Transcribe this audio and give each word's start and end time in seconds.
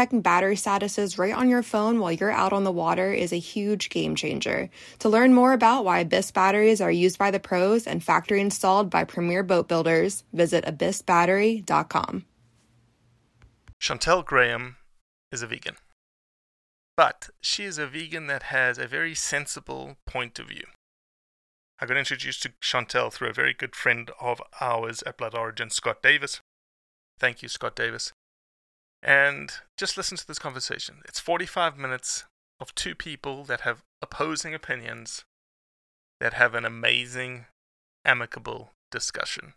checking 0.00 0.22
battery 0.22 0.56
statuses 0.56 1.18
right 1.18 1.34
on 1.34 1.46
your 1.50 1.62
phone 1.62 2.00
while 2.00 2.10
you're 2.10 2.30
out 2.30 2.54
on 2.54 2.64
the 2.64 2.72
water 2.72 3.12
is 3.12 3.34
a 3.34 3.38
huge 3.38 3.90
game 3.90 4.14
changer. 4.14 4.70
To 5.00 5.10
learn 5.10 5.34
more 5.34 5.52
about 5.52 5.84
why 5.84 5.98
Abyss 5.98 6.30
batteries 6.30 6.80
are 6.80 6.90
used 6.90 7.18
by 7.18 7.30
the 7.30 7.38
pros 7.38 7.86
and 7.86 8.02
factory 8.02 8.40
installed 8.40 8.88
by 8.88 9.04
premier 9.04 9.42
boat 9.42 9.68
builders, 9.68 10.24
visit 10.32 10.64
abyssbattery.com. 10.64 12.24
Chantelle 13.78 14.22
Graham 14.22 14.76
is 15.30 15.42
a 15.42 15.46
vegan. 15.46 15.76
But 16.96 17.28
she 17.42 17.64
is 17.64 17.76
a 17.76 17.86
vegan 17.86 18.26
that 18.28 18.44
has 18.44 18.78
a 18.78 18.86
very 18.86 19.14
sensible 19.14 19.98
point 20.06 20.38
of 20.38 20.48
view. 20.48 20.64
I 21.78 21.84
got 21.84 21.98
introduced 21.98 22.42
to 22.44 22.52
Chantelle 22.58 23.10
through 23.10 23.28
a 23.28 23.34
very 23.34 23.52
good 23.52 23.76
friend 23.76 24.10
of 24.18 24.40
ours 24.62 25.02
at 25.04 25.18
Blood 25.18 25.34
Origin, 25.34 25.68
Scott 25.68 26.02
Davis. 26.02 26.40
Thank 27.18 27.42
you, 27.42 27.50
Scott 27.50 27.76
Davis 27.76 28.14
and 29.02 29.52
just 29.76 29.96
listen 29.96 30.16
to 30.16 30.26
this 30.26 30.38
conversation. 30.38 31.02
It's 31.06 31.20
45 31.20 31.78
minutes 31.78 32.24
of 32.60 32.74
two 32.74 32.94
people 32.94 33.44
that 33.44 33.62
have 33.62 33.82
opposing 34.02 34.54
opinions 34.54 35.24
that 36.20 36.34
have 36.34 36.54
an 36.54 36.64
amazing, 36.64 37.46
amicable 38.04 38.72
discussion. 38.90 39.54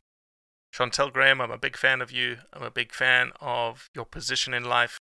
Chantelle 0.73 1.11
Graham, 1.11 1.41
I'm 1.41 1.51
a 1.51 1.57
big 1.57 1.77
fan 1.77 2.01
of 2.01 2.11
you. 2.11 2.37
I'm 2.51 2.63
a 2.63 2.71
big 2.71 2.93
fan 2.93 3.31
of 3.39 3.89
your 3.93 4.05
position 4.05 4.53
in 4.53 4.63
life. 4.63 4.97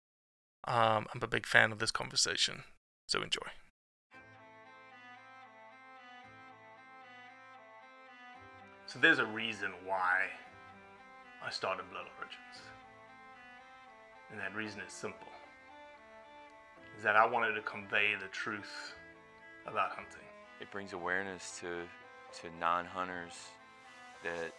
Um, 0.66 1.06
I'm 1.12 1.22
a 1.22 1.26
big 1.26 1.46
fan 1.46 1.72
of 1.72 1.78
this 1.78 1.90
conversation. 1.90 2.62
So 3.06 3.22
enjoy. 3.22 3.48
So 8.86 8.98
there's 8.98 9.18
a 9.18 9.26
reason 9.26 9.72
why 9.84 10.28
I 11.44 11.50
started 11.50 11.84
Blood 11.90 12.06
Origins. 12.18 12.67
And 14.30 14.40
that 14.40 14.54
reason 14.54 14.80
is 14.86 14.92
simple. 14.92 15.26
Is 16.96 17.04
that 17.04 17.16
I 17.16 17.26
wanted 17.26 17.52
to 17.54 17.62
convey 17.62 18.14
the 18.20 18.28
truth 18.28 18.94
about 19.66 19.90
hunting. 19.90 20.26
It 20.60 20.70
brings 20.70 20.92
awareness 20.92 21.58
to 21.60 21.82
to 22.42 22.48
non-hunters 22.60 23.32
that 24.22 24.52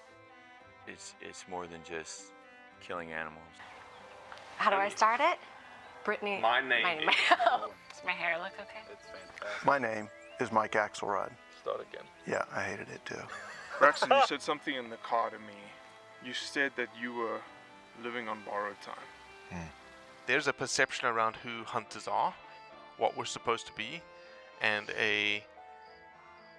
it's 0.87 1.15
it's 1.21 1.45
more 1.49 1.67
than 1.67 1.81
just 1.83 2.31
killing 2.81 3.11
animals. 3.11 3.43
How 4.57 4.69
do 4.69 4.77
I 4.77 4.89
start 4.89 5.19
it? 5.21 5.37
Brittany. 6.03 6.39
My 6.41 6.61
name 6.61 6.83
My, 6.83 6.95
is- 6.97 7.05
my, 7.05 7.13
oh, 7.45 7.71
does 7.89 8.01
my 8.05 8.11
hair 8.11 8.37
look 8.37 8.53
okay? 8.59 8.79
It's 8.91 9.05
fantastic. 9.05 9.65
My 9.65 9.77
name 9.77 10.09
is 10.39 10.51
Mike 10.51 10.71
Axelrod. 10.73 11.31
Start 11.61 11.81
again. 11.91 12.05
Yeah, 12.25 12.43
I 12.55 12.63
hated 12.63 12.87
it 12.89 13.03
too. 13.05 13.21
Braxton, 13.79 14.09
you 14.11 14.21
said 14.25 14.41
something 14.41 14.75
in 14.75 14.89
the 14.89 14.97
car 14.97 15.29
to 15.29 15.37
me. 15.39 15.55
You 16.25 16.33
said 16.33 16.71
that 16.77 16.87
you 16.99 17.13
were 17.13 17.39
living 18.03 18.27
on 18.27 18.39
borrowed 18.45 18.79
time. 18.81 18.95
Hmm. 19.49 19.67
There's 20.27 20.47
a 20.47 20.53
perception 20.53 21.07
around 21.07 21.35
who 21.37 21.63
hunters 21.63 22.07
are, 22.07 22.33
what 22.97 23.17
we're 23.17 23.25
supposed 23.25 23.65
to 23.67 23.73
be, 23.73 24.01
and 24.61 24.89
a 24.99 25.43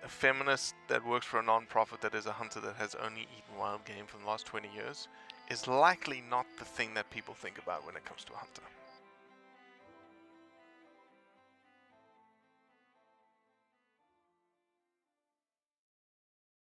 a 0.03 0.09
feminist 0.09 0.75
that 0.89 1.05
works 1.05 1.27
for 1.27 1.41
a 1.41 1.43
non-profit 1.43 2.00
that 2.00 2.15
is 2.15 2.25
a 2.25 2.33
hunter 2.33 2.59
that 2.61 2.75
has 2.77 2.95
only 2.95 3.23
eaten 3.23 3.59
wild 3.59 3.84
game 3.84 4.06
for 4.06 4.17
the 4.17 4.27
last 4.27 4.47
20 4.47 4.69
years 4.75 5.09
is 5.50 5.69
likely 5.69 6.23
not 6.31 6.47
the 6.59 6.65
thing 6.65 6.95
that 6.95 7.11
people 7.11 7.34
think 7.34 7.59
about 7.59 7.84
when 7.84 7.97
it 7.97 8.05
comes 8.05 8.25
to 8.25 8.33
a 8.33 8.37
hunter. 8.37 8.62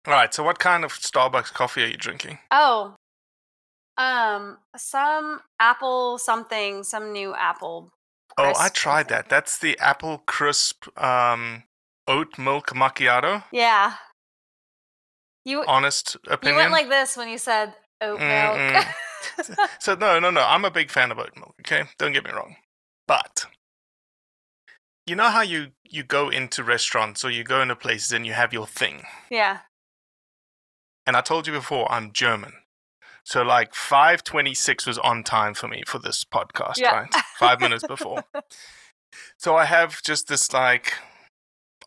All 0.06 0.12
right, 0.12 0.34
so 0.34 0.44
what 0.44 0.58
kind 0.58 0.84
of 0.84 0.92
Starbucks 0.92 1.52
coffee 1.54 1.82
are 1.82 1.86
you 1.86 1.96
drinking? 1.96 2.38
Oh, 2.50 2.94
um, 3.96 4.58
some 4.76 5.40
apple 5.60 6.18
something, 6.18 6.82
some 6.84 7.12
new 7.12 7.34
apple. 7.34 7.92
Oh, 8.36 8.52
I 8.58 8.68
tried 8.68 9.08
that. 9.08 9.28
That's 9.28 9.58
the 9.58 9.78
apple 9.78 10.18
crisp 10.26 10.86
um, 11.00 11.64
oat 12.08 12.36
milk 12.38 12.68
macchiato. 12.70 13.44
Yeah. 13.52 13.94
You 15.44 15.62
Honest 15.66 16.16
opinion. 16.26 16.56
you 16.56 16.60
went 16.62 16.72
like 16.72 16.88
this 16.88 17.16
when 17.16 17.28
you 17.28 17.38
said 17.38 17.74
oat 18.00 18.20
milk. 18.20 18.86
So 19.80 19.94
no, 19.94 20.18
no, 20.20 20.30
no. 20.30 20.42
I'm 20.42 20.64
a 20.64 20.70
big 20.70 20.90
fan 20.90 21.10
of 21.10 21.18
oat 21.18 21.32
milk. 21.36 21.54
Okay, 21.60 21.84
don't 21.98 22.12
get 22.12 22.24
me 22.24 22.30
wrong. 22.30 22.56
But 23.06 23.46
you 25.06 25.16
know 25.16 25.28
how 25.28 25.40
you 25.42 25.68
you 25.84 26.02
go 26.02 26.28
into 26.28 26.62
restaurants 26.62 27.24
or 27.24 27.30
you 27.30 27.42
go 27.44 27.60
into 27.62 27.76
places 27.76 28.12
and 28.12 28.26
you 28.26 28.32
have 28.32 28.52
your 28.52 28.66
thing. 28.66 29.04
yeah. 29.30 29.60
And 31.06 31.16
I 31.16 31.20
told 31.20 31.46
you 31.46 31.52
before, 31.52 31.90
I'm 31.92 32.12
German. 32.12 32.54
So 33.24 33.42
like 33.42 33.74
526 33.74 34.86
was 34.86 34.98
on 34.98 35.24
time 35.24 35.54
for 35.54 35.66
me 35.68 35.82
for 35.86 35.98
this 35.98 36.24
podcast, 36.24 36.76
Yeah. 36.78 36.94
right? 36.94 37.14
Five 37.38 37.60
minutes 37.60 37.86
before. 37.86 38.24
So 39.38 39.54
I 39.54 39.64
have 39.66 40.02
just 40.02 40.26
this 40.26 40.52
like 40.52 40.94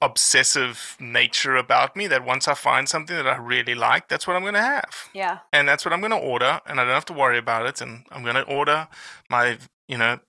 obsessive 0.01 0.95
nature 0.99 1.55
about 1.55 1.95
me 1.95 2.07
that 2.07 2.23
once 2.23 2.47
I 2.47 2.53
find 2.53 2.87
something 2.87 3.15
that 3.15 3.27
I 3.27 3.35
really 3.37 3.75
like, 3.75 4.07
that's 4.07 4.27
what 4.27 4.35
I'm 4.35 4.43
going 4.43 4.53
to 4.53 4.61
have. 4.61 5.09
Yeah. 5.13 5.39
And 5.51 5.67
that's 5.67 5.83
what 5.83 5.93
I'm 5.93 5.99
going 5.99 6.11
to 6.11 6.17
order. 6.17 6.61
And 6.65 6.79
I 6.79 6.85
don't 6.85 6.93
have 6.93 7.05
to 7.05 7.13
worry 7.13 7.37
about 7.37 7.65
it. 7.65 7.81
And 7.81 8.05
I'm 8.11 8.23
going 8.23 8.35
to 8.35 8.43
order 8.43 8.87
my, 9.29 9.57
you 9.87 9.97
know, 9.97 10.19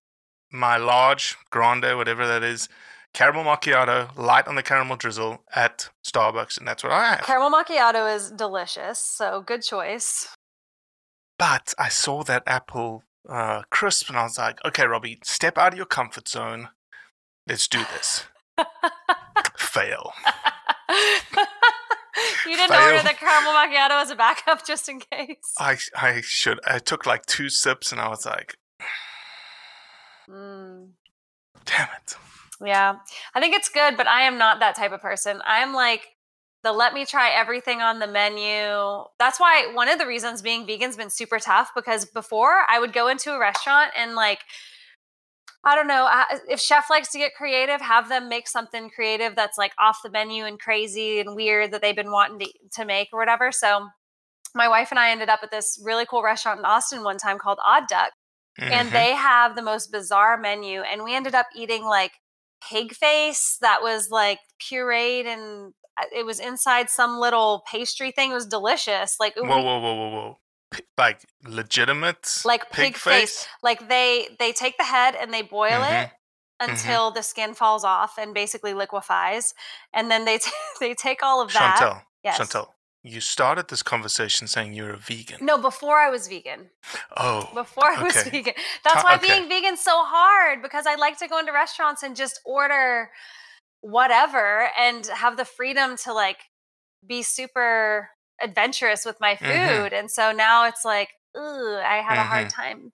my 0.51 0.77
large 0.77 1.37
grande, 1.51 1.97
whatever 1.97 2.27
that 2.27 2.43
is, 2.43 2.69
caramel 3.15 3.45
macchiato, 3.45 4.17
light 4.17 4.49
on 4.49 4.55
the 4.55 4.63
caramel 4.63 4.97
drizzle 4.97 5.43
at 5.55 5.91
Starbucks. 6.07 6.59
And 6.59 6.67
that's 6.67 6.83
what 6.83 6.93
I 6.93 7.11
have. 7.11 7.21
Caramel 7.23 7.53
macchiato 7.53 8.15
is 8.15 8.31
delicious, 8.31 8.99
so 8.99 9.43
good 9.47 9.63
choice. 9.63 10.35
But 11.38 11.72
I 11.78 11.88
saw 11.88 12.22
that 12.25 12.43
apple 12.47 13.04
uh, 13.28 13.62
crisp 13.71 14.09
and 14.09 14.19
I 14.19 14.25
was 14.25 14.38
like, 14.38 14.59
okay, 14.65 14.87
Robbie, 14.87 15.21
step 15.22 15.56
out 15.59 15.72
of 15.72 15.76
your 15.76 15.87
comfort 15.87 16.28
zone. 16.28 16.69
Let's 17.47 17.69
do 17.69 17.78
this. 17.94 18.25
Fail. 19.56 20.12
you 22.47 22.56
didn't 22.56 22.71
Fail. 22.71 22.82
order 22.97 23.03
the 23.09 23.15
caramel 23.15 23.53
macchiato 23.53 24.03
as 24.03 24.10
a 24.10 24.16
backup 24.16 24.66
just 24.66 24.88
in 24.88 25.00
case. 25.00 25.54
I, 25.59 25.76
I 25.94 26.21
should. 26.22 26.59
I 26.66 26.78
took 26.78 27.06
like 27.06 27.25
two 27.26 27.49
sips 27.49 27.93
and 27.93 28.00
I 28.00 28.09
was 28.09 28.26
like, 28.26 28.56
Mm. 30.28 30.91
damn 31.65 31.88
it. 31.97 32.15
Yeah. 32.62 32.97
I 33.34 33.41
think 33.41 33.55
it's 33.55 33.70
good, 33.70 33.97
but 33.97 34.06
I 34.06 34.22
am 34.22 34.37
not 34.37 34.60
that 34.60 34.76
type 34.76 34.93
of 34.93 35.00
person. 35.00 35.41
I'm 35.47 35.72
like 35.72 36.06
the 36.65 36.73
let 36.73 36.93
me 36.93 37.07
try 37.07 37.31
everything 37.31 37.81
on 37.81 37.99
the 38.01 38.07
menu. 38.07 39.05
That's 39.19 39.39
why 39.39 39.71
one 39.73 39.89
of 39.89 39.99
the 39.99 40.07
reasons 40.07 40.43
being 40.43 40.67
vegan's 40.67 40.97
been 40.97 41.11
super 41.11 41.39
tough 41.39 41.71
because 41.75 42.05
before 42.07 42.63
I 42.69 42.81
would 42.81 42.93
go 42.93 43.09
into 43.09 43.33
a 43.33 43.39
restaurant 43.39 43.93
and 43.97 44.15
like 44.15 44.41
I 45.65 45.75
don't 45.75 45.89
know, 45.89 46.09
if 46.49 46.61
chef 46.61 46.89
likes 46.89 47.11
to 47.13 47.19
get 47.19 47.35
creative, 47.35 47.81
have 47.81 48.09
them 48.09 48.29
make 48.29 48.49
something 48.49 48.91
creative 48.91 49.35
that's 49.35 49.59
like 49.59 49.73
off 49.79 49.99
the 50.05 50.11
menu 50.11 50.45
and 50.45 50.59
crazy 50.59 51.19
and 51.21 51.35
weird 51.35 51.73
that 51.73 51.83
they've 51.83 51.97
been 51.97 52.13
wanting 52.13 52.39
to, 52.39 52.53
to 52.81 52.85
make 52.85 53.09
or 53.13 53.19
whatever. 53.19 53.51
So 53.51 53.89
my 54.55 54.69
wife 54.69 54.89
and 54.91 54.99
I 54.99 55.11
ended 55.11 55.29
up 55.29 55.41
at 55.43 55.51
this 55.51 55.79
really 55.85 56.07
cool 56.07 56.23
restaurant 56.23 56.61
in 56.61 56.65
Austin 56.65 57.03
one 57.05 57.19
time 57.19 57.39
called 57.39 57.59
Odd 57.65 57.89
Duck 57.89 58.13
and 58.59 58.89
Mhm. 58.89 58.93
they 58.93 59.15
have 59.15 59.57
the 59.57 59.63
most 59.63 59.93
bizarre 59.93 60.37
menu 60.38 60.81
and 60.82 61.05
we 61.05 61.15
ended 61.15 61.35
up 61.35 61.47
eating 61.55 61.85
like 61.85 62.12
pig 62.69 62.94
face 62.94 63.59
that 63.61 63.82
was 63.82 64.11
like 64.11 64.41
pureed 64.61 65.27
and 65.27 65.75
it 66.12 66.25
was 66.27 66.41
inside 66.41 66.91
some 66.91 67.19
little 67.19 67.62
pastry 67.71 68.11
thing 68.11 68.31
it 68.31 68.35
was 68.35 68.47
delicious 68.47 69.17
like 69.21 69.35
whoa, 69.37 69.45
whoa, 69.47 69.62
whoa, 69.81 69.81
whoa, 69.81 70.11
whoa. 70.11 70.39
Like 70.99 71.25
legitimate 71.47 72.43
like 72.45 72.71
pig, 72.71 72.97
face. 72.97 73.47
like 73.62 73.89
they 73.89 74.29
they 74.39 74.53
take 74.53 74.77
the 74.79 74.85
head 74.85 75.15
and 75.21 75.33
they 75.33 75.43
boil 75.43 75.81
Mhm. 75.83 76.05
it 76.05 76.11
until 76.61 77.11
the 77.11 77.23
skin 77.23 77.55
falls 77.55 77.85
off 77.85 78.19
and 78.19 78.35
basically 78.35 78.75
liquefies 78.75 79.55
and 79.95 80.11
then 80.11 80.25
they 80.25 80.39
t- 80.39 80.50
they 80.81 80.93
take 80.95 81.23
all 81.23 81.41
of 81.41 81.53
that 81.53 81.79
Chantelle, 81.79 82.03
yes 82.25 82.37
Chantelle, 82.37 82.75
you 83.03 83.21
started 83.21 83.69
this 83.69 83.83
conversation 83.83 84.47
saying 84.49 84.73
you're 84.75 84.91
a 84.91 84.97
vegan. 84.97 85.39
no 85.41 85.56
before 85.56 85.99
i 85.99 86.11
was 86.11 86.27
vegan 86.29 86.69
Oh, 87.17 87.49
before 87.55 87.85
I 87.91 88.03
was 88.03 88.23
vegan. 88.25 88.55
That's 88.85 89.03
Ta- 89.03 89.03
why 89.05 89.15
okay. 89.17 89.27
being 89.29 89.49
vegan's 89.49 89.81
so 89.81 90.03
hard 90.05 90.62
because 90.62 90.87
I 90.87 90.94
like 90.94 91.19
to 91.19 91.29
go 91.29 91.39
into 91.39 91.53
restaurants 91.53 92.03
and 92.03 92.15
just 92.17 92.41
order 92.44 93.11
whatever 93.81 94.71
and 94.79 95.07
have 95.07 95.37
the 95.37 95.45
freedom 95.45 95.97
to 96.05 96.13
like 96.13 96.39
be 97.07 97.23
super 97.23 98.11
adventurous 98.43 99.05
with 99.05 99.17
my 99.21 99.37
food. 99.37 99.49
Mhm. 99.49 99.99
And 99.99 100.11
so 100.11 100.33
now 100.33 100.67
it's 100.67 100.85
like, 100.85 101.11
ooh, 101.37 101.77
I 101.77 102.03
have 102.07 102.19
a 102.19 102.25
hard 102.25 102.47
Mm-hmm. 102.47 102.61
time 102.61 102.93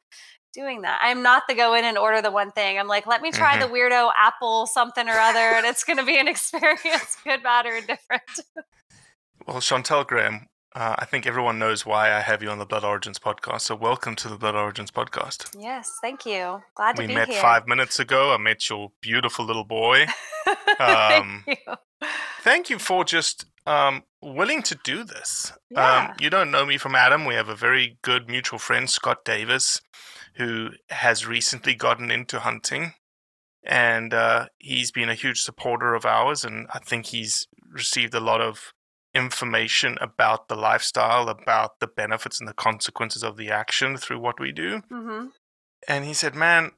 doing 0.52 0.82
that. 0.82 1.00
I'm 1.02 1.22
not 1.22 1.44
the 1.48 1.54
go 1.54 1.74
in 1.74 1.84
and 1.84 1.98
order 1.98 2.22
the 2.22 2.30
one 2.30 2.52
thing. 2.52 2.78
I'm 2.78 2.86
like, 2.86 3.06
let 3.06 3.22
me 3.22 3.32
try 3.32 3.56
Mhm. 3.56 3.60
the 3.60 3.66
weirdo 3.68 4.12
apple 4.16 4.66
something 4.66 5.08
or 5.08 5.12
other, 5.18 5.38
and 5.38 5.66
it's 5.66 5.84
going 5.84 5.96
to 5.98 6.04
be 6.04 6.18
an 6.18 6.28
experience, 6.34 7.16
good, 7.24 7.42
bad, 7.42 7.66
or 7.66 7.76
indifferent. 7.76 8.22
Well, 9.46 9.60
Chantelle 9.60 10.04
Graham, 10.04 10.46
uh, 10.74 10.96
I 10.98 11.04
think 11.04 11.26
everyone 11.26 11.58
knows 11.58 11.86
why 11.86 12.12
I 12.12 12.20
have 12.20 12.42
you 12.42 12.50
on 12.50 12.58
the 12.58 12.66
Blood 12.66 12.84
Origins 12.84 13.18
podcast. 13.18 13.60
So 13.62 13.76
welcome 13.76 14.16
to 14.16 14.28
the 14.28 14.36
Blood 14.36 14.56
Origins 14.56 14.90
podcast. 14.90 15.54
yes, 15.58 15.92
thank 16.02 16.26
you. 16.26 16.62
Glad 16.74 16.96
to 16.96 17.02
we 17.02 17.06
be 17.06 17.14
here. 17.14 17.26
We 17.26 17.32
met 17.32 17.40
five 17.40 17.68
minutes 17.68 18.00
ago. 18.00 18.34
I 18.34 18.38
met 18.38 18.68
your 18.68 18.90
beautiful 19.00 19.44
little 19.44 19.64
boy. 19.64 20.06
um, 20.80 21.44
thank 21.46 21.46
you. 21.66 21.74
Thank 22.42 22.70
you 22.70 22.78
for 22.78 23.04
just 23.04 23.46
um, 23.66 24.02
willing 24.20 24.62
to 24.62 24.76
do 24.82 25.04
this. 25.04 25.52
Yeah. 25.70 26.08
Um, 26.08 26.16
you 26.20 26.28
don't 26.28 26.50
know 26.50 26.66
me 26.66 26.76
from 26.76 26.96
Adam. 26.96 27.24
We 27.24 27.34
have 27.34 27.48
a 27.48 27.56
very 27.56 27.98
good 28.02 28.28
mutual 28.28 28.58
friend, 28.58 28.90
Scott 28.90 29.24
Davis, 29.24 29.80
who 30.36 30.70
has 30.90 31.26
recently 31.26 31.74
gotten 31.74 32.10
into 32.10 32.40
hunting. 32.40 32.94
And 33.62 34.12
uh, 34.12 34.46
he's 34.58 34.90
been 34.90 35.08
a 35.08 35.14
huge 35.14 35.40
supporter 35.40 35.94
of 35.94 36.04
ours. 36.04 36.44
And 36.44 36.66
I 36.74 36.80
think 36.80 37.06
he's 37.06 37.46
received 37.72 38.12
a 38.12 38.20
lot 38.20 38.40
of 38.40 38.74
information 39.14 39.96
about 40.00 40.48
the 40.48 40.56
lifestyle, 40.56 41.28
about 41.28 41.80
the 41.80 41.86
benefits 41.86 42.40
and 42.40 42.48
the 42.48 42.54
consequences 42.54 43.22
of 43.22 43.36
the 43.36 43.50
action 43.50 43.96
through 43.96 44.18
what 44.18 44.40
we 44.40 44.52
do. 44.52 44.82
hmm 44.88 45.26
And 45.88 46.04
he 46.04 46.14
said, 46.14 46.34
Man, 46.34 46.72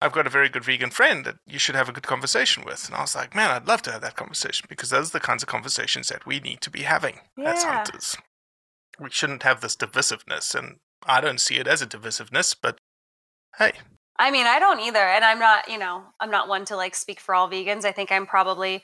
I've 0.00 0.12
got 0.12 0.26
a 0.26 0.30
very 0.30 0.48
good 0.48 0.64
vegan 0.64 0.90
friend 0.90 1.24
that 1.24 1.36
you 1.46 1.58
should 1.58 1.74
have 1.74 1.88
a 1.88 1.92
good 1.92 2.06
conversation 2.06 2.64
with. 2.64 2.86
And 2.86 2.94
I 2.94 3.00
was 3.00 3.14
like, 3.14 3.34
Man, 3.34 3.50
I'd 3.50 3.66
love 3.66 3.82
to 3.82 3.92
have 3.92 4.02
that 4.02 4.16
conversation 4.16 4.66
because 4.68 4.90
those 4.90 5.10
are 5.10 5.18
the 5.18 5.20
kinds 5.20 5.42
of 5.42 5.48
conversations 5.48 6.08
that 6.08 6.26
we 6.26 6.40
need 6.40 6.60
to 6.62 6.70
be 6.70 6.82
having 6.82 7.20
as 7.38 7.64
hunters. 7.64 8.16
We 8.98 9.10
shouldn't 9.10 9.42
have 9.42 9.60
this 9.60 9.76
divisiveness. 9.76 10.54
And 10.54 10.76
I 11.04 11.20
don't 11.20 11.40
see 11.40 11.56
it 11.56 11.66
as 11.66 11.82
a 11.82 11.86
divisiveness, 11.86 12.54
but 12.60 12.78
hey, 13.58 13.72
I 14.18 14.30
mean, 14.30 14.46
I 14.46 14.58
don't 14.58 14.80
either. 14.80 14.98
And 14.98 15.24
I'm 15.24 15.38
not, 15.38 15.70
you 15.70 15.78
know, 15.78 16.04
I'm 16.20 16.30
not 16.30 16.48
one 16.48 16.66
to 16.66 16.76
like 16.76 16.94
speak 16.94 17.20
for 17.20 17.34
all 17.34 17.50
vegans. 17.50 17.84
I 17.86 17.92
think 17.92 18.12
I'm 18.12 18.26
probably 18.26 18.82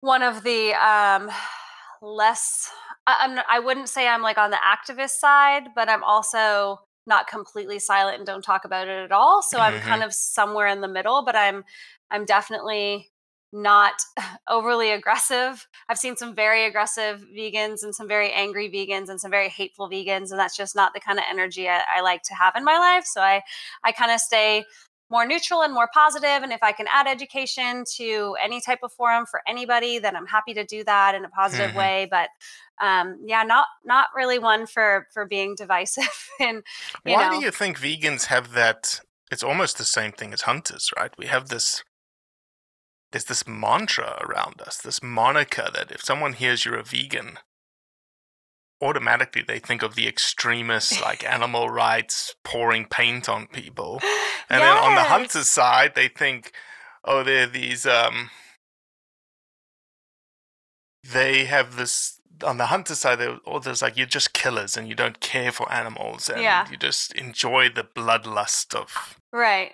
one 0.00 0.22
of 0.22 0.42
the 0.42 0.72
um 0.74 1.30
less 2.02 2.70
I, 3.06 3.16
I'm 3.20 3.40
I 3.48 3.58
wouldn't 3.60 3.88
say 3.88 4.06
I'm 4.08 4.22
like 4.22 4.38
on 4.38 4.50
the 4.50 4.58
activist 4.58 5.18
side, 5.18 5.68
but 5.74 5.88
I'm 5.88 6.04
also 6.04 6.80
not 7.06 7.26
completely 7.26 7.78
silent 7.78 8.18
and 8.18 8.26
don't 8.26 8.42
talk 8.42 8.64
about 8.64 8.88
it 8.88 9.04
at 9.04 9.12
all. 9.12 9.42
So 9.42 9.60
I'm 9.60 9.80
Mhm. 9.80 9.82
kind 9.88 10.02
of 10.02 10.12
somewhere 10.14 10.66
in 10.66 10.80
the 10.80 10.88
middle, 10.88 11.24
but 11.24 11.36
I'm 11.36 11.64
I'm 12.10 12.24
definitely 12.24 13.10
not 13.52 13.94
overly 14.48 14.90
aggressive. 14.90 15.66
I've 15.88 15.98
seen 15.98 16.16
some 16.16 16.34
very 16.34 16.64
aggressive 16.66 17.24
vegans 17.36 17.82
and 17.82 17.94
some 17.94 18.06
very 18.08 18.30
angry 18.32 18.68
vegans 18.70 19.08
and 19.08 19.20
some 19.20 19.30
very 19.30 19.48
hateful 19.48 19.88
vegans, 19.90 20.30
and 20.30 20.38
that's 20.38 20.56
just 20.56 20.76
not 20.76 20.92
the 20.94 21.00
kind 21.00 21.18
of 21.18 21.24
energy 21.30 21.68
I, 21.68 21.82
I 21.96 22.00
like 22.02 22.22
to 22.24 22.34
have 22.34 22.54
in 22.56 22.64
my 22.64 22.78
life. 22.78 23.04
So 23.06 23.20
I 23.22 23.42
I 23.84 23.92
kind 23.92 24.12
of 24.12 24.20
stay 24.20 24.64
more 25.10 25.24
neutral 25.26 25.62
and 25.62 25.72
more 25.72 25.88
positive 25.94 26.42
and 26.42 26.52
if 26.52 26.62
i 26.62 26.72
can 26.72 26.86
add 26.92 27.06
education 27.06 27.84
to 27.90 28.36
any 28.42 28.60
type 28.60 28.80
of 28.82 28.92
forum 28.92 29.24
for 29.26 29.40
anybody 29.48 29.98
then 29.98 30.14
i'm 30.16 30.26
happy 30.26 30.54
to 30.54 30.64
do 30.64 30.84
that 30.84 31.14
in 31.14 31.24
a 31.24 31.28
positive 31.30 31.70
Mhm. 31.70 31.74
way 31.76 32.08
but 32.10 32.28
um 32.80 33.18
yeah 33.24 33.42
not 33.42 33.66
not 33.84 34.08
really 34.14 34.38
one 34.38 34.66
for 34.66 35.06
for 35.12 35.26
being 35.26 35.54
divisive 35.54 36.28
and 36.40 36.62
you 37.04 37.14
why 37.14 37.28
know 37.28 37.38
do 37.38 37.44
you 37.44 37.50
think 37.50 37.78
vegans 37.78 38.26
have 38.26 38.52
that? 38.52 39.00
It's 39.30 39.42
almost 39.42 39.76
the 39.76 39.84
same 39.84 40.12
thing 40.12 40.32
as 40.32 40.42
hunters, 40.42 40.90
right? 40.96 41.12
We 41.18 41.26
have 41.26 41.48
this. 41.48 41.82
There's 43.12 43.24
this 43.24 43.46
mantra 43.46 44.18
around 44.22 44.60
us, 44.62 44.78
this 44.78 45.02
moniker 45.02 45.68
that 45.74 45.90
if 45.90 46.02
someone 46.02 46.34
hears 46.34 46.64
you're 46.64 46.78
a 46.78 46.82
vegan, 46.82 47.38
automatically 48.80 49.42
they 49.46 49.58
think 49.58 49.82
of 49.82 49.94
the 49.94 50.06
extremists 50.06 51.00
like 51.02 51.24
animal 51.30 51.68
rights 51.68 52.34
pouring 52.44 52.84
paint 52.86 53.28
on 53.28 53.46
people. 53.46 54.00
And 54.50 54.62
then 54.62 54.78
on 54.78 54.94
the 54.94 55.02
hunter's 55.02 55.46
side, 55.46 55.94
they 55.94 56.08
think, 56.08 56.52
oh, 57.04 57.22
they're 57.22 57.46
these. 57.46 57.84
Um, 57.84 58.30
they 61.04 61.44
have 61.44 61.76
this 61.76 62.18
on 62.42 62.56
the 62.56 62.66
hunter 62.66 62.94
side. 62.94 63.18
They're, 63.18 63.38
oh, 63.46 63.58
there's 63.58 63.82
like 63.82 63.96
you're 63.98 64.06
just 64.06 64.32
killers 64.32 64.76
and 64.76 64.88
you 64.88 64.94
don't 64.94 65.20
care 65.20 65.52
for 65.52 65.70
animals 65.70 66.28
and 66.30 66.40
Yeah. 66.42 66.66
you 66.70 66.78
just 66.78 67.12
enjoy 67.12 67.68
the 67.68 67.84
bloodlust 67.84 68.74
of. 68.74 69.18
Right. 69.32 69.72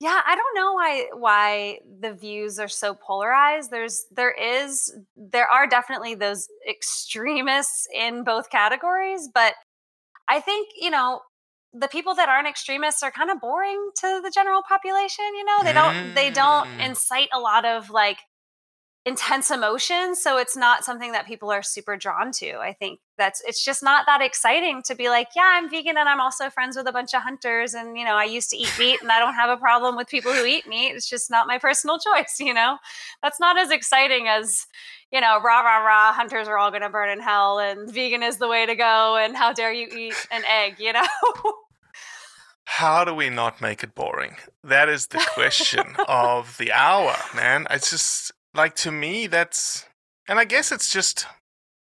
Yeah, 0.00 0.20
I 0.26 0.34
don't 0.36 0.54
know 0.54 0.72
why 0.74 1.06
why 1.14 1.78
the 2.00 2.12
views 2.14 2.58
are 2.58 2.68
so 2.68 2.94
polarized. 2.94 3.70
There's 3.70 4.06
there 4.10 4.32
is 4.32 4.94
there 5.16 5.48
are 5.48 5.66
definitely 5.66 6.14
those 6.14 6.48
extremists 6.68 7.86
in 7.94 8.24
both 8.24 8.50
categories, 8.50 9.28
but 9.32 9.54
I 10.28 10.40
think, 10.40 10.68
you 10.80 10.90
know, 10.90 11.20
the 11.72 11.88
people 11.88 12.14
that 12.16 12.28
aren't 12.28 12.48
extremists 12.48 13.02
are 13.02 13.10
kind 13.12 13.30
of 13.30 13.40
boring 13.40 13.90
to 14.00 14.20
the 14.22 14.30
general 14.34 14.62
population, 14.68 15.24
you 15.36 15.44
know? 15.44 15.62
They 15.64 15.72
don't 15.72 15.94
they 16.14 16.30
don't 16.30 16.66
Mm. 16.80 16.86
incite 16.90 17.28
a 17.32 17.40
lot 17.40 17.64
of 17.64 17.90
like 17.90 18.18
intense 19.06 19.50
emotions 19.50 20.22
so 20.22 20.36
it's 20.36 20.56
not 20.56 20.84
something 20.84 21.12
that 21.12 21.26
people 21.26 21.50
are 21.50 21.62
super 21.62 21.96
drawn 21.96 22.30
to 22.30 22.56
i 22.58 22.70
think 22.70 23.00
that's 23.16 23.42
it's 23.46 23.64
just 23.64 23.82
not 23.82 24.04
that 24.04 24.20
exciting 24.20 24.82
to 24.82 24.94
be 24.94 25.08
like 25.08 25.28
yeah 25.34 25.52
i'm 25.54 25.70
vegan 25.70 25.96
and 25.96 26.06
i'm 26.06 26.20
also 26.20 26.50
friends 26.50 26.76
with 26.76 26.86
a 26.86 26.92
bunch 26.92 27.14
of 27.14 27.22
hunters 27.22 27.72
and 27.72 27.96
you 27.96 28.04
know 28.04 28.14
i 28.14 28.24
used 28.24 28.50
to 28.50 28.58
eat 28.58 28.70
meat 28.78 29.00
and 29.00 29.10
i 29.10 29.18
don't 29.18 29.32
have 29.32 29.48
a 29.48 29.56
problem 29.56 29.96
with 29.96 30.06
people 30.06 30.30
who 30.30 30.44
eat 30.44 30.66
meat 30.66 30.90
it's 30.90 31.08
just 31.08 31.30
not 31.30 31.46
my 31.46 31.56
personal 31.56 31.98
choice 32.14 32.36
you 32.38 32.52
know 32.52 32.76
that's 33.22 33.40
not 33.40 33.58
as 33.58 33.70
exciting 33.70 34.28
as 34.28 34.66
you 35.10 35.20
know 35.20 35.40
rah 35.42 35.60
rah 35.62 35.78
rah 35.78 36.12
hunters 36.12 36.46
are 36.46 36.58
all 36.58 36.70
going 36.70 36.82
to 36.82 36.90
burn 36.90 37.08
in 37.08 37.20
hell 37.20 37.58
and 37.58 37.90
vegan 37.90 38.22
is 38.22 38.36
the 38.36 38.48
way 38.48 38.66
to 38.66 38.74
go 38.74 39.16
and 39.16 39.34
how 39.34 39.50
dare 39.50 39.72
you 39.72 39.88
eat 39.96 40.26
an 40.30 40.42
egg 40.46 40.74
you 40.78 40.92
know 40.92 41.06
How 42.72 43.04
do 43.04 43.12
we 43.12 43.30
not 43.30 43.60
make 43.60 43.82
it 43.82 43.96
boring? 43.96 44.36
That 44.62 44.88
is 44.88 45.08
the 45.08 45.18
question 45.34 45.96
of 46.06 46.56
the 46.56 46.70
hour, 46.70 47.16
man. 47.34 47.66
It's 47.68 47.90
just 47.90 48.30
like 48.54 48.74
to 48.76 48.90
me 48.90 49.26
that's 49.26 49.86
and 50.28 50.38
I 50.38 50.44
guess 50.44 50.72
it's 50.72 50.90
just 50.90 51.26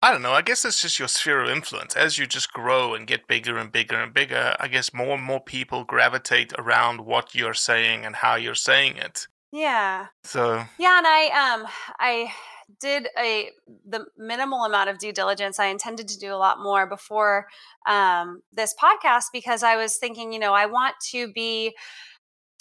I 0.01 0.11
don't 0.11 0.21
know, 0.21 0.33
I 0.33 0.43
guess 0.43 0.63
it's 0.63 0.81
just 0.81 0.99
your 0.99 1.07
sphere 1.07 1.41
of 1.41 1.49
influence. 1.49 1.95
As 1.95 2.19
you 2.19 2.27
just 2.27 2.53
grow 2.53 2.93
and 2.93 3.07
get 3.07 3.27
bigger 3.27 3.57
and 3.57 3.71
bigger 3.71 3.99
and 3.99 4.13
bigger, 4.13 4.55
I 4.59 4.67
guess 4.67 4.93
more 4.93 5.15
and 5.15 5.23
more 5.23 5.41
people 5.41 5.83
gravitate 5.83 6.53
around 6.57 7.01
what 7.01 7.33
you're 7.33 7.55
saying 7.55 8.05
and 8.05 8.15
how 8.17 8.35
you're 8.35 8.53
saying 8.53 8.97
it. 8.97 9.27
yeah 9.51 10.07
So 10.23 10.65
Yeah, 10.77 10.97
and 10.99 11.07
I 11.07 11.53
um 11.53 11.67
I 11.99 12.31
did 12.79 13.07
a 13.17 13.49
the 13.85 14.05
minimal 14.17 14.65
amount 14.65 14.89
of 14.89 14.99
due 14.99 15.13
diligence. 15.13 15.59
I 15.59 15.67
intended 15.67 16.07
to 16.09 16.19
do 16.19 16.33
a 16.33 16.37
lot 16.37 16.61
more 16.61 16.87
before 16.87 17.47
um 17.87 18.41
this 18.53 18.75
podcast 18.81 19.25
because 19.33 19.63
I 19.63 19.77
was 19.77 19.97
thinking, 19.97 20.31
you 20.31 20.39
know, 20.39 20.53
I 20.53 20.67
want 20.67 20.95
to 21.11 21.31
be 21.31 21.75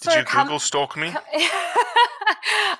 did 0.01 0.13
you 0.13 0.19
of 0.21 0.25
come- 0.25 0.47
Google 0.47 0.59
stalk 0.59 0.95
me? 0.97 1.13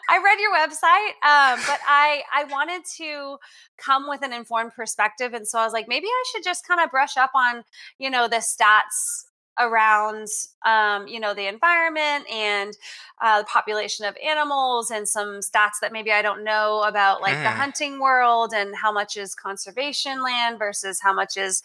I 0.09 0.19
read 0.23 0.39
your 0.39 0.53
website, 0.53 1.09
um, 1.25 1.59
but 1.67 1.79
I 1.87 2.21
I 2.33 2.43
wanted 2.45 2.83
to 2.97 3.37
come 3.77 4.07
with 4.07 4.21
an 4.23 4.33
informed 4.33 4.73
perspective, 4.73 5.33
and 5.33 5.47
so 5.47 5.59
I 5.59 5.63
was 5.63 5.73
like, 5.73 5.87
maybe 5.87 6.07
I 6.07 6.23
should 6.31 6.43
just 6.43 6.67
kind 6.67 6.79
of 6.79 6.91
brush 6.91 7.17
up 7.17 7.31
on 7.35 7.63
you 7.97 8.09
know 8.09 8.27
the 8.27 8.37
stats 8.37 9.25
around 9.59 10.27
um, 10.65 11.07
you 11.07 11.19
know 11.19 11.33
the 11.33 11.47
environment 11.47 12.29
and 12.31 12.77
uh, 13.21 13.39
the 13.39 13.45
population 13.45 14.05
of 14.05 14.15
animals 14.25 14.91
and 14.91 15.07
some 15.07 15.39
stats 15.39 15.79
that 15.81 15.91
maybe 15.91 16.11
I 16.11 16.21
don't 16.21 16.43
know 16.43 16.83
about 16.83 17.21
like 17.21 17.33
the 17.41 17.49
Mm. 17.49 17.55
hunting 17.55 17.99
world 17.99 18.53
and 18.53 18.75
how 18.75 18.91
much 18.91 19.17
is 19.17 19.33
conservation 19.33 20.21
land 20.21 20.59
versus 20.59 20.99
how 21.01 21.11
much 21.13 21.37
is 21.37 21.63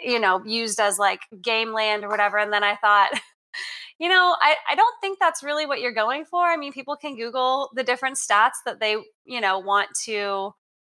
you 0.00 0.18
know 0.18 0.42
used 0.44 0.80
as 0.80 0.98
like 0.98 1.20
game 1.42 1.72
land 1.72 2.02
or 2.04 2.08
whatever 2.08 2.38
and 2.38 2.50
then 2.52 2.64
I 2.64 2.76
thought 2.76 3.10
you 3.98 4.08
know 4.08 4.36
I, 4.40 4.56
I 4.70 4.74
don't 4.74 4.94
think 5.00 5.18
that's 5.18 5.42
really 5.42 5.66
what 5.66 5.80
you're 5.80 5.92
going 5.92 6.24
for 6.24 6.44
i 6.46 6.56
mean 6.56 6.72
people 6.72 6.96
can 6.96 7.16
google 7.16 7.70
the 7.74 7.82
different 7.84 8.16
stats 8.16 8.56
that 8.64 8.80
they 8.80 8.96
you 9.24 9.40
know 9.40 9.58
want 9.58 9.88
to 10.04 10.52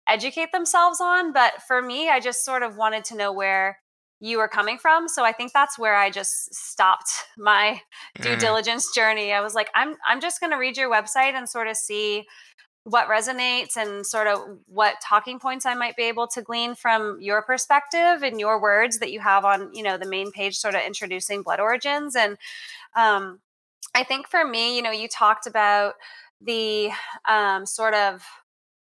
educate 0.07 0.51
themselves 0.51 0.99
on 1.01 1.33
but 1.33 1.61
for 1.67 1.81
me 1.81 2.09
i 2.09 2.19
just 2.19 2.43
sort 2.45 2.63
of 2.63 2.77
wanted 2.77 3.03
to 3.05 3.15
know 3.15 3.31
where 3.31 3.79
you 4.19 4.37
were 4.37 4.47
coming 4.47 4.77
from 4.77 5.07
so 5.07 5.23
i 5.23 5.31
think 5.31 5.51
that's 5.53 5.79
where 5.79 5.95
i 5.95 6.09
just 6.09 6.53
stopped 6.53 7.09
my 7.37 7.79
due 8.21 8.35
Mm. 8.35 8.39
diligence 8.39 8.93
journey 8.93 9.31
i 9.31 9.41
was 9.41 9.55
like 9.55 9.69
i'm 9.75 9.95
i'm 10.07 10.21
just 10.21 10.39
going 10.39 10.51
to 10.51 10.57
read 10.57 10.77
your 10.77 10.91
website 10.91 11.33
and 11.33 11.47
sort 11.49 11.67
of 11.67 11.77
see 11.77 12.25
what 12.83 13.07
resonates 13.07 13.77
and 13.77 14.07
sort 14.07 14.25
of 14.25 14.39
what 14.65 14.95
talking 15.03 15.39
points 15.39 15.67
i 15.67 15.75
might 15.75 15.95
be 15.95 16.03
able 16.03 16.25
to 16.27 16.41
glean 16.41 16.73
from 16.73 17.17
your 17.21 17.43
perspective 17.43 18.23
and 18.23 18.39
your 18.39 18.59
words 18.59 18.97
that 18.97 19.11
you 19.11 19.19
have 19.19 19.45
on 19.45 19.71
you 19.73 19.83
know 19.83 19.97
the 19.97 20.07
main 20.07 20.31
page 20.31 20.57
sort 20.57 20.73
of 20.73 20.81
introducing 20.81 21.43
blood 21.43 21.59
origins 21.59 22.15
and 22.15 22.37
um, 22.95 23.39
i 23.95 24.03
think 24.03 24.27
for 24.27 24.45
me 24.45 24.75
you 24.75 24.81
know 24.81 24.91
you 24.91 25.07
talked 25.07 25.47
about 25.47 25.95
the 26.41 26.89
um, 27.27 27.65
sort 27.65 27.93
of 27.93 28.23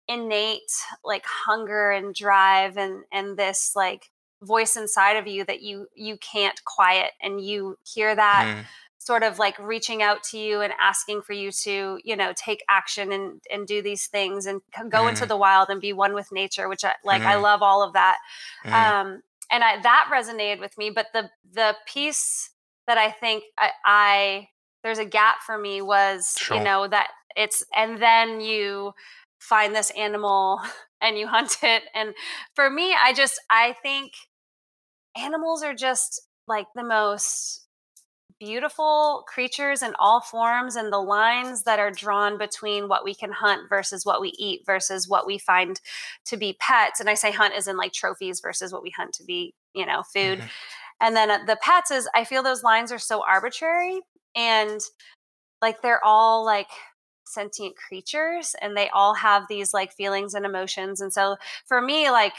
innate 0.09 0.61
like 1.05 1.25
hunger 1.27 1.91
and 1.91 2.15
drive 2.15 2.77
and 2.77 3.05
and 3.13 3.37
this 3.39 3.73
like 3.75 4.11
voice 4.43 4.77
inside 4.77 5.15
of 5.17 5.27
you 5.27 5.45
that 5.45 5.63
you 5.63 5.87
you 5.95 6.19
can't 6.19 6.63
quiet 6.65 7.13
and 7.23 7.41
you 7.41 7.79
hear 7.85 8.15
that 8.15 8.49
Mm. 8.49 8.65
sort 8.99 9.23
of 9.23 9.39
like 9.39 9.59
reaching 9.59 10.03
out 10.03 10.23
to 10.23 10.39
you 10.39 10.61
and 10.61 10.73
asking 10.79 11.23
for 11.23 11.33
you 11.33 11.51
to 11.51 11.99
you 12.05 12.17
know 12.17 12.33
take 12.37 12.63
action 12.69 13.13
and 13.13 13.41
and 13.51 13.67
do 13.67 13.81
these 13.83 14.07
things 14.07 14.45
and 14.47 14.61
go 14.91 15.09
into 15.09 15.25
Mhm. 15.25 15.29
the 15.29 15.37
wild 15.37 15.69
and 15.71 15.81
be 15.81 15.93
one 15.95 16.15
with 16.15 16.31
nature 16.33 16.69
which 16.69 16.85
I 16.85 16.95
like 17.05 17.25
I 17.25 17.37
Mhm. 17.37 17.43
love 17.43 17.63
all 17.63 17.83
of 17.83 17.95
that 17.95 18.19
Mm. 18.65 18.73
um 18.73 19.23
and 19.51 19.65
I 19.65 19.81
that 19.81 20.11
resonated 20.13 20.61
with 20.61 20.77
me 20.77 20.91
but 20.91 21.07
the 21.15 21.31
the 21.53 21.77
piece 21.87 22.51
that 22.87 22.99
I 22.99 23.11
think 23.11 23.45
I, 23.59 23.71
I 23.85 24.49
there's 24.83 24.99
a 24.99 25.05
gap 25.05 25.37
for 25.47 25.59
me 25.59 25.81
was 25.83 26.35
Sure. 26.39 26.57
you 26.59 26.63
know 26.65 26.87
that 26.89 27.09
it's 27.37 27.65
and 27.75 28.01
then 28.01 28.41
you 28.41 28.93
find 29.39 29.75
this 29.75 29.91
animal 29.91 30.61
and 31.01 31.19
you 31.19 31.27
hunt 31.27 31.59
it 31.63 31.83
and 31.95 32.15
for 32.55 32.71
me 32.71 32.95
I 32.95 33.13
just 33.13 33.41
I 33.51 33.75
think 33.83 34.13
animals 35.17 35.63
are 35.63 35.75
just 35.75 36.21
like 36.47 36.67
the 36.75 36.85
most 36.85 37.67
beautiful 38.41 39.25
creatures 39.29 39.81
in 39.83 39.95
all 39.99 40.21
forms 40.21 40.75
and 40.77 40.93
the 40.93 40.99
lines 40.99 41.63
that 41.63 41.79
are 41.79 41.91
drawn 41.91 42.37
between 42.37 42.89
what 42.89 43.05
we 43.05 43.15
can 43.15 43.31
hunt 43.31 43.69
versus 43.69 44.05
what 44.05 44.21
we 44.21 44.33
eat 44.39 44.61
versus 44.67 45.09
what 45.09 45.25
we 45.27 45.39
find 45.39 45.81
to 46.27 46.37
be 46.37 46.57
pets 46.59 46.99
and 46.99 47.09
i 47.09 47.15
say 47.15 47.31
hunt 47.31 47.55
is 47.55 47.69
in 47.69 47.77
like 47.77 47.93
trophies 47.93 48.41
versus 48.41 48.73
what 48.73 48.83
we 48.83 48.91
hunt 48.91 49.13
to 49.15 49.23
be 49.25 49.55
you 49.73 49.87
know 49.87 50.03
food 50.03 50.41
Mhm. 50.41 50.49
And 51.01 51.15
then 51.17 51.31
uh, 51.31 51.39
the 51.47 51.57
pets 51.63 51.91
is 51.91 52.09
i 52.15 52.25
feel 52.25 52.43
those 52.43 52.63
lines 52.63 52.93
are 52.93 52.99
so 52.99 53.23
arbitrary 53.27 54.01
and 54.37 54.81
like 55.63 55.83
they're 55.83 56.05
all 56.05 56.45
like 56.45 56.69
sentient 57.27 57.75
creatures 57.77 58.55
and 58.61 58.77
they 58.77 58.89
all 58.91 59.15
have 59.15 59.45
these 59.49 59.73
like 59.73 59.93
feelings 59.93 60.35
and 60.35 60.45
emotions 60.45 61.01
and 61.01 61.13
so 61.13 61.37
for 61.67 61.81
me 61.81 62.11
like 62.11 62.35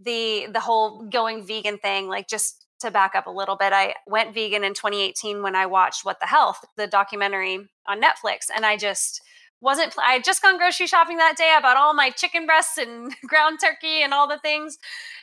the 0.00 0.46
the 0.52 0.60
whole 0.60 1.06
going 1.08 1.46
vegan 1.46 1.78
thing 1.78 2.08
like 2.08 2.28
just 2.28 2.66
to 2.80 2.90
back 2.90 3.14
up 3.14 3.26
a 3.26 3.30
little 3.30 3.56
bit 3.56 3.72
i 3.72 3.94
went 4.06 4.34
vegan 4.34 4.64
in 4.64 4.74
2018 4.74 5.42
when 5.42 5.54
i 5.54 5.64
watched 5.64 6.04
what 6.04 6.20
the 6.20 6.26
health 6.26 6.58
the 6.76 6.86
documentary 6.86 7.68
on 7.86 8.00
netflix 8.00 8.46
and 8.54 8.66
i 8.66 8.76
just 8.76 9.22
wasn't 9.60 9.94
i 9.98 10.12
had 10.12 10.24
just 10.24 10.42
gone 10.42 10.58
grocery 10.58 10.86
shopping 10.86 11.16
that 11.16 11.36
day 11.36 11.52
i 11.56 11.60
bought 11.60 11.76
all 11.76 11.94
my 11.94 12.10
chicken 12.10 12.46
breasts 12.46 12.78
and 12.78 13.14
ground 13.26 13.58
turkey 13.62 14.02
and 14.02 14.12
all 14.12 14.28
the 14.28 14.38
things 14.38 14.78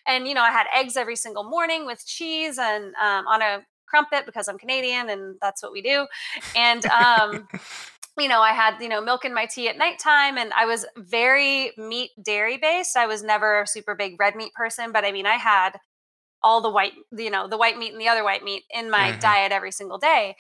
and 0.08 0.28
you 0.28 0.34
know 0.34 0.42
i 0.42 0.52
had 0.52 0.66
eggs 0.76 0.98
every 0.98 1.16
single 1.16 1.44
morning 1.44 1.86
with 1.86 2.06
cheese 2.06 2.58
and 2.58 2.94
um, 2.96 3.28
on 3.28 3.42
a 3.42 3.66
crumpet 3.88 4.26
because 4.26 4.48
i'm 4.48 4.58
canadian 4.58 5.10
and 5.10 5.36
that's 5.42 5.62
what 5.62 5.72
we 5.72 5.82
do 5.82 6.08
and 6.56 6.86
um 6.88 7.48
you 8.18 8.28
know, 8.28 8.42
I 8.42 8.52
had, 8.52 8.80
you 8.80 8.90
know, 8.90 9.02
milk 9.02 9.26
in 9.26 9.34
my 9.34 9.48
tea 9.48 9.70
at 9.70 9.78
nighttime 9.78 10.38
and 10.38 10.54
I 10.54 10.66
was 10.66 10.86
very 10.98 11.72
meat 11.78 12.12
dairy 12.22 12.58
based. 12.58 12.96
I 12.96 13.08
was 13.08 13.24
never 13.24 13.62
a 13.62 13.68
super 13.68 13.96
big 13.96 14.20
red 14.20 14.36
meat 14.36 14.54
person, 14.54 14.92
but 14.92 15.04
I 15.04 15.12
mean, 15.12 15.26
I 15.26 15.36
had 15.36 15.80
all 16.44 16.62
the 16.62 16.70
white, 16.70 16.94
you 17.12 17.30
know, 17.30 17.48
the 17.48 17.58
white 17.58 17.78
meat 17.78 17.92
and 17.94 18.02
the 18.02 18.08
other 18.10 18.24
white 18.24 18.44
meat 18.44 18.64
in 18.70 18.90
my 18.90 19.14
Mhm. 19.14 19.20
diet 19.22 19.52
every 19.52 19.72
single 19.72 19.98
day. 19.98 20.36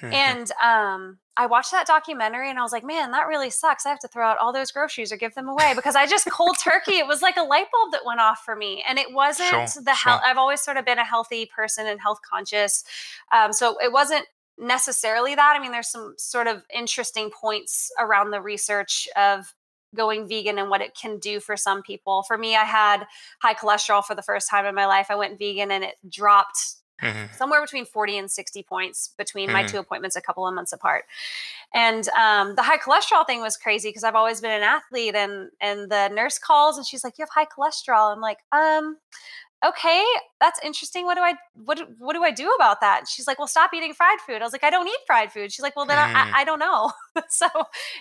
Mhm. 0.00 0.12
And 0.12 0.52
um 0.62 1.18
I 1.34 1.46
watched 1.46 1.70
that 1.70 1.86
documentary 1.86 2.50
and 2.50 2.58
I 2.58 2.62
was 2.62 2.72
like, 2.72 2.84
man, 2.84 3.10
that 3.12 3.26
really 3.26 3.48
sucks. 3.48 3.86
I 3.86 3.88
have 3.88 3.98
to 4.00 4.08
throw 4.08 4.26
out 4.26 4.36
all 4.36 4.52
those 4.52 4.70
groceries 4.70 5.10
or 5.12 5.16
give 5.16 5.34
them 5.34 5.48
away 5.48 5.72
because 5.74 5.96
I 5.96 6.06
just 6.06 6.30
cold 6.30 6.58
turkey. 6.58 6.98
It 6.98 7.06
was 7.06 7.22
like 7.22 7.38
a 7.38 7.42
light 7.42 7.68
bulb 7.72 7.92
that 7.92 8.04
went 8.04 8.20
off 8.20 8.42
for 8.44 8.54
me. 8.54 8.84
And 8.86 8.98
it 8.98 9.12
wasn't 9.14 9.48
Sure, 9.48 9.82
the 9.82 9.94
health. 9.94 10.20
sure. 10.20 10.30
I've 10.30 10.36
always 10.36 10.60
sort 10.60 10.76
of 10.76 10.84
been 10.84 10.98
a 10.98 11.04
healthy 11.04 11.46
person 11.46 11.86
and 11.86 12.02
health 12.02 12.20
conscious. 12.28 12.84
Um, 13.32 13.54
so 13.54 13.78
it 13.82 13.92
wasn't 13.92 14.26
necessarily 14.58 15.34
that. 15.34 15.56
I 15.56 15.58
mean, 15.58 15.72
there's 15.72 15.88
some 15.88 16.14
sort 16.18 16.46
of 16.46 16.64
interesting 16.72 17.30
points 17.30 17.90
around 17.98 18.30
the 18.30 18.42
research 18.42 19.08
of 19.16 19.54
going 19.94 20.26
vegan 20.28 20.58
and 20.58 20.70
what 20.70 20.80
it 20.80 20.94
can 20.94 21.18
do 21.18 21.40
for 21.40 21.56
some 21.56 21.82
people. 21.82 22.22
For 22.22 22.38
me, 22.38 22.56
I 22.56 22.64
had 22.64 23.06
high 23.40 23.54
cholesterol 23.54 24.04
for 24.04 24.14
the 24.14 24.22
first 24.22 24.48
time 24.48 24.66
in 24.66 24.74
my 24.74 24.86
life. 24.86 25.06
I 25.10 25.14
went 25.14 25.38
vegan 25.38 25.70
and 25.70 25.84
it 25.84 25.96
dropped 26.08 26.76
Mhm. 27.02 27.34
somewhere 27.34 27.60
between 27.60 27.84
40 27.84 28.16
and 28.16 28.30
60 28.30 28.62
points 28.62 29.08
between 29.18 29.50
my 29.50 29.64
Mhm. 29.64 29.68
two 29.72 29.78
appointments 29.78 30.14
a 30.14 30.20
couple 30.20 30.46
of 30.46 30.54
months 30.54 30.72
apart 30.72 31.04
and 31.74 32.08
um, 32.10 32.54
the 32.54 32.62
high 32.62 32.78
cholesterol 32.78 33.26
thing 33.26 33.40
was 33.40 33.56
crazy 33.56 33.88
because 33.88 34.04
i've 34.04 34.14
always 34.14 34.40
been 34.40 34.52
an 34.52 34.62
athlete 34.62 35.16
and 35.16 35.50
and 35.60 35.90
the 35.90 36.08
nurse 36.10 36.38
calls 36.38 36.76
and 36.76 36.86
she's 36.86 37.02
like 37.02 37.18
you 37.18 37.22
have 37.24 37.30
high 37.30 37.44
cholesterol 37.46 38.12
i'm 38.12 38.20
like 38.20 38.38
um 38.52 38.98
okay 39.64 40.02
that's 40.40 40.58
interesting 40.64 41.04
what 41.04 41.14
do 41.16 41.20
i 41.22 41.34
what, 41.54 41.78
do- 41.78 41.86
what 41.98 42.14
do 42.14 42.22
i 42.24 42.30
do 42.30 42.50
about 42.56 42.80
that? 42.80 42.98
And 43.00 43.08
she's 43.08 43.26
like 43.26 43.38
well 43.38 43.46
stop 43.48 43.72
eating 43.74 43.94
fried 43.94 44.18
food. 44.26 44.40
I 44.42 44.44
was 44.44 44.52
like 44.52 44.64
i 44.64 44.70
don't 44.70 44.88
eat 44.88 44.98
fried 45.06 45.32
food. 45.32 45.52
She's 45.52 45.62
like 45.62 45.76
well 45.76 45.86
then 45.86 45.98
Mm. 45.98 46.14
I, 46.16 46.40
I 46.40 46.44
don't 46.44 46.58
know. 46.58 46.92
So 47.28 47.46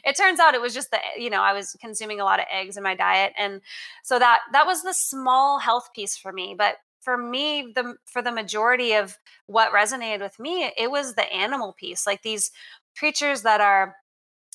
it 0.06 0.16
turns 0.16 0.40
out 0.40 0.54
it 0.56 0.62
was 0.62 0.74
just 0.74 0.90
the 0.92 1.00
you 1.18 1.30
know 1.30 1.42
i 1.42 1.54
was 1.54 1.76
consuming 1.82 2.20
a 2.22 2.24
lot 2.24 2.40
of 2.40 2.46
eggs 2.52 2.78
in 2.78 2.84
my 2.84 2.96
diet 2.96 3.34
and 3.38 3.62
so 4.04 4.18
that 4.20 4.40
that 4.54 4.66
was 4.66 4.84
the 4.84 4.94
small 4.94 5.60
health 5.60 5.90
piece 5.96 6.16
for 6.18 6.32
me 6.32 6.56
but 6.58 6.76
for 7.02 7.18
me 7.18 7.72
the 7.76 7.96
for 8.06 8.22
the 8.22 8.32
majority 8.32 8.94
of 8.94 9.18
what 9.48 9.74
resonated 9.74 10.22
with 10.22 10.40
me 10.40 10.72
it 10.78 10.90
was 10.90 11.16
the 11.16 11.32
animal 11.34 11.74
piece 11.74 12.08
like 12.08 12.22
these 12.24 12.52
creatures 12.98 13.42
that 13.42 13.60
are 13.62 13.96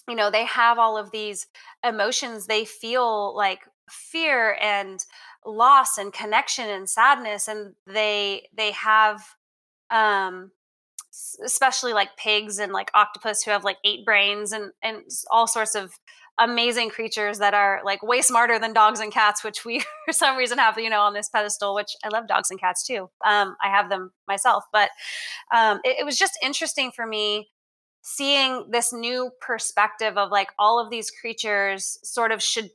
you 0.09 0.15
know 0.15 0.31
they 0.31 0.45
have 0.45 0.79
all 0.79 0.97
of 0.97 1.11
these 1.11 1.47
emotions 1.85 2.47
they 2.47 2.65
feel 2.65 3.35
like 3.37 3.61
fear 3.91 4.57
and 4.61 5.01
loss 5.47 5.99
and 5.99 6.13
connection 6.13 6.69
and 6.69 6.89
sadness 6.89 7.49
and 7.49 7.75
they 7.87 8.49
they 8.57 8.73
have 8.73 9.23
um 9.91 10.51
especially 11.45 11.93
like 11.93 12.17
pigs 12.17 12.59
and 12.59 12.73
like 12.73 12.91
octopus 12.95 13.43
who 13.43 13.51
have 13.51 13.65
like 13.65 13.79
eight 13.85 14.05
brains 14.05 14.53
and 14.53 14.73
and 14.83 15.03
all 15.31 15.47
sorts 15.47 15.75
of 15.75 15.93
amazing 16.39 16.91
creatures 16.91 17.39
that 17.39 17.55
are 17.55 17.81
like 17.85 18.03
way 18.03 18.21
smarter 18.21 18.59
than 18.59 18.75
dogs 18.75 19.01
and 19.01 19.13
cats 19.13 19.43
which 19.43 19.65
we 19.65 19.81
for 20.07 20.13
some 20.13 20.37
reason 20.37 20.59
have 20.59 20.79
you 20.79 20.91
know 20.91 21.01
on 21.01 21.15
this 21.15 21.29
pedestal 21.31 21.75
which 21.75 21.93
i 22.05 22.09
love 22.09 22.29
dogs 22.29 22.51
and 22.51 22.61
cats 22.61 22.87
too. 22.87 23.09
Um 23.25 23.57
i 23.63 23.69
have 23.69 23.89
them 23.89 24.13
myself 24.29 24.65
but 24.73 24.91
um 25.55 25.81
it, 25.85 26.01
it 26.01 26.05
was 26.05 26.19
just 26.19 26.39
interesting 26.43 26.93
for 26.93 27.07
me 27.07 27.49
seeing 28.09 28.65
this 28.71 28.93
new 28.93 29.33
perspective 29.41 30.17
of 30.17 30.31
like 30.31 30.51
all 30.61 30.79
of 30.79 30.91
these 30.91 31.11
creatures 31.11 31.99
sort 32.05 32.31
of 32.31 32.41
should 32.41 32.71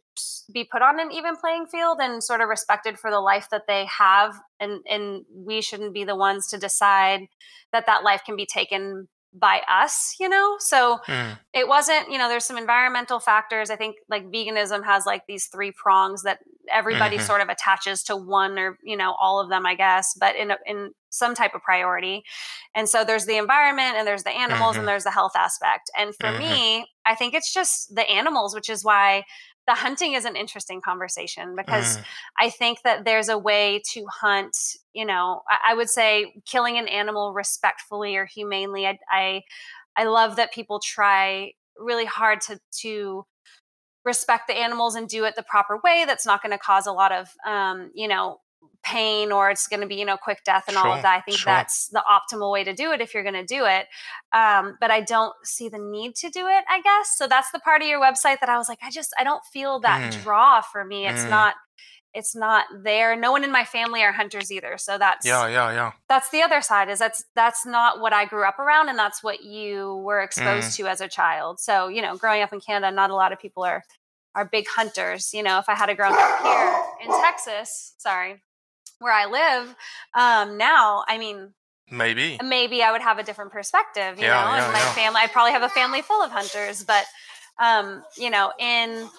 be 0.54 0.66
put 0.66 0.82
on 0.82 1.00
an 1.00 1.10
even 1.10 1.38
playing 1.38 1.66
field 1.68 2.00
and 2.02 2.22
sort 2.22 2.42
of 2.42 2.50
respected 2.50 3.00
for 3.00 3.10
the 3.10 3.22
life 3.22 3.48
that 3.50 3.66
they 3.66 3.86
have 3.86 4.36
and 4.60 4.82
and 4.90 5.24
we 5.34 5.62
shouldn't 5.62 5.94
be 5.94 6.04
the 6.04 6.18
ones 6.18 6.48
to 6.48 6.58
decide 6.58 7.30
that 7.72 7.86
that 7.86 8.04
life 8.04 8.22
can 8.26 8.36
be 8.36 8.46
taken 8.46 9.08
by 9.34 9.62
us 9.70 10.16
you 10.20 10.28
know 10.28 10.58
so 10.60 11.00
Mm. 11.08 11.38
it 11.54 11.68
wasn't 11.68 12.12
you 12.12 12.18
know 12.18 12.28
there's 12.28 12.44
some 12.46 12.58
environmental 12.58 13.20
factors 13.20 13.70
i 13.70 13.78
think 13.78 13.96
like 14.10 14.26
veganism 14.30 14.84
has 14.84 15.06
like 15.06 15.26
these 15.26 15.48
three 15.48 15.72
prongs 15.72 16.24
that 16.24 16.40
everybody 16.70 17.18
Mhm. 17.18 17.22
sort 17.28 17.42
of 17.42 17.48
attaches 17.48 18.04
to 18.04 18.16
one 18.16 18.60
or 18.60 18.78
you 18.84 18.98
know 18.98 19.14
all 19.14 19.40
of 19.40 19.50
them 19.50 19.66
i 19.66 19.74
guess 19.74 20.14
but 20.20 20.36
in 20.36 20.52
a, 20.52 20.58
in 20.66 20.92
some 21.10 21.34
type 21.34 21.56
of 21.56 21.62
priority 21.62 22.24
and 22.76 22.88
so 22.90 23.04
there's 23.06 23.26
the 23.26 23.38
environment 23.38 23.96
and 23.96 24.06
there's 24.08 24.24
the 24.24 24.32
animals 24.32 24.76
Mhm. 24.76 24.80
and 24.80 24.88
there's 24.90 25.04
the 25.06 25.12
health 25.12 25.36
aspect 25.36 25.90
and 25.98 26.14
for 26.16 26.28
Mhm. 26.28 26.40
me 26.40 26.86
i 27.06 27.16
think 27.16 27.34
it's 27.34 27.54
just 27.54 27.96
the 27.96 28.10
animals 28.10 28.54
which 28.54 28.70
is 28.70 28.84
why 28.84 29.24
the 29.72 29.76
hunting 29.76 30.14
is 30.14 30.26
an 30.26 30.36
interesting 30.36 30.82
conversation 30.82 31.56
because 31.56 31.98
Mm. 31.98 32.04
I 32.40 32.50
think 32.50 32.82
that 32.84 33.06
there's 33.06 33.30
a 33.30 33.38
way 33.38 33.82
to 33.92 34.06
hunt, 34.08 34.58
you 34.92 35.06
know, 35.06 35.44
I, 35.50 35.72
I 35.72 35.74
would 35.76 35.90
say 35.90 36.34
killing 36.46 36.78
an 36.78 36.90
animal 36.90 37.32
respectfully 37.34 38.18
or 38.18 38.26
humanely. 38.26 38.86
I, 38.86 39.00
I, 39.10 39.44
I 39.96 40.04
love 40.04 40.36
that 40.36 40.52
people 40.52 40.82
try 40.84 41.54
really 41.78 42.06
hard 42.06 42.42
to, 42.42 42.60
to 42.82 43.26
respect 44.04 44.48
the 44.48 44.58
animals 44.58 44.96
and 44.96 45.08
do 45.08 45.24
it 45.24 45.36
the 45.38 45.44
proper 45.44 45.80
way. 45.82 46.04
That's 46.06 46.26
not 46.26 46.44
going 46.44 46.52
to 46.52 46.58
cause 46.58 46.86
a 46.86 46.92
lot 46.92 47.14
of, 47.14 47.30
um, 47.48 47.92
you 47.94 48.10
know, 48.10 48.42
pain 48.92 49.32
or 49.32 49.50
it's 49.50 49.68
going 49.68 49.82
to 49.82 49.88
be, 49.88 49.96
you 49.96 50.06
know, 50.06 50.18
quick 50.18 50.40
death 50.44 50.66
and 50.68 50.78
all 50.78 50.94
of 50.94 51.02
that. 51.02 51.18
I 51.18 51.22
think 51.22 51.38
sure. 51.38 51.54
that's 51.54 51.88
the 51.90 52.04
optimal 52.10 52.52
way 52.52 52.64
to 52.64 52.74
do 52.74 52.92
it 52.92 53.00
if 53.02 53.14
you're 53.14 53.24
going 53.24 53.36
to 53.36 53.46
do 53.46 53.66
it. 53.66 53.88
Um, 54.34 54.78
but 54.82 54.92
I 54.92 55.02
don't 55.02 55.34
see 55.44 55.70
the 55.70 55.80
need 55.80 56.16
to 56.16 56.30
do 56.30 56.48
it, 56.48 56.64
I 56.70 56.82
guess. 56.82 57.18
So 57.18 57.28
that's 57.28 57.52
the 57.52 57.60
part 57.60 57.82
of 57.82 57.88
your 57.88 58.02
website 58.02 58.40
that 58.42 58.50
I 58.50 58.58
was 58.58 58.68
like, 58.70 58.80
I 58.84 58.92
just, 58.92 59.12
I 59.20 59.24
don't 59.24 59.44
feel 59.54 59.80
that 59.82 60.02
Mm. 60.02 60.24
draw 60.24 60.62
for 60.62 60.84
me. 60.84 61.08
It's 61.08 61.24
Mm. 61.26 61.30
not, 61.30 61.54
it's 62.14 62.36
not 62.36 62.66
there. 62.84 63.16
No 63.16 63.32
one 63.32 63.44
in 63.44 63.52
my 63.52 63.64
family 63.64 64.04
are 64.04 64.12
hunters 64.12 64.52
either. 64.52 64.78
So 64.78 64.98
that's, 64.98 65.26
Yeah, 65.26 65.48
yeah, 65.48 65.72
yeah. 65.72 65.92
that's 66.10 66.30
the 66.30 66.42
other 66.42 66.62
side 66.62 66.90
is 66.90 67.00
that's, 67.00 67.24
that's 67.36 67.66
not 67.66 68.02
what 68.02 68.14
I 68.14 68.26
grew 68.26 68.46
up 68.46 68.60
around. 68.60 68.90
And 68.90 69.00
that's 69.00 69.24
what 69.24 69.44
you 69.44 69.96
were 70.04 70.22
exposed 70.22 70.76
to 70.78 70.88
as 70.88 71.00
a 71.00 71.08
child. 71.08 71.60
So, 71.60 71.88
you 71.88 72.02
know, 72.02 72.18
growing 72.18 72.42
up 72.42 72.52
in 72.52 72.60
Canada, 72.60 72.94
not 72.94 73.10
a 73.12 73.16
lot 73.16 73.32
of 73.32 73.40
people 73.40 73.64
are, 73.64 73.84
are 74.36 74.46
big 74.46 74.66
hunters. 74.68 75.34
You 75.34 75.44
know, 75.44 75.58
if 75.60 75.70
I 75.70 75.76
had 75.76 75.90
a 75.90 75.96
grown 75.96 76.14
up 76.14 76.42
here 76.42 76.76
in 77.06 77.22
Texas, 77.22 77.94
sorry, 77.98 78.42
where 79.02 79.12
I 79.14 79.26
live, 79.26 79.76
um, 80.14 80.58
now, 80.58 81.04
I 81.08 81.18
mean, 81.18 81.54
Maybe. 81.90 82.38
maybe 82.42 82.84
I 82.84 82.92
would 82.92 83.02
have 83.02 83.18
a 83.18 83.24
different 83.24 83.52
perspective, 83.52 84.18
you 84.18 84.26
Yeah, 84.26 84.46
know, 84.46 84.56
yeah, 84.56 84.64
and 84.64 84.74
my 84.74 84.80
yeah. 84.80 84.94
family, 84.94 85.20
I'd 85.24 85.32
probably 85.32 85.52
have 85.52 85.64
a 85.64 85.70
family 85.70 86.02
full 86.02 86.22
of 86.22 86.32
hunters, 86.32 86.84
but, 86.84 87.06
um, 87.60 88.04
you 88.16 88.30
know, 88.30 88.54
in, 88.60 89.10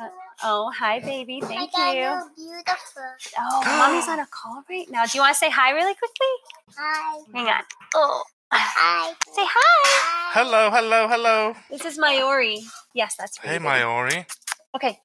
uh, 0.00 0.08
oh, 0.44 0.70
hi, 0.74 1.00
baby. 1.00 1.40
Thank 1.42 1.72
you. 1.76 2.22
beautiful. 2.36 3.02
Oh, 3.38 3.62
mommy's 3.78 4.08
on 4.08 4.20
a 4.20 4.26
call 4.26 4.62
right 4.70 4.86
now. 4.90 5.04
Do 5.04 5.18
you 5.18 5.22
want 5.22 5.34
to 5.34 5.38
say 5.38 5.50
hi 5.50 5.72
really 5.72 5.94
quickly? 5.94 6.32
Hi. 6.78 7.18
Hang 7.34 7.46
on. 7.48 7.62
Oh, 7.94 8.22
Hi. 8.52 9.12
say 9.32 9.42
hi. 9.44 10.32
Hello, 10.32 10.70
hello, 10.70 11.08
hello. 11.08 11.54
This 11.70 11.84
is 11.84 11.98
Mayori. 11.98 12.60
Yes, 12.94 13.16
that's 13.18 13.38
right. 13.40 13.48
Hey, 13.52 13.58
baby. 13.58 13.68
Mayori. 13.68 14.26
Okay. 14.74 15.00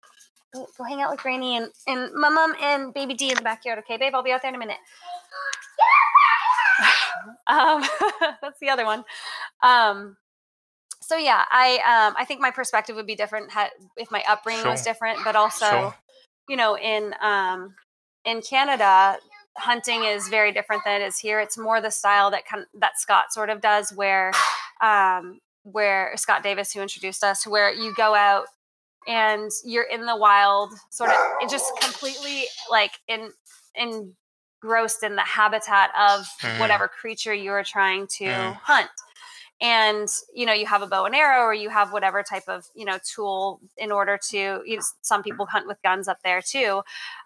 Go, 0.54 0.68
go 0.78 0.84
hang 0.84 1.02
out 1.02 1.12
with 1.12 1.22
Granny 1.22 1.58
and, 1.58 1.70
and 1.88 2.14
my 2.14 2.30
mom 2.30 2.54
and 2.62 2.94
baby 2.94 3.14
D 3.14 3.30
in 3.30 3.36
the 3.36 3.42
backyard. 3.42 3.80
Okay, 3.80 3.98
babe? 3.98 4.14
I'll 4.14 4.24
be 4.24 4.32
out 4.32 4.42
there 4.42 4.50
in 4.50 4.56
a 4.56 4.60
minute. 4.60 4.78
um, 7.48 7.84
that's 8.42 8.60
the 8.60 8.70
other 8.70 8.86
one. 8.86 9.04
Um, 9.64 10.18
so 11.02 11.18
yeah, 11.18 11.44
I 11.50 11.76
um, 11.78 12.16
I 12.18 12.26
think 12.26 12.42
my 12.42 12.52
perspective 12.52 12.96
would 12.96 13.08
be 13.08 13.16
different 13.16 13.52
had, 13.52 13.70
if 13.98 14.12
my 14.12 14.24
upbringing 14.28 14.66
was 14.66 14.82
different, 14.84 15.20
but 15.24 15.36
also, 15.36 15.66
Sure. 15.66 15.96
you 16.48 16.56
know, 16.56 16.78
in 16.78 17.14
um, 17.22 17.76
in 18.24 18.42
Canada, 18.42 19.18
hunting 19.58 20.04
is 20.06 20.28
very 20.30 20.52
different 20.52 20.84
than 20.86 21.02
it 21.02 21.06
is 21.06 21.18
here. 21.18 21.40
It's 21.40 21.58
more 21.58 21.82
the 21.82 21.92
style 21.92 22.32
that 22.32 22.46
kind 22.46 22.66
that 22.76 23.00
Scott 23.00 23.34
sort 23.34 23.50
of 23.50 23.62
does, 23.62 23.92
where 23.92 24.32
um, 24.82 25.40
where 25.64 26.14
Scott 26.16 26.44
Davis, 26.44 26.72
who 26.74 26.82
introduced 26.82 27.24
us, 27.24 27.46
where 27.46 27.74
you 27.74 27.94
go 27.96 28.16
out 28.16 28.46
and 29.08 29.52
you're 29.64 29.84
in 29.84 30.06
the 30.06 30.16
wild, 30.16 30.74
sort 30.90 31.10
of 31.10 31.50
just 31.50 31.72
completely 31.82 32.46
like 32.70 32.92
in 33.08 33.32
engrossed 33.76 35.04
in 35.04 35.16
the 35.16 35.22
habitat 35.24 35.90
of 35.98 36.28
Mhm. 36.42 36.60
whatever 36.60 36.88
creature 36.88 37.34
you're 37.34 37.64
trying 37.64 38.08
to 38.08 38.26
Mm. 38.26 38.56
hunt 38.62 38.90
and 39.62 40.10
you 40.34 40.46
know 40.46 40.54
you 40.54 40.66
have 40.66 40.82
a 40.82 40.88
bow 40.88 41.06
and 41.06 41.16
arrow 41.16 41.44
or 41.44 41.54
you 41.54 41.70
have 41.70 41.94
whatever 41.94 42.24
type 42.24 42.44
of 42.48 42.68
you 42.76 42.84
know 42.84 42.98
tool 43.06 43.60
in 43.78 43.92
order 43.92 44.18
to 44.18 44.62
you 44.66 44.78
know, 44.78 44.84
some 45.02 45.22
people 45.22 45.46
hunt 45.46 45.68
with 45.68 45.82
guns 45.84 46.08
up 46.08 46.18
there 46.24 46.42
too 46.42 46.82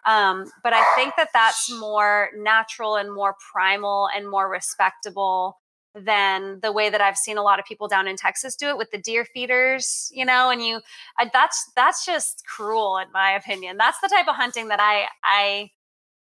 um, 0.06 0.52
but 0.64 0.74
i 0.74 0.84
think 0.96 1.16
that 1.16 1.30
that's 1.34 1.72
more 1.80 2.30
natural 2.36 2.98
and 2.98 3.14
more 3.14 3.36
primal 3.52 4.10
and 4.16 4.30
more 4.30 4.50
respectable 4.50 5.60
than 5.96 6.60
the 6.62 6.72
way 6.72 6.90
that 6.90 7.00
i've 7.02 7.18
seen 7.18 7.38
a 7.38 7.42
lot 7.42 7.58
of 7.60 7.66
people 7.66 7.88
down 7.88 8.08
in 8.08 8.16
texas 8.18 8.56
do 8.56 8.68
it 8.70 8.78
with 8.78 8.92
the 8.92 8.98
deer 8.98 9.24
feeders 9.26 10.12
you 10.14 10.26
know 10.26 10.50
and 10.50 10.62
you 10.62 10.82
I, 11.18 11.30
that's 11.32 11.72
that's 11.76 12.06
just 12.06 12.44
cruel 12.46 12.98
in 12.98 13.08
my 13.14 13.32
opinion 13.32 13.78
that's 13.78 14.00
the 14.02 14.10
type 14.10 14.28
of 14.28 14.36
hunting 14.36 14.68
that 14.68 14.80
i 14.82 15.06
i 15.24 15.72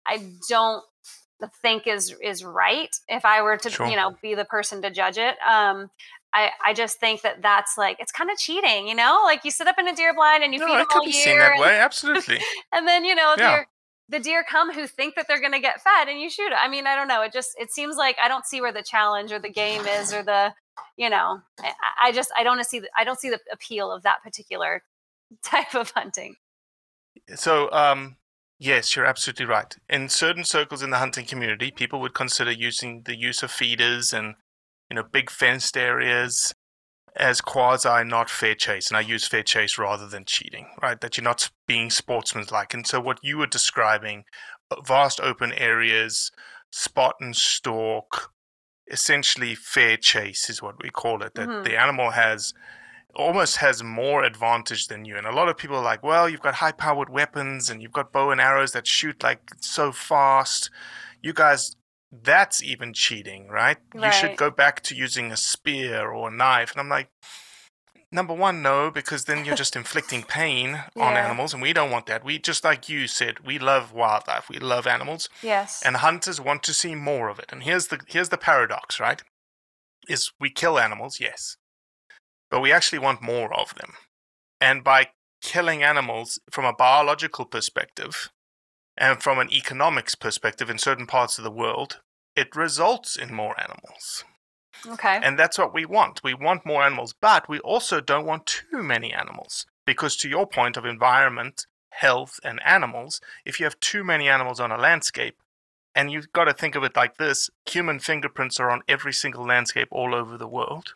i 0.07 0.23
don't 0.49 0.83
think 1.62 1.87
is 1.87 2.14
is 2.23 2.45
right 2.45 2.95
if 3.09 3.25
i 3.25 3.43
were 3.43 3.57
to 3.57 3.71
Sure. 3.71 3.87
you 3.87 3.97
know 3.97 4.14
be 4.23 4.35
the 4.35 4.45
person 4.45 4.83
to 4.83 4.90
judge 4.90 5.19
it 5.19 5.37
um 5.47 5.90
i 6.33 6.50
i 6.64 6.73
just 6.75 7.00
think 7.00 7.23
that 7.23 7.43
that's 7.43 7.76
like 7.79 7.97
it's 7.99 8.12
kind 8.12 8.31
of 8.31 8.37
cheating 8.38 8.87
you 8.88 8.95
know 8.95 9.21
like 9.25 9.45
you 9.45 9.50
sit 9.50 9.67
up 9.67 9.79
in 9.79 9.88
a 9.88 9.95
deer 9.95 10.14
blind 10.14 10.43
and 10.45 10.52
you 10.55 10.61
no, 10.61 10.67
feed 10.67 10.76
them 10.79 10.87
could 10.88 10.99
all 10.99 11.05
be 11.05 11.11
year 11.11 11.23
seen 11.25 11.38
that 11.38 11.59
way. 11.59 11.79
Absolutely. 11.79 12.38
and 12.73 12.87
then 12.88 13.05
you 13.05 13.14
know 13.14 13.35
Yeah. 13.38 13.62
The 14.11 14.21
deer 14.21 14.45
come 14.49 14.73
who 14.73 14.87
think 14.87 15.14
that 15.14 15.26
they're 15.29 15.40
going 15.40 15.52
to 15.52 15.61
get 15.61 15.81
fed 15.81 16.09
and 16.09 16.21
you 16.21 16.29
shoot 16.29 16.49
it 16.49 16.59
i 16.61 16.69
mean 16.69 16.87
i 16.87 16.95
don't 16.97 17.09
know 17.09 17.23
it 17.23 17.33
just 17.33 17.55
it 17.59 17.71
seems 17.71 17.97
like 17.97 18.17
i 18.23 18.29
don't 18.29 18.47
see 18.47 18.61
where 18.61 18.73
the 18.73 18.83
challenge 18.83 19.33
or 19.33 19.38
the 19.38 19.50
game 19.50 19.87
is 19.87 20.12
or 20.12 20.23
the 20.23 20.52
you 20.97 21.09
know 21.09 21.40
i, 21.61 21.73
I 22.05 22.12
just 22.12 22.31
i 22.37 22.43
don't 22.43 22.64
see 22.67 22.81
the, 22.81 22.88
i 22.97 23.05
don't 23.05 23.21
see 23.21 23.31
the 23.31 23.40
appeal 23.52 23.90
of 23.90 24.02
that 24.02 24.23
particular 24.23 24.83
type 25.45 25.75
of 25.75 25.90
hunting 25.93 26.37
So, 27.35 27.71
um, 27.73 28.17
yes, 28.59 28.95
you're 28.95 29.07
absolutely 29.07 29.47
right. 29.47 29.75
In 29.88 30.09
certain 30.09 30.45
circles 30.45 30.83
in 30.83 30.90
the 30.90 30.99
hunting 30.99 31.26
community, 31.26 31.71
people 31.71 32.00
would 32.00 32.14
consider 32.14 32.50
using 32.50 33.02
the 33.05 33.17
use 33.17 33.43
of 33.43 33.50
feeders 33.50 34.12
and, 34.12 34.35
you 34.90 34.97
know, 34.97 35.02
big 35.02 35.31
fenced 35.31 35.76
areas 35.76 36.52
as 37.17 37.40
quasi 37.40 38.05
not 38.05 38.31
fair 38.31 38.55
chase. 38.55 38.88
And 38.88 38.97
I 38.97 39.00
use 39.00 39.26
fair 39.26 39.43
chase 39.43 39.79
rather 39.79 40.07
than 40.09 40.25
cheating, 40.25 40.69
right? 40.83 41.00
That 41.00 41.17
you're 41.17 41.25
not 41.25 41.50
being 41.67 41.90
sportsmanlike. 41.90 42.75
And 42.75 42.87
so, 42.87 43.00
what 43.00 43.19
you 43.23 43.38
were 43.38 43.47
describing, 43.47 44.25
uh, 44.71 44.81
vast 44.83 45.21
open 45.21 45.52
areas, 45.52 46.31
spot 46.71 47.17
and 47.21 47.35
stalk, 47.35 48.33
essentially 48.90 49.55
fair 49.55 49.97
chase 49.97 50.50
is 50.50 50.62
what 50.62 50.83
we 50.83 50.90
call 50.90 51.23
it. 51.23 51.35
That 51.35 51.49
Mhm. 51.49 51.64
the 51.64 51.76
animal 51.76 52.11
has 52.12 52.55
almost 53.14 53.57
has 53.57 53.83
more 53.83 54.23
advantage 54.23 54.87
than 54.87 55.05
you. 55.05 55.17
And 55.17 55.26
a 55.26 55.33
lot 55.33 55.49
of 55.49 55.57
people 55.57 55.76
are 55.76 55.83
like, 55.83 56.02
well, 56.02 56.29
you've 56.29 56.40
got 56.43 56.55
high 56.55 56.73
powered 56.73 57.11
weapons 57.11 57.69
and 57.69 57.83
you've 57.83 57.93
got 57.93 58.12
bow 58.12 58.31
and 58.31 58.40
arrows 58.40 58.71
that 58.73 58.87
shoot 58.87 59.23
like 59.23 59.40
so 59.61 59.90
fast. 59.90 60.71
You 61.21 61.33
guys, 61.33 61.75
that's 62.12 62.62
even 62.62 62.93
cheating, 62.93 63.49
right? 63.49 63.79
You 63.95 64.12
should 64.12 64.37
go 64.37 64.50
back 64.50 64.83
to 64.85 64.97
using 64.97 65.31
a 65.31 65.37
spear 65.37 66.11
or 66.11 66.29
a 66.29 66.33
knife. 66.33 66.73
And 66.73 66.81
I'm 66.81 66.88
like, 66.88 67.09
number 68.11 68.35
one, 68.35 68.62
no, 68.62 68.90
because 68.90 69.25
then 69.25 69.45
you're 69.45 69.55
just 69.55 69.76
inflicting 69.76 70.25
pain 70.25 70.83
on 70.97 71.17
animals. 71.17 71.52
And 71.52 71.62
we 71.62 71.73
don't 71.73 71.90
want 71.90 72.07
that. 72.07 72.25
We, 72.25 72.38
just 72.38 72.64
like 72.64 72.88
you 72.88 73.07
said, 73.07 73.47
we 73.47 73.59
love 73.59 73.93
wildlife, 73.93 74.49
we 74.49 74.59
love 74.59 74.87
animals 74.87 75.29
yes 75.43 75.83
and 75.85 75.97
hunters 75.97 76.40
want 76.40 76.62
to 76.64 76.75
see 76.75 76.95
more 76.95 77.29
of 77.29 77.38
it. 77.38 77.52
And 77.52 77.62
here's 77.62 77.88
the 77.88 78.00
here's 78.07 78.31
the 78.31 78.38
paradox, 78.38 78.99
right? 78.99 79.23
Is 80.09 80.33
we 80.40 80.50
kill 80.50 80.79
animals, 80.79 81.21
yes, 81.21 81.57
but 82.50 82.61
we 82.61 82.73
actually 82.73 82.99
want 82.99 83.23
more 83.23 83.55
of 83.55 83.75
them. 83.76 83.93
And 84.61 84.83
by 84.83 85.11
killing 85.43 85.82
animals 85.82 86.39
from 86.50 86.65
a 86.65 86.75
biological 86.75 87.45
perspective 87.45 88.30
and 88.97 89.23
from 89.23 89.39
an 89.39 89.50
economics 89.52 90.15
perspective 90.15 90.69
in 90.69 90.76
certain 90.76 91.06
parts 91.06 91.39
of 91.39 91.45
the 91.45 91.50
world, 91.50 92.00
it 92.36 92.56
results 92.56 93.16
in 93.16 93.34
more 93.34 93.54
animals. 93.60 94.25
okay 94.86 95.21
And 95.23 95.38
that's 95.38 95.58
what 95.58 95.75
we 95.75 95.84
want. 95.84 96.23
We 96.23 96.34
want 96.34 96.66
more 96.66 96.82
animals, 96.82 97.14
but 97.21 97.49
we 97.49 97.58
also 97.60 98.00
don't 98.00 98.26
want 98.26 98.47
too 98.47 98.82
many 98.82 99.12
animals. 99.12 99.66
Because 99.86 100.16
to 100.19 100.28
your 100.28 100.47
point 100.47 100.76
of 100.76 100.84
environment, 100.84 101.66
health, 101.90 102.38
and 102.45 102.60
animals, 102.64 103.21
if 103.45 103.58
you 103.58 103.64
have 103.64 103.80
too 103.80 104.04
many 104.04 104.28
animals 104.28 104.60
on 104.60 104.71
a 104.71 104.78
landscape, 104.78 105.36
and 105.95 106.12
you've 106.12 106.32
got 106.32 106.45
to 106.45 106.52
think 106.52 106.76
of 106.76 106.84
it 106.84 106.95
like 106.95 107.16
this 107.16 107.50
human 107.69 107.99
fingerprints 107.99 108.60
are 108.60 108.71
on 108.71 108.82
every 108.88 109.12
single 109.12 109.45
landscape 109.45 109.88
all 109.90 110.14
over 110.14 110.38
the 110.38 110.49
world, 110.49 110.95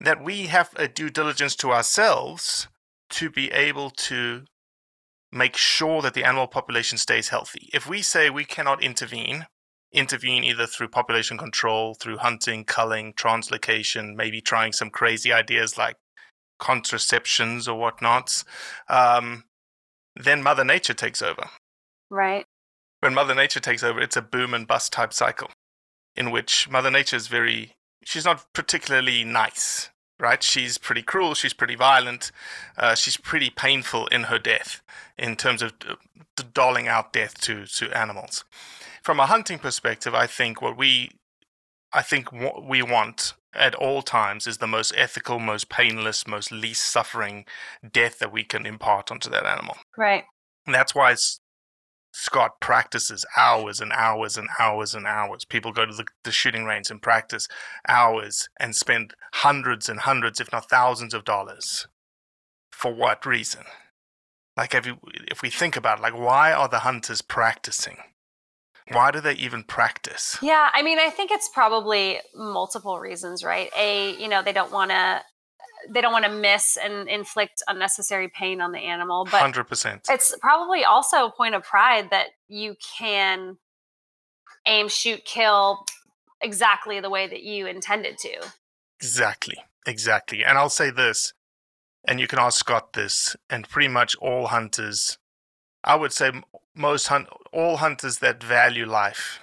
that 0.00 0.22
we 0.22 0.46
have 0.46 0.70
a 0.76 0.88
due 0.88 1.10
diligence 1.10 1.56
to 1.56 1.72
ourselves 1.72 2.68
to 3.10 3.30
be 3.30 3.50
able 3.50 3.90
to 3.90 4.44
make 5.32 5.56
sure 5.56 6.02
that 6.02 6.14
the 6.14 6.24
animal 6.24 6.46
population 6.46 6.98
stays 6.98 7.28
healthy. 7.28 7.68
If 7.72 7.88
we 7.88 8.02
say 8.02 8.30
we 8.30 8.44
cannot 8.44 8.82
intervene, 8.82 9.46
intervene 9.92 10.44
either 10.44 10.66
through 10.66 10.88
population 10.88 11.36
control, 11.36 11.94
through 11.94 12.18
hunting, 12.18 12.64
culling, 12.64 13.12
translocation, 13.14 14.14
maybe 14.14 14.40
trying 14.40 14.72
some 14.72 14.90
crazy 14.90 15.32
ideas 15.32 15.76
like 15.76 15.96
contraceptions 16.58 17.66
or 17.66 17.78
whatnots, 17.78 18.44
um, 18.88 19.44
then 20.14 20.42
Mother 20.42 20.64
Nature 20.64 20.94
takes 20.94 21.22
over. 21.22 21.48
right 22.10 22.44
When 23.00 23.14
Mother 23.14 23.34
Nature 23.34 23.60
takes 23.60 23.82
over, 23.82 24.00
it's 24.00 24.16
a 24.16 24.22
boom 24.22 24.54
and 24.54 24.66
bust 24.66 24.92
type 24.92 25.12
cycle 25.12 25.50
in 26.14 26.30
which 26.30 26.68
Mother 26.68 26.90
Nature 26.90 27.16
is 27.16 27.28
very, 27.28 27.72
she's 28.04 28.24
not 28.24 28.44
particularly 28.52 29.24
nice, 29.24 29.90
right? 30.20 30.42
She's 30.42 30.78
pretty 30.78 31.02
cruel, 31.02 31.34
she's 31.34 31.52
pretty 31.52 31.74
violent, 31.74 32.30
uh, 32.76 32.94
she's 32.94 33.16
pretty 33.16 33.50
painful 33.50 34.06
in 34.08 34.24
her 34.24 34.38
death 34.38 34.82
in 35.18 35.36
terms 35.36 35.62
of 35.62 35.72
uh, 35.88 35.94
d- 36.36 36.44
doling 36.52 36.88
out 36.88 37.12
death 37.12 37.40
to, 37.42 37.66
to 37.66 37.90
animals. 37.96 38.44
From 39.02 39.18
a 39.18 39.26
hunting 39.26 39.58
perspective, 39.58 40.14
I 40.14 40.26
think 40.26 40.60
what 40.60 40.76
we, 40.76 41.10
I 41.92 42.02
think 42.02 42.32
what 42.32 42.64
we 42.64 42.82
want 42.82 43.34
at 43.54 43.74
all 43.74 44.02
times 44.02 44.46
is 44.46 44.58
the 44.58 44.66
most 44.66 44.92
ethical, 44.96 45.38
most 45.38 45.68
painless, 45.68 46.26
most 46.26 46.52
least 46.52 46.86
suffering 46.86 47.44
death 47.90 48.18
that 48.18 48.32
we 48.32 48.44
can 48.44 48.66
impart 48.66 49.10
onto 49.10 49.30
that 49.30 49.44
animal. 49.44 49.76
right 49.96 50.24
And 50.66 50.74
that's 50.74 50.94
why 50.94 51.14
Scott 52.12 52.60
practices 52.60 53.24
hours 53.36 53.80
and 53.80 53.92
hours 53.92 54.36
and 54.36 54.48
hours 54.58 54.94
and 54.94 55.06
hours. 55.06 55.44
People 55.44 55.72
go 55.72 55.86
to 55.86 55.94
the, 55.94 56.06
the 56.24 56.32
shooting 56.32 56.64
range 56.64 56.90
and 56.90 57.00
practice 57.00 57.46
hours 57.88 58.48
and 58.58 58.74
spend 58.74 59.14
hundreds 59.34 59.88
and 59.88 60.00
hundreds, 60.00 60.40
if 60.40 60.52
not 60.52 60.68
thousands 60.68 61.14
of 61.14 61.24
dollars. 61.24 61.86
For 62.72 62.92
what 62.92 63.24
reason? 63.26 63.64
Like, 64.56 64.74
if, 64.74 64.86
you, 64.86 64.98
if 65.30 65.42
we 65.42 65.50
think 65.50 65.76
about 65.76 65.98
it, 65.98 66.02
like, 66.02 66.18
why 66.18 66.52
are 66.52 66.68
the 66.68 66.80
hunters 66.80 67.22
practicing? 67.22 67.98
Why 68.90 69.12
do 69.12 69.20
they 69.20 69.34
even 69.34 69.62
practice? 69.62 70.36
Yeah, 70.42 70.68
I 70.72 70.82
mean, 70.82 70.98
I 70.98 71.10
think 71.10 71.30
it's 71.30 71.48
probably 71.48 72.18
multiple 72.34 72.98
reasons, 72.98 73.44
right? 73.44 73.70
A, 73.78 74.16
you 74.20 74.28
know, 74.28 74.42
they 74.42 74.52
don't 74.52 74.72
want 74.72 74.90
to 74.90 75.22
they 75.88 76.00
don't 76.00 76.12
want 76.12 76.24
to 76.24 76.30
miss 76.30 76.76
and 76.76 77.08
inflict 77.08 77.62
unnecessary 77.68 78.28
pain 78.28 78.60
on 78.60 78.72
the 78.72 78.78
animal, 78.78 79.24
but 79.30 79.42
100%. 79.42 80.10
it's 80.10 80.36
probably 80.40 80.84
also 80.84 81.26
a 81.26 81.30
point 81.30 81.54
of 81.54 81.62
pride 81.62 82.10
that 82.10 82.28
you 82.48 82.76
can 82.98 83.56
aim, 84.66 84.88
shoot, 84.88 85.24
kill 85.24 85.84
exactly 86.40 87.00
the 87.00 87.10
way 87.10 87.26
that 87.26 87.42
you 87.42 87.66
intended 87.66 88.18
to. 88.18 88.50
Exactly, 88.98 89.56
exactly. 89.86 90.44
And 90.44 90.58
I'll 90.58 90.68
say 90.68 90.90
this, 90.90 91.32
and 92.06 92.20
you 92.20 92.26
can 92.26 92.38
ask 92.38 92.58
Scott 92.58 92.92
this, 92.92 93.36
and 93.48 93.68
pretty 93.68 93.88
much 93.88 94.14
all 94.16 94.48
hunters, 94.48 95.18
I 95.82 95.96
would 95.96 96.12
say 96.12 96.30
most 96.74 97.06
hunt, 97.06 97.28
all 97.52 97.78
hunters 97.78 98.18
that 98.18 98.42
value 98.42 98.86
life. 98.86 99.40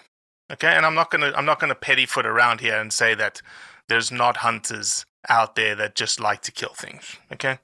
Okay, 0.52 0.70
and 0.70 0.86
I'm 0.86 0.96
not 0.96 1.12
gonna, 1.12 1.34
I'm 1.36 1.46
not 1.46 1.60
gonna 1.60 1.76
pettyfoot 1.76 2.26
around 2.26 2.62
here 2.62 2.80
and 2.80 2.94
say 2.94 3.16
that 3.16 3.42
there's 3.90 4.12
not 4.12 4.38
hunters 4.38 5.06
out 5.30 5.56
there 5.56 5.76
that 5.76 5.96
just 5.96 6.20
like 6.20 6.42
to 6.44 6.52
kill 6.52 6.74
things. 6.74 7.18
Okay, 7.32 7.60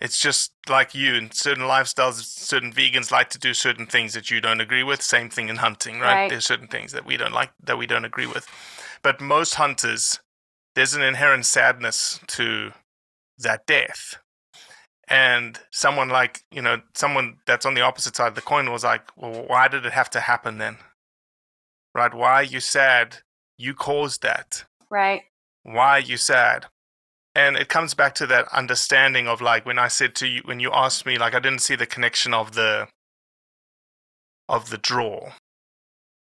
it's 0.00 0.20
just 0.20 0.52
like 0.68 0.94
you 0.94 1.14
and 1.14 1.32
certain 1.32 1.64
lifestyles, 1.64 2.14
certain 2.24 2.72
vegans 2.72 3.10
like 3.10 3.30
to 3.30 3.38
do 3.38 3.54
certain 3.54 3.86
things 3.86 4.14
that 4.14 4.30
you 4.30 4.40
don't 4.40 4.60
agree 4.60 4.82
with. 4.82 5.02
Same 5.02 5.30
thing 5.30 5.48
in 5.48 5.56
hunting, 5.56 6.00
right? 6.00 6.14
Right. 6.14 6.30
There's 6.30 6.46
certain 6.46 6.68
things 6.68 6.92
that 6.92 7.06
we 7.06 7.16
don't 7.16 7.32
like, 7.32 7.50
that 7.62 7.78
we 7.78 7.86
don't 7.86 8.04
agree 8.04 8.26
with. 8.26 8.46
But 9.02 9.20
most 9.20 9.54
hunters 9.54 10.20
there's 10.74 10.94
an 10.94 11.02
inherent 11.02 11.46
sadness 11.46 12.20
to 12.28 12.72
that 13.38 13.66
death. 13.66 14.16
And 15.08 15.58
someone 15.70 16.08
like, 16.08 16.40
you 16.50 16.62
know, 16.62 16.80
someone 16.94 17.38
that's 17.46 17.66
on 17.66 17.74
the 17.74 17.82
opposite 17.82 18.16
side 18.16 18.28
of 18.28 18.34
the 18.34 18.40
coin 18.40 18.70
was 18.70 18.84
like, 18.84 19.02
well, 19.16 19.44
why 19.46 19.68
did 19.68 19.84
it 19.84 19.92
have 19.92 20.08
to 20.10 20.20
happen 20.20 20.58
then? 20.58 20.78
Right? 21.94 22.14
Why 22.14 22.32
are 22.32 22.42
you 22.42 22.60
sad? 22.60 23.18
You 23.58 23.74
caused 23.74 24.22
that. 24.22 24.64
Right. 24.90 25.22
Why 25.64 25.98
are 25.98 26.00
you 26.00 26.16
sad? 26.16 26.66
And 27.34 27.56
it 27.56 27.68
comes 27.68 27.94
back 27.94 28.14
to 28.16 28.26
that 28.26 28.46
understanding 28.52 29.26
of 29.26 29.40
like 29.40 29.64
when 29.64 29.78
I 29.78 29.88
said 29.88 30.14
to 30.16 30.26
you, 30.26 30.42
when 30.44 30.60
you 30.60 30.70
asked 30.72 31.06
me, 31.06 31.16
like, 31.16 31.34
I 31.34 31.40
didn't 31.40 31.60
see 31.60 31.74
the 31.76 31.86
connection 31.86 32.34
of 32.34 32.52
the, 32.52 32.88
of 34.48 34.68
the 34.70 34.78
draw. 34.78 35.32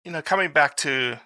you 0.04 0.12
know, 0.12 0.22
coming 0.22 0.52
back 0.52 0.76
to 0.78 1.18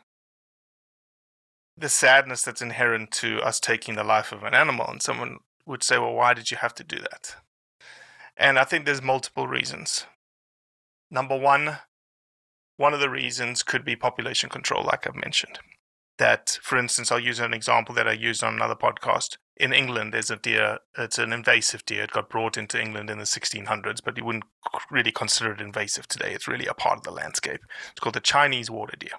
the 1.76 1.88
sadness 1.88 2.42
that's 2.42 2.62
inherent 2.62 3.10
to 3.10 3.40
us 3.40 3.60
taking 3.60 3.94
the 3.94 4.04
life 4.04 4.32
of 4.32 4.42
an 4.42 4.54
animal, 4.54 4.86
and 4.88 5.02
someone 5.02 5.38
would 5.66 5.82
say, 5.82 5.98
well, 5.98 6.14
why 6.14 6.34
did 6.34 6.50
you 6.50 6.56
have 6.56 6.74
to 6.74 6.84
do 6.84 6.96
that? 6.98 7.36
And 8.36 8.58
I 8.58 8.64
think 8.64 8.84
there's 8.84 9.02
multiple 9.02 9.46
reasons. 9.46 10.06
Number 11.10 11.36
one, 11.36 11.78
one 12.76 12.94
of 12.94 13.00
the 13.00 13.10
reasons 13.10 13.62
could 13.62 13.84
be 13.84 13.96
population 13.96 14.48
control, 14.48 14.84
like 14.84 15.06
I've 15.06 15.16
mentioned. 15.16 15.58
That, 16.18 16.58
for 16.62 16.76
instance, 16.76 17.12
I'll 17.12 17.20
use 17.20 17.38
an 17.38 17.54
example 17.54 17.94
that 17.94 18.08
I 18.08 18.12
used 18.12 18.42
on 18.42 18.54
another 18.54 18.74
podcast. 18.74 19.36
In 19.56 19.72
England, 19.72 20.12
there's 20.12 20.30
a 20.30 20.36
deer, 20.36 20.78
it's 20.96 21.18
an 21.18 21.32
invasive 21.32 21.84
deer. 21.84 22.04
It 22.04 22.10
got 22.10 22.28
brought 22.28 22.56
into 22.56 22.80
England 22.80 23.08
in 23.08 23.18
the 23.18 23.24
1600s, 23.24 24.00
but 24.04 24.16
you 24.16 24.24
wouldn't 24.24 24.44
really 24.90 25.12
consider 25.12 25.52
it 25.52 25.60
invasive 25.60 26.08
today. 26.08 26.32
It's 26.32 26.48
really 26.48 26.66
a 26.66 26.74
part 26.74 26.98
of 26.98 27.04
the 27.04 27.12
landscape. 27.12 27.60
It's 27.90 28.00
called 28.00 28.16
the 28.16 28.20
Chinese 28.20 28.70
water 28.70 28.96
deer. 28.98 29.12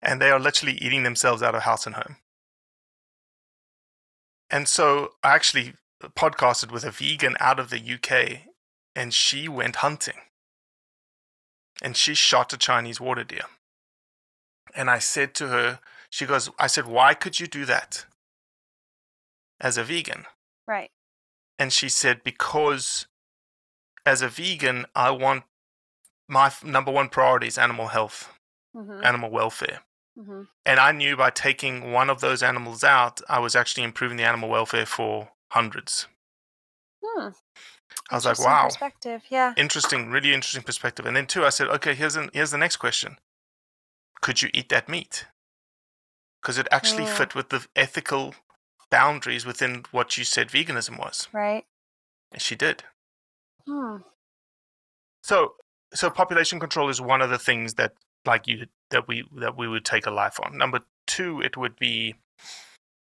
And 0.00 0.20
they 0.20 0.30
are 0.30 0.40
literally 0.40 0.74
eating 0.74 1.04
themselves 1.04 1.42
out 1.42 1.54
of 1.54 1.62
house 1.62 1.86
and 1.86 1.94
home. 1.94 2.16
And 4.50 4.66
so 4.66 5.12
I 5.22 5.34
actually 5.34 5.74
podcasted 6.16 6.72
with 6.72 6.84
a 6.84 6.90
vegan 6.90 7.36
out 7.38 7.60
of 7.60 7.70
the 7.70 7.80
UK, 7.80 8.48
and 8.96 9.14
she 9.14 9.48
went 9.48 9.76
hunting. 9.76 10.20
And 11.80 11.96
she 11.96 12.14
shot 12.14 12.52
a 12.52 12.58
Chinese 12.58 13.00
water 13.00 13.24
deer. 13.24 13.44
And 14.74 14.88
I 14.90 14.98
said 14.98 15.34
to 15.34 15.48
her, 15.48 15.80
she 16.10 16.26
goes, 16.26 16.50
I 16.58 16.66
said, 16.66 16.86
why 16.86 17.14
could 17.14 17.40
you 17.40 17.46
do 17.46 17.64
that 17.66 18.06
as 19.60 19.76
a 19.78 19.84
vegan? 19.84 20.24
Right. 20.66 20.90
And 21.58 21.72
she 21.72 21.88
said, 21.88 22.22
because 22.24 23.06
as 24.06 24.22
a 24.22 24.28
vegan, 24.28 24.86
I 24.94 25.10
want 25.10 25.44
my 26.28 26.46
f- 26.46 26.64
number 26.64 26.90
one 26.90 27.08
priority 27.08 27.46
is 27.46 27.58
animal 27.58 27.88
health, 27.88 28.32
Mm-hmm. 28.74 29.04
animal 29.04 29.30
welfare. 29.30 29.80
Mm-hmm. 30.18 30.44
And 30.64 30.80
I 30.80 30.92
knew 30.92 31.14
by 31.14 31.28
taking 31.28 31.92
one 31.92 32.08
of 32.08 32.22
those 32.22 32.42
animals 32.42 32.82
out, 32.82 33.20
I 33.28 33.38
was 33.38 33.54
actually 33.54 33.82
improving 33.84 34.16
the 34.16 34.24
animal 34.24 34.48
welfare 34.48 34.86
for 34.86 35.28
hundreds. 35.50 36.06
Hmm. 37.04 37.28
I 38.10 38.14
was 38.14 38.24
like, 38.24 38.38
wow, 38.38 38.64
Perspective. 38.64 39.22
Yeah. 39.28 39.52
interesting, 39.58 40.10
really 40.10 40.32
interesting 40.32 40.62
perspective. 40.62 41.04
And 41.04 41.14
then 41.14 41.26
two, 41.26 41.44
I 41.44 41.50
said, 41.50 41.68
okay, 41.68 41.94
here's 41.94 42.16
an, 42.16 42.30
here's 42.32 42.50
the 42.50 42.56
next 42.56 42.76
question: 42.76 43.18
Could 44.22 44.40
you 44.40 44.48
eat 44.54 44.70
that 44.70 44.88
meat? 44.88 45.26
Because 46.40 46.56
it 46.56 46.68
actually 46.72 47.04
Oh. 47.04 47.14
fit 47.14 47.34
with 47.34 47.50
the 47.50 47.66
ethical 47.76 48.34
boundaries 48.90 49.44
within 49.44 49.84
what 49.90 50.16
you 50.16 50.24
said 50.24 50.48
veganism 50.48 50.98
was, 50.98 51.28
Right. 51.32 51.66
and 52.30 52.40
she 52.40 52.54
did. 52.56 52.84
Hmm. 53.66 53.98
So, 55.22 55.56
so 55.94 56.10
population 56.10 56.58
control 56.58 56.88
is 56.88 57.00
one 57.00 57.22
of 57.22 57.30
the 57.30 57.38
things 57.38 57.74
that, 57.74 57.94
like 58.24 58.46
you, 58.46 58.66
that 58.90 59.06
we 59.08 59.28
that 59.36 59.56
we 59.56 59.68
would 59.68 59.84
take 59.84 60.06
a 60.06 60.10
life 60.10 60.38
on. 60.40 60.56
Number 60.56 60.80
two, 61.06 61.40
it 61.40 61.56
would 61.56 61.76
be. 61.76 62.16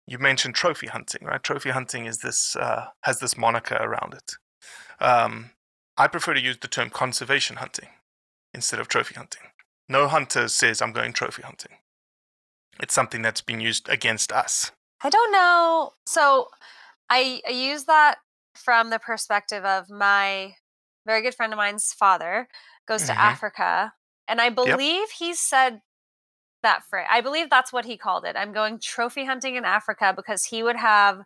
You 0.08 0.18
mentioned 0.18 0.54
trophy 0.54 0.86
hunting, 0.86 1.24
right? 1.26 1.42
Trophy 1.42 1.70
hunting 1.70 2.06
is 2.06 2.18
this 2.18 2.54
uh, 2.54 2.90
has 3.02 3.18
this 3.18 3.36
moniker 3.36 3.74
around 3.74 4.14
it. 4.14 4.32
Um, 5.00 5.50
I 5.96 6.06
prefer 6.06 6.34
to 6.34 6.40
use 6.40 6.58
the 6.58 6.68
term 6.68 6.90
conservation 6.90 7.56
hunting 7.56 7.88
instead 8.54 8.78
of 8.80 8.86
trophy 8.88 9.14
hunting. 9.14 9.42
No 9.88 10.08
hunter 10.08 10.48
says 10.48 10.82
I'm 10.82 10.92
going 10.92 11.12
trophy 11.12 11.42
hunting. 11.42 11.78
It's 12.80 12.94
something 12.94 13.22
that's 13.22 13.40
been 13.40 13.60
used 13.60 13.88
against 13.88 14.32
us. 14.32 14.72
I 15.02 15.10
don't 15.10 15.32
know. 15.32 15.92
So 16.06 16.48
I, 17.08 17.40
I 17.46 17.52
use 17.52 17.84
that 17.84 18.16
from 18.54 18.90
the 18.90 18.98
perspective 18.98 19.64
of 19.64 19.88
my 19.90 20.56
very 21.06 21.22
good 21.22 21.34
friend 21.34 21.52
of 21.52 21.56
mine's 21.56 21.92
father 21.92 22.48
goes 22.88 23.04
to 23.06 23.12
Mhm. 23.12 23.16
Africa. 23.16 23.92
And 24.28 24.40
I 24.40 24.48
believe 24.50 25.10
he 25.10 25.34
said 25.34 25.82
that 26.62 26.82
phrase. 26.84 27.06
I 27.08 27.20
believe 27.20 27.48
that's 27.48 27.72
what 27.72 27.84
he 27.84 27.96
called 27.96 28.24
it. 28.24 28.34
I'm 28.36 28.52
going 28.52 28.80
trophy 28.80 29.24
hunting 29.24 29.54
in 29.54 29.64
Africa 29.64 30.12
because 30.16 30.46
he 30.46 30.62
would 30.64 30.76
have, 30.76 31.20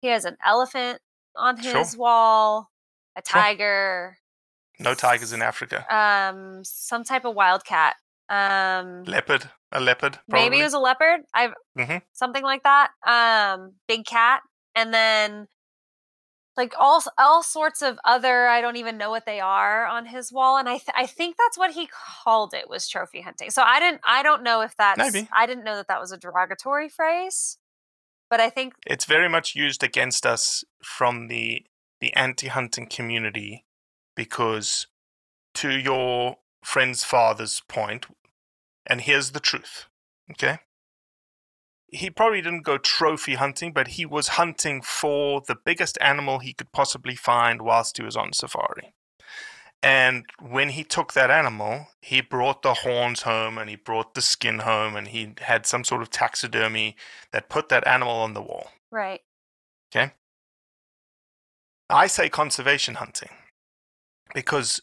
he 0.00 0.08
has 0.08 0.24
an 0.24 0.38
elephant 0.44 1.02
on 1.36 1.60
Sure. 1.60 1.78
his 1.78 1.96
wall, 1.96 2.70
a 3.14 3.20
tiger, 3.20 4.16
No 4.80 4.94
tigers 4.94 5.32
in 5.32 5.42
Africa. 5.42 5.84
um, 5.94 6.62
some 6.64 7.04
type 7.04 7.24
of 7.24 7.34
wildcat. 7.34 7.94
Um, 8.28 9.04
Leopard, 9.04 9.50
a 9.72 9.80
leopard. 9.80 10.18
maybe 10.28 10.60
it 10.60 10.62
was 10.64 10.72
a 10.72 10.78
leopard 10.78 11.20
i've 11.34 11.52
Mhm. 11.76 12.00
something 12.12 12.44
like 12.44 12.62
that 12.62 12.90
um 13.04 13.74
big 13.88 14.04
cat 14.06 14.42
and 14.76 14.94
then 14.94 15.48
like 16.56 16.74
all 16.78 17.02
all 17.18 17.42
sorts 17.42 17.82
of 17.82 17.98
other 18.04 18.46
i 18.46 18.60
don't 18.60 18.76
even 18.76 18.96
know 18.98 19.10
what 19.10 19.26
they 19.26 19.40
are 19.40 19.84
on 19.86 20.06
his 20.06 20.32
wall 20.32 20.58
and 20.58 20.68
i 20.68 20.74
th- 20.78 20.94
i 20.94 21.06
think 21.06 21.36
that's 21.38 21.58
what 21.58 21.72
he 21.72 21.88
called 22.24 22.52
it 22.54 22.68
was 22.68 22.88
trophy 22.88 23.20
hunting 23.20 23.50
so 23.50 23.62
i 23.62 23.80
didn't 23.80 24.00
i 24.06 24.22
don't 24.22 24.42
know 24.44 24.60
if 24.60 24.76
that's 24.76 24.98
Maybe. 25.12 25.28
i 25.32 25.44
didn't 25.46 25.64
know 25.64 25.74
that 25.76 25.88
that 25.88 26.00
was 26.00 26.12
a 26.12 26.16
derogatory 26.18 26.88
phrase 26.88 27.58
but 28.28 28.38
i 28.40 28.50
think 28.50 28.74
it's 28.86 29.04
very 29.06 29.28
much 29.28 29.54
used 29.56 29.82
against 29.82 30.24
us 30.26 30.64
from 30.84 31.26
the 31.28 31.64
the 32.00 32.12
anti-hunting 32.14 32.86
community 32.86 33.64
because 34.20 34.86
to 35.54 35.70
your 35.70 36.36
friend's 36.62 37.02
father's 37.02 37.62
point 37.68 38.04
and 38.86 39.00
here's 39.00 39.30
the 39.30 39.40
truth 39.40 39.86
okay? 40.30 40.58
He 41.88 42.10
probably 42.10 42.42
didn't 42.42 42.64
go 42.64 42.76
trophy 42.76 43.36
hunting 43.36 43.72
but 43.72 43.88
he 43.88 44.04
was 44.04 44.36
hunting 44.40 44.82
for 44.82 45.40
the 45.48 45.56
biggest 45.56 45.96
animal 46.02 46.40
he 46.40 46.52
could 46.52 46.70
possibly 46.70 47.14
find 47.14 47.62
whilst 47.62 47.96
he 47.96 48.02
was 48.02 48.14
on 48.14 48.34
safari. 48.34 48.92
And 49.82 50.26
when 50.38 50.68
he 50.68 50.84
took 50.84 51.14
that 51.14 51.30
animal 51.30 51.86
he 52.02 52.20
brought 52.20 52.60
the 52.60 52.74
horns 52.74 53.22
home 53.22 53.56
and 53.56 53.70
he 53.70 53.76
brought 53.76 54.12
the 54.12 54.20
skin 54.20 54.58
home 54.58 54.96
and 54.96 55.08
he 55.08 55.32
had 55.38 55.64
some 55.64 55.82
sort 55.82 56.02
of 56.02 56.10
taxidermy 56.10 56.94
that 57.32 57.48
put 57.48 57.70
that 57.70 57.86
animal 57.86 58.16
on 58.16 58.34
the 58.34 58.42
wall. 58.42 58.68
Right. 58.90 59.22
Okay. 59.90 60.12
I 61.88 62.06
say 62.06 62.28
conservation 62.28 62.96
hunting 62.96 63.30
because 64.34 64.80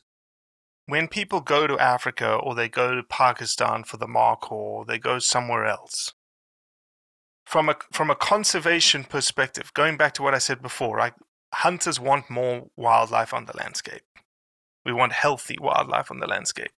when 0.86 1.08
people 1.08 1.42
go 1.42 1.68
to 1.68 1.78
Africa 1.80 2.34
or 2.36 2.56
they 2.56 2.70
go 2.70 2.96
to 2.96 3.04
Pakistan 3.04 3.84
for 3.84 3.98
the 3.98 4.08
markhor 4.08 4.52
or 4.52 4.86
they 4.86 4.98
go 4.98 5.20
somewhere 5.20 5.66
else, 5.66 6.14
from 7.46 7.70
a 7.70 7.76
from 7.92 8.10
a 8.10 8.16
conservation 8.16 9.04
perspective, 9.04 9.74
going 9.74 9.98
back 9.98 10.14
to 10.16 10.24
what 10.24 10.34
I 10.34 10.40
said 10.40 10.62
before, 10.62 10.98
right? 10.98 11.14
Hunters 11.54 12.00
want 12.00 12.30
more 12.30 12.68
wildlife 12.76 13.34
on 13.34 13.46
the 13.46 13.56
landscape. 13.56 14.02
We 14.86 14.94
want 14.94 15.14
healthy 15.14 15.58
wildlife 15.60 16.12
on 16.12 16.20
the 16.20 16.28
landscape. 16.28 16.72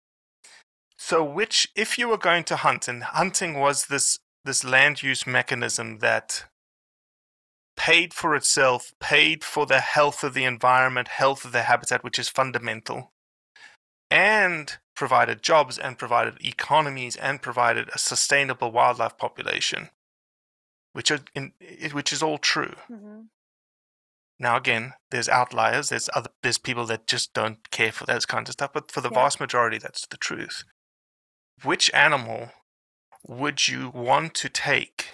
So, 0.96 1.24
which, 1.24 1.68
if 1.74 1.96
you 1.96 2.08
were 2.08 2.18
going 2.18 2.44
to 2.44 2.56
hunt, 2.56 2.88
and 2.88 3.02
hunting 3.02 3.58
was 3.58 3.86
this 3.86 4.18
this 4.44 4.64
land 4.64 5.02
use 5.02 5.26
mechanism 5.26 6.00
that 6.00 6.44
paid 7.78 8.12
for 8.12 8.34
itself, 8.34 8.92
paid 9.00 9.44
for 9.44 9.64
the 9.64 9.80
health 9.80 10.24
of 10.24 10.34
the 10.34 10.44
environment, 10.44 11.08
health 11.08 11.44
of 11.44 11.52
the 11.52 11.62
habitat, 11.62 12.02
which 12.04 12.18
is 12.18 12.28
fundamental, 12.28 13.12
and 14.10 14.78
provided 14.96 15.42
jobs 15.42 15.78
and 15.78 15.96
provided 15.96 16.44
economies 16.44 17.14
and 17.16 17.40
provided 17.40 17.88
a 17.94 17.98
sustainable 17.98 18.72
wildlife 18.72 19.16
population, 19.16 19.90
which 20.92 21.10
are 21.10 21.20
in, 21.34 21.52
which 21.92 22.12
is 22.12 22.22
all 22.22 22.36
true. 22.36 22.74
mm-hmm. 22.90 23.20
Now 24.40 24.56
again, 24.56 24.94
there's 25.10 25.28
outliers. 25.28 25.88
There's 25.88 26.10
other 26.14 26.30
there's 26.42 26.58
people 26.58 26.86
that 26.86 27.06
just 27.06 27.32
don't 27.32 27.70
care 27.70 27.92
for 27.92 28.06
those 28.06 28.26
kinds 28.26 28.48
of 28.48 28.54
stuff. 28.54 28.72
But 28.72 28.90
for 28.90 29.00
the 29.00 29.10
Yeah. 29.10 29.22
vast 29.22 29.40
majority, 29.40 29.78
that's 29.78 30.06
the 30.06 30.16
truth. 30.16 30.64
Which 31.62 31.90
animal 31.94 32.50
would 33.24 33.66
you 33.68 33.90
want 33.90 34.34
to 34.34 34.48
take 34.48 35.10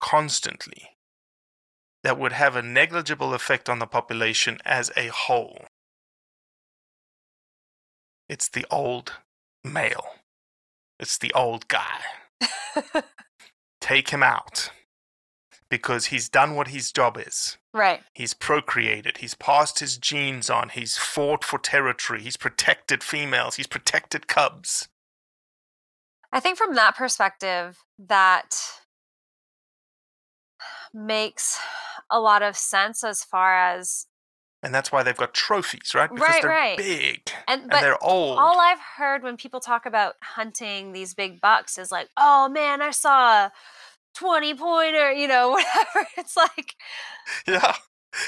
constantly 0.00 0.96
that 2.02 2.18
would 2.18 2.32
have 2.32 2.56
a 2.56 2.62
negligible 2.62 3.34
effect 3.34 3.68
on 3.68 3.78
the 3.78 3.86
population 3.86 4.58
as 4.64 4.90
a 4.96 5.08
whole? 5.08 5.66
It's 8.28 8.48
the 8.48 8.66
old 8.70 9.12
male. 9.64 10.06
It's 10.98 11.18
the 11.18 11.32
old 11.34 11.68
guy. 11.68 12.00
Take 13.80 14.10
him 14.10 14.22
out 14.22 14.70
because 15.68 16.06
he's 16.06 16.28
done 16.28 16.54
what 16.54 16.68
his 16.68 16.92
job 16.92 17.16
is. 17.18 17.56
right 17.72 18.02
He's 18.14 18.34
procreated. 18.34 19.18
He's 19.18 19.34
passed 19.34 19.78
his 19.78 19.96
genes 19.96 20.50
on. 20.50 20.68
He's 20.68 20.98
fought 20.98 21.44
for 21.44 21.58
territory. 21.58 22.20
He's 22.20 22.36
protected 22.36 23.02
females. 23.02 23.56
He's 23.56 23.66
protected 23.66 24.28
cubs. 24.28 24.88
I 26.30 26.40
think 26.40 26.58
from 26.58 26.74
that 26.74 26.96
perspective, 26.96 27.78
that 27.98 28.54
makes 30.94 31.58
a 32.10 32.20
lot 32.20 32.42
of 32.42 32.56
sense 32.56 33.04
as 33.04 33.24
far 33.24 33.54
as 33.54 34.06
And 34.62 34.74
that's 34.74 34.92
why 34.92 35.02
they've 35.02 35.16
got 35.16 35.34
trophies, 35.34 35.94
right? 35.94 36.12
Because 36.14 36.28
Right, 36.28 36.42
they're 36.42 36.50
right. 36.50 36.76
big 36.76 37.30
and 37.48 37.68
and 37.70 37.82
they're 37.82 38.02
old. 38.02 38.38
all 38.38 38.60
I've 38.60 38.78
heard 38.96 39.22
when 39.22 39.36
people 39.36 39.60
talk 39.60 39.86
about 39.86 40.14
hunting 40.22 40.92
these 40.92 41.14
big 41.14 41.40
bucks 41.40 41.78
is 41.78 41.90
like, 41.90 42.08
oh 42.16 42.48
man, 42.48 42.80
I 42.82 42.90
saw 42.90 43.46
a 43.46 43.52
20 44.14 44.54
pointer, 44.54 45.12
you 45.12 45.28
know, 45.28 45.50
whatever. 45.52 46.08
It's 46.16 46.36
like, 46.36 46.76
yeah. 47.46 47.74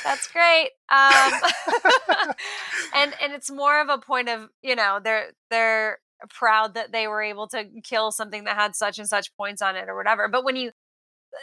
that's 0.03 0.27
great. 0.29 0.71
Um, 0.91 1.33
and 2.95 3.15
and 3.23 3.33
it's 3.33 3.51
more 3.51 3.81
of 3.81 3.89
a 3.89 3.99
point 3.99 4.29
of, 4.29 4.49
you 4.63 4.77
know, 4.77 5.01
they're 5.03 5.33
they're 5.51 5.99
proud 6.31 6.75
that 6.75 6.93
they 6.93 7.07
were 7.07 7.23
able 7.23 7.47
to 7.49 7.65
kill 7.83 8.11
something 8.13 8.45
that 8.45 8.57
had 8.57 8.75
such 8.75 8.99
and 8.99 9.09
such 9.09 9.35
points 9.37 9.63
on 9.63 9.77
it 9.77 9.89
or 9.89 9.97
whatever. 9.97 10.29
But 10.29 10.45
when 10.45 10.57
you 10.57 10.73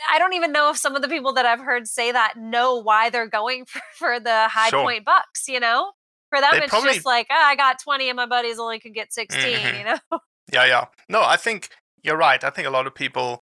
I 0.10 0.18
don't 0.20 0.34
even 0.34 0.52
know 0.52 0.70
if 0.70 0.78
some 0.78 0.96
of 0.96 1.02
the 1.02 1.08
people 1.08 1.34
that 1.34 1.46
I've 1.46 1.60
heard 1.60 1.88
say 1.88 2.12
that 2.12 2.36
know 2.38 2.76
why 2.82 3.10
they're 3.10 3.28
going 3.30 3.66
for, 3.70 3.82
for 3.98 4.20
the 4.20 4.48
high 4.50 4.70
Sure. 4.70 4.84
point 4.84 5.06
bucks, 5.06 5.48
you 5.48 5.60
know? 5.60 5.92
For 6.30 6.40
them, 6.40 6.52
They 6.52 6.60
it's 6.64 6.70
probably- 6.70 6.94
just 6.94 7.06
like, 7.06 7.28
ah, 7.30 7.48
I 7.48 7.56
got 7.56 7.80
20 7.84 8.10
and 8.10 8.16
my 8.16 8.26
buddies 8.26 8.58
only 8.60 8.80
could 8.80 8.94
get 8.94 9.12
16, 9.14 9.42
Mhm. 9.58 9.78
you 9.80 9.84
know? 9.86 10.00
Yeah, 10.54 10.66
yeah. 10.66 10.86
No, 11.08 11.24
I 11.24 11.38
think 11.38 11.70
you're 12.04 12.18
right. 12.18 12.44
I 12.44 12.50
think 12.50 12.68
a 12.68 12.72
lot 12.72 12.86
of 12.88 12.94
people 12.96 13.44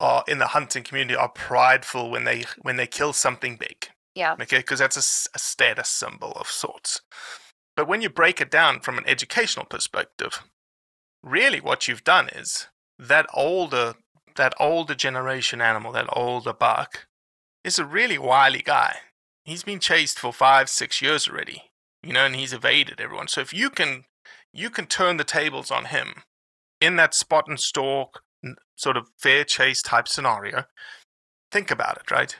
are 0.00 0.24
in 0.28 0.38
the 0.38 0.48
hunting 0.48 0.82
community 0.82 1.16
are 1.16 1.28
prideful 1.28 2.10
when 2.10 2.24
they 2.24 2.44
when 2.62 2.76
they 2.76 2.86
kill 2.86 3.12
something 3.14 3.56
big. 3.56 3.88
Yeah. 4.14 4.34
Okay, 4.40 4.58
because 4.58 4.78
that's 4.80 4.96
a 5.34 5.38
status 5.38 5.88
symbol 5.88 6.32
of 6.32 6.48
sorts. 6.48 7.00
But 7.76 7.88
when 7.88 8.02
you 8.02 8.10
break 8.10 8.40
it 8.40 8.50
down 8.50 8.80
from 8.80 8.98
an 8.98 9.04
educational 9.06 9.64
perspective, 9.64 10.42
really 11.22 11.60
what 11.60 11.88
you've 11.88 12.04
done 12.04 12.28
is 12.28 12.68
that 12.98 13.26
older 13.32 13.94
that 14.36 14.54
older 14.58 14.94
generation 14.94 15.60
animal, 15.60 15.92
that 15.92 16.06
older 16.12 16.52
buck, 16.52 17.06
is 17.62 17.78
a 17.78 17.84
really 17.84 18.18
wily 18.18 18.62
guy. 18.62 18.96
He's 19.44 19.62
been 19.62 19.80
chased 19.80 20.18
for 20.18 20.32
five, 20.32 20.68
six 20.68 21.02
years 21.02 21.28
already, 21.28 21.64
you 22.02 22.12
know, 22.12 22.24
and 22.24 22.36
he's 22.36 22.52
evaded 22.52 23.00
everyone. 23.00 23.28
So 23.28 23.40
if 23.40 23.52
you 23.52 23.70
can 23.70 24.04
you 24.52 24.70
can 24.70 24.86
turn 24.86 25.16
the 25.16 25.24
tables 25.24 25.70
on 25.70 25.86
him 25.86 26.22
in 26.80 26.96
that 26.96 27.14
spot 27.14 27.46
and 27.48 27.58
stalk 27.58 28.22
sort 28.76 28.96
of 28.96 29.08
fair 29.18 29.44
chase 29.44 29.82
type 29.82 30.08
scenario. 30.08 30.64
Think 31.50 31.70
about 31.70 31.96
it, 31.98 32.10
right? 32.10 32.36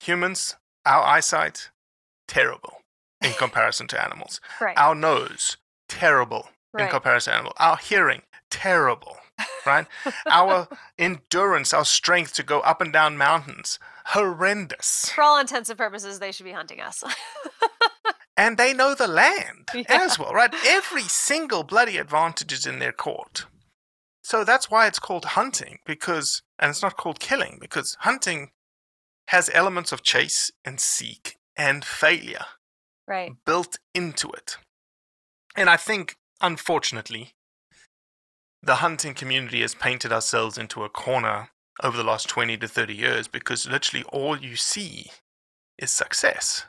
Humans, 0.00 0.56
our 0.84 1.02
eyesight, 1.02 1.70
terrible 2.28 2.80
in 3.22 3.32
comparison 3.38 3.86
to 3.88 4.02
animals. 4.02 4.40
Right. 4.60 4.76
Our 4.76 4.94
nose, 4.94 5.56
terrible 5.88 6.48
in 6.76 6.88
comparison 6.88 7.32
to 7.32 7.36
animals. 7.36 7.56
Our 7.58 7.76
hearing, 7.76 8.22
terrible, 8.50 9.16
right? 9.66 9.86
our 10.30 10.68
endurance, 10.98 11.72
our 11.72 11.84
strength 11.84 12.34
to 12.34 12.42
go 12.42 12.60
up 12.60 12.80
and 12.80 12.92
down 12.92 13.16
mountains, 13.16 13.78
horrendous. 14.06 15.10
For 15.14 15.22
all 15.22 15.38
intents 15.38 15.70
and 15.70 15.78
purposes, 15.78 16.18
they 16.18 16.32
should 16.32 16.44
be 16.44 16.52
hunting 16.52 16.80
us. 16.80 17.02
And 18.36 18.56
they 18.58 18.74
know 18.74 18.94
the 18.94 19.06
land 19.06 19.68
Yeah. 19.74 19.82
as 19.88 20.18
well, 20.18 20.32
right? 20.32 20.52
Every 20.66 21.02
single 21.02 21.62
bloody 21.62 21.98
advantage 21.98 22.52
is 22.52 22.66
in 22.66 22.78
their 22.78 22.92
court. 22.92 23.46
So 24.22 24.42
that's 24.42 24.70
why 24.70 24.86
it's 24.86 24.98
called 24.98 25.24
hunting, 25.24 25.78
because, 25.84 26.42
and 26.58 26.70
it's 26.70 26.82
not 26.82 26.96
called 26.96 27.20
killing, 27.20 27.58
because 27.60 27.96
hunting 28.00 28.50
has 29.28 29.50
elements 29.52 29.92
of 29.92 30.02
chase 30.02 30.50
and 30.64 30.80
seek 30.80 31.36
and 31.56 31.84
failure 31.84 32.46
right. 33.06 33.32
built 33.46 33.78
into 33.94 34.28
it. 34.30 34.56
And 35.56 35.70
I 35.70 35.76
think, 35.76 36.16
unfortunately, 36.40 37.34
the 38.64 38.76
hunting 38.76 39.14
community 39.14 39.60
has 39.60 39.74
painted 39.74 40.12
ourselves 40.12 40.56
into 40.56 40.84
a 40.84 40.88
corner 40.88 41.50
over 41.82 41.96
the 41.96 42.04
last 42.04 42.28
20 42.28 42.56
to 42.58 42.68
30 42.68 42.94
years 42.94 43.28
because 43.28 43.68
literally 43.68 44.04
all 44.12 44.36
you 44.38 44.56
see 44.56 45.10
is 45.78 45.90
success. 45.90 46.66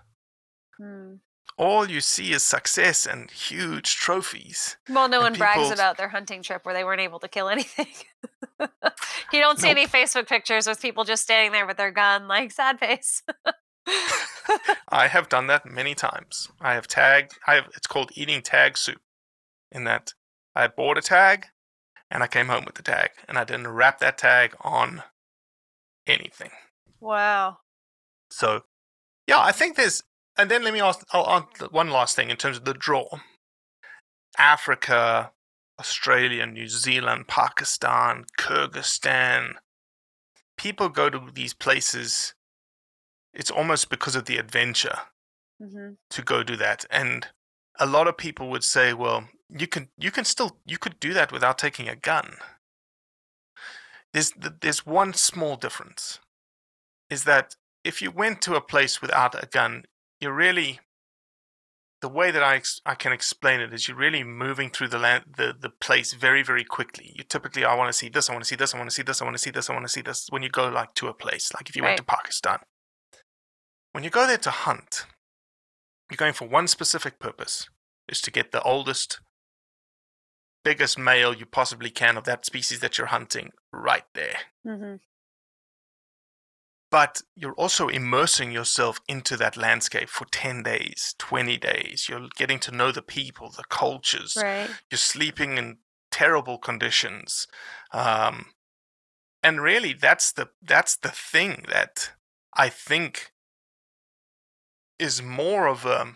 Hmm. 0.78 1.16
All 1.58 1.90
you 1.90 2.02
see 2.02 2.34
is 2.34 2.44
success 2.44 3.06
and 3.06 3.32
huge 3.32 3.96
trophies. 3.96 4.76
Well, 4.90 5.08
no 5.08 5.24
And 5.24 5.34
one 5.34 5.40
brags 5.40 5.72
about 5.72 5.96
their 5.98 6.10
hunting 6.10 6.44
trip 6.44 6.66
where 6.66 6.74
they 6.74 6.84
weren't 6.84 7.00
able 7.00 7.20
to 7.20 7.30
kill 7.30 7.48
anything. 7.48 7.88
you 8.60 9.40
don't 9.40 9.58
see 9.58 9.68
Nope. 9.68 9.78
any 9.78 9.88
Facebook 9.88 10.28
pictures 10.28 10.68
with 10.68 10.82
people 10.82 11.06
just 11.06 11.24
standing 11.24 11.54
there 11.54 11.66
with 11.66 11.78
their 11.78 11.92
gun, 11.92 12.28
like 12.28 12.52
sad 12.52 12.78
face. 12.80 13.24
I 14.90 15.08
have 15.08 15.30
done 15.30 15.48
that 15.48 15.66
many 15.66 15.96
times. 15.96 16.50
I 16.60 16.74
have 16.74 16.88
tagged, 16.88 17.38
I 17.48 17.56
have, 17.56 17.68
it's 17.76 17.88
called 17.88 18.12
eating 18.16 18.42
tag 18.42 18.78
soup. 18.78 19.00
In 19.72 19.86
that 19.86 20.14
I 20.56 20.68
bought 20.68 20.98
a 20.98 21.02
tag 21.02 21.48
and 22.16 22.24
I 22.24 22.28
came 22.28 22.48
home 22.48 22.64
with 22.64 22.76
the 22.76 22.82
tag 22.82 23.10
and 23.28 23.38
I 23.38 23.44
didn't 23.44 23.68
wrap 23.68 24.00
that 24.00 24.18
tag 24.18 24.56
on 24.62 25.04
anything. 26.08 26.52
wow. 27.02 27.58
So, 28.32 28.62
yeah, 29.28 29.40
I 29.40 29.52
think 29.52 29.76
there's. 29.76 30.02
And 30.38 30.50
then 30.50 30.64
let 30.64 30.74
me 30.74 30.80
ask 30.80 31.06
I'll, 31.12 31.28
ask 31.30 31.74
one 31.74 31.90
last 31.90 32.16
thing 32.16 32.30
in 32.30 32.38
terms 32.38 32.56
of 32.56 32.64
the 32.64 32.74
draw. 32.74 33.08
Africa, 34.38 35.32
Australia, 35.78 36.46
New 36.46 36.70
Zealand, 36.70 37.28
Pakistan, 37.28 38.24
Kyrgyzstan. 38.40 39.56
People 40.58 40.88
go 40.88 41.10
to 41.10 41.30
these 41.34 41.54
places. 41.54 42.34
It's 43.34 43.52
almost 43.52 43.90
because 43.90 44.16
of 44.16 44.24
the 44.24 44.38
adventure 44.38 45.00
mm-hmm. 45.62 45.96
to 46.10 46.22
go 46.22 46.44
do 46.44 46.56
that, 46.56 46.86
and 46.90 47.28
a 47.78 47.86
lot 47.86 48.08
of 48.08 48.18
people 48.18 48.50
would 48.50 48.64
say, 48.64 48.94
"Well, 48.94 49.28
you 49.50 49.68
can 49.68 49.90
you 49.98 50.12
can 50.12 50.26
still 50.26 50.58
you 50.66 50.78
could 50.78 51.00
do 51.00 51.14
that 51.14 51.32
without 51.32 51.58
taking 51.58 51.90
a 51.90 51.96
gun." 51.96 52.38
There's 54.14 54.34
there's 54.62 54.86
one 54.86 55.14
small 55.14 55.56
difference, 55.56 56.20
is 57.10 57.24
that 57.26 57.56
if 57.84 58.02
you 58.02 58.12
went 58.12 58.42
to 58.44 58.56
a 58.56 58.62
place 58.62 59.02
without 59.02 59.42
a 59.42 59.48
gun, 59.48 59.84
you're 60.20 60.34
really 60.34 60.80
the 62.02 62.10
way 62.10 62.32
that 62.32 62.44
I 62.44 62.56
ex- 62.56 62.82
I 62.86 62.96
can 62.96 63.12
explain 63.12 63.62
it 63.62 63.74
is 63.74 63.88
you're 63.88 63.98
really 63.98 64.24
moving 64.24 64.70
through 64.70 64.90
the 64.90 65.00
land 65.00 65.24
the, 65.38 65.56
the 65.60 65.70
place 65.70 66.14
very 66.14 66.44
very 66.44 66.64
quickly. 66.64 67.14
You 67.16 67.24
typically 67.24 67.66
I 67.66 67.76
want 67.76 67.90
to 67.90 67.98
see 67.98 68.10
this, 68.10 68.30
I 68.30 68.34
want 68.34 68.44
to 68.44 68.48
see 68.48 68.56
this, 68.56 68.74
I 68.74 68.78
want 68.78 68.90
to 68.90 68.96
see 68.96 69.02
this, 69.02 69.22
I 69.22 69.26
want 69.26 69.36
to 69.36 69.42
see 69.42 69.52
this, 69.52 69.70
I 69.70 69.74
want 69.74 69.86
to 69.86 69.92
see 69.92 70.02
this. 70.02 70.28
When 70.30 70.44
you 70.44 70.50
go 70.50 70.70
like 70.70 70.94
to 70.96 71.08
a 71.08 71.14
place, 71.14 71.52
like 71.54 71.70
if 71.70 71.76
you 71.76 71.84
went 71.84 71.98
to 71.98 72.04
Pakistan, 72.04 72.60
when 73.92 74.04
you 74.04 74.10
go 74.10 74.28
there 74.28 74.38
to 74.38 74.52
hunt, 74.52 75.06
you're 76.10 76.18
going 76.18 76.34
for 76.34 76.48
one 76.48 76.68
specific 76.68 77.20
purpose: 77.20 77.70
is 78.08 78.22
to 78.22 78.32
get 78.32 78.52
the 78.52 78.62
oldest, 78.62 79.20
biggest 80.66 80.98
male 81.00 81.34
you 81.34 81.46
possibly 81.46 81.90
can 81.90 82.18
of 82.18 82.26
that 82.26 82.46
species 82.46 82.82
that 82.82 82.98
you're 82.98 83.08
hunting 83.08 83.52
right 83.72 84.06
there 84.14 84.38
hmm 84.66 84.96
but 86.92 87.22
you're 87.36 87.54
also 87.56 87.90
immersing 87.90 88.54
yourself 88.54 89.02
into 89.10 89.36
that 89.36 89.58
landscape 89.58 90.08
for 90.08 90.24
10 90.32 90.64
days, 90.64 91.14
20 91.18 91.58
days. 91.58 92.08
You're 92.08 92.30
getting 92.38 92.58
to 92.60 92.72
know 92.72 92.94
the 92.94 93.02
people, 93.02 93.50
the 93.50 93.66
cultures. 93.70 94.38
Right. 94.42 94.70
You're 94.90 94.98
sleeping 94.98 95.58
in 95.58 95.80
terrible 96.10 96.58
conditions. 96.58 97.48
Um, 97.92 98.52
and 99.44 99.62
really 99.62 99.92
that's 99.92 100.32
the 100.32 100.50
that's 100.62 100.96
the 100.96 101.10
thing 101.10 101.66
that 101.68 102.12
I 102.54 102.70
think 102.70 103.34
is 104.98 105.22
more 105.22 105.68
of 105.68 105.86
a 105.86 106.14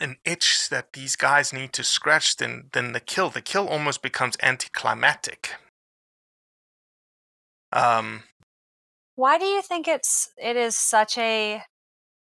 an 0.00 0.16
itch 0.24 0.68
that 0.70 0.92
these 0.94 1.14
guys 1.16 1.52
need 1.52 1.72
to 1.74 1.84
scratch 1.84 2.36
than 2.36 2.68
than 2.72 2.92
the 2.92 3.00
kill. 3.00 3.30
The 3.30 3.42
kill 3.42 3.68
almost 3.68 4.02
becomes 4.02 4.36
anticlimactic. 4.42 5.54
Um 7.72 8.24
Why 9.14 9.38
do 9.38 9.44
you 9.44 9.62
think 9.62 9.86
it's 9.88 10.30
it 10.36 10.56
is 10.56 10.76
such 10.76 11.16
a 11.18 11.62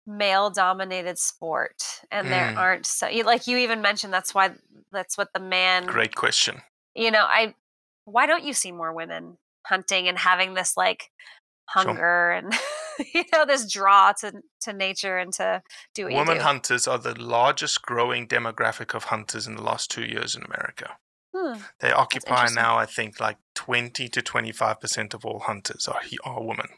male 0.06 0.50
dominated 0.50 1.18
sport 1.18 1.82
and 2.10 2.28
there 2.32 2.52
Mm. 2.52 2.56
aren't 2.56 2.86
so 2.86 3.06
you, 3.08 3.24
like 3.24 3.46
you 3.46 3.58
even 3.58 3.82
mentioned 3.82 4.10
that's 4.12 4.34
why 4.34 4.52
that's 4.90 5.18
what 5.18 5.28
the 5.34 5.40
man 5.40 5.84
great 5.84 6.14
question. 6.14 6.62
you 6.94 7.10
know 7.10 7.24
I 7.24 7.54
why 8.06 8.24
don't 8.26 8.42
you 8.42 8.54
see 8.54 8.72
more 8.72 8.92
women 8.94 9.36
hunting 9.66 10.08
and 10.08 10.16
having 10.18 10.54
this 10.54 10.78
like 10.78 11.10
Sure. 11.72 11.83
hunger 11.83 12.31
and 12.31 12.54
you 13.14 13.24
know 13.33 13.44
this 13.44 13.70
draw 13.70 14.12
to 14.12 14.33
to 14.62 14.72
nature 14.72 15.18
and 15.18 15.33
to 15.35 15.62
do 15.94 16.04
what 16.04 16.14
Women 16.14 16.35
you 16.35 16.40
do. 16.40 16.44
hunters 16.44 16.88
are 16.88 16.98
the 16.98 17.20
largest 17.20 17.83
growing 17.83 18.26
demographic 18.26 18.94
of 18.94 19.04
hunters 19.04 19.46
in 19.46 19.57
the 19.57 19.62
last 19.62 19.90
two 19.90 20.04
years 20.04 20.35
in 20.35 20.42
America. 20.42 20.96
Hmm. 21.35 21.61
They 21.81 21.92
occupy 21.92 22.48
now, 22.54 22.78
I 22.78 22.87
think, 22.87 23.20
like 23.20 23.37
20 23.54 24.09
to 24.09 24.22
25% 24.22 25.14
of 25.14 25.24
all 25.24 25.40
hunters 25.40 25.87
are, 25.87 26.00
are 26.24 26.42
women. 26.42 26.68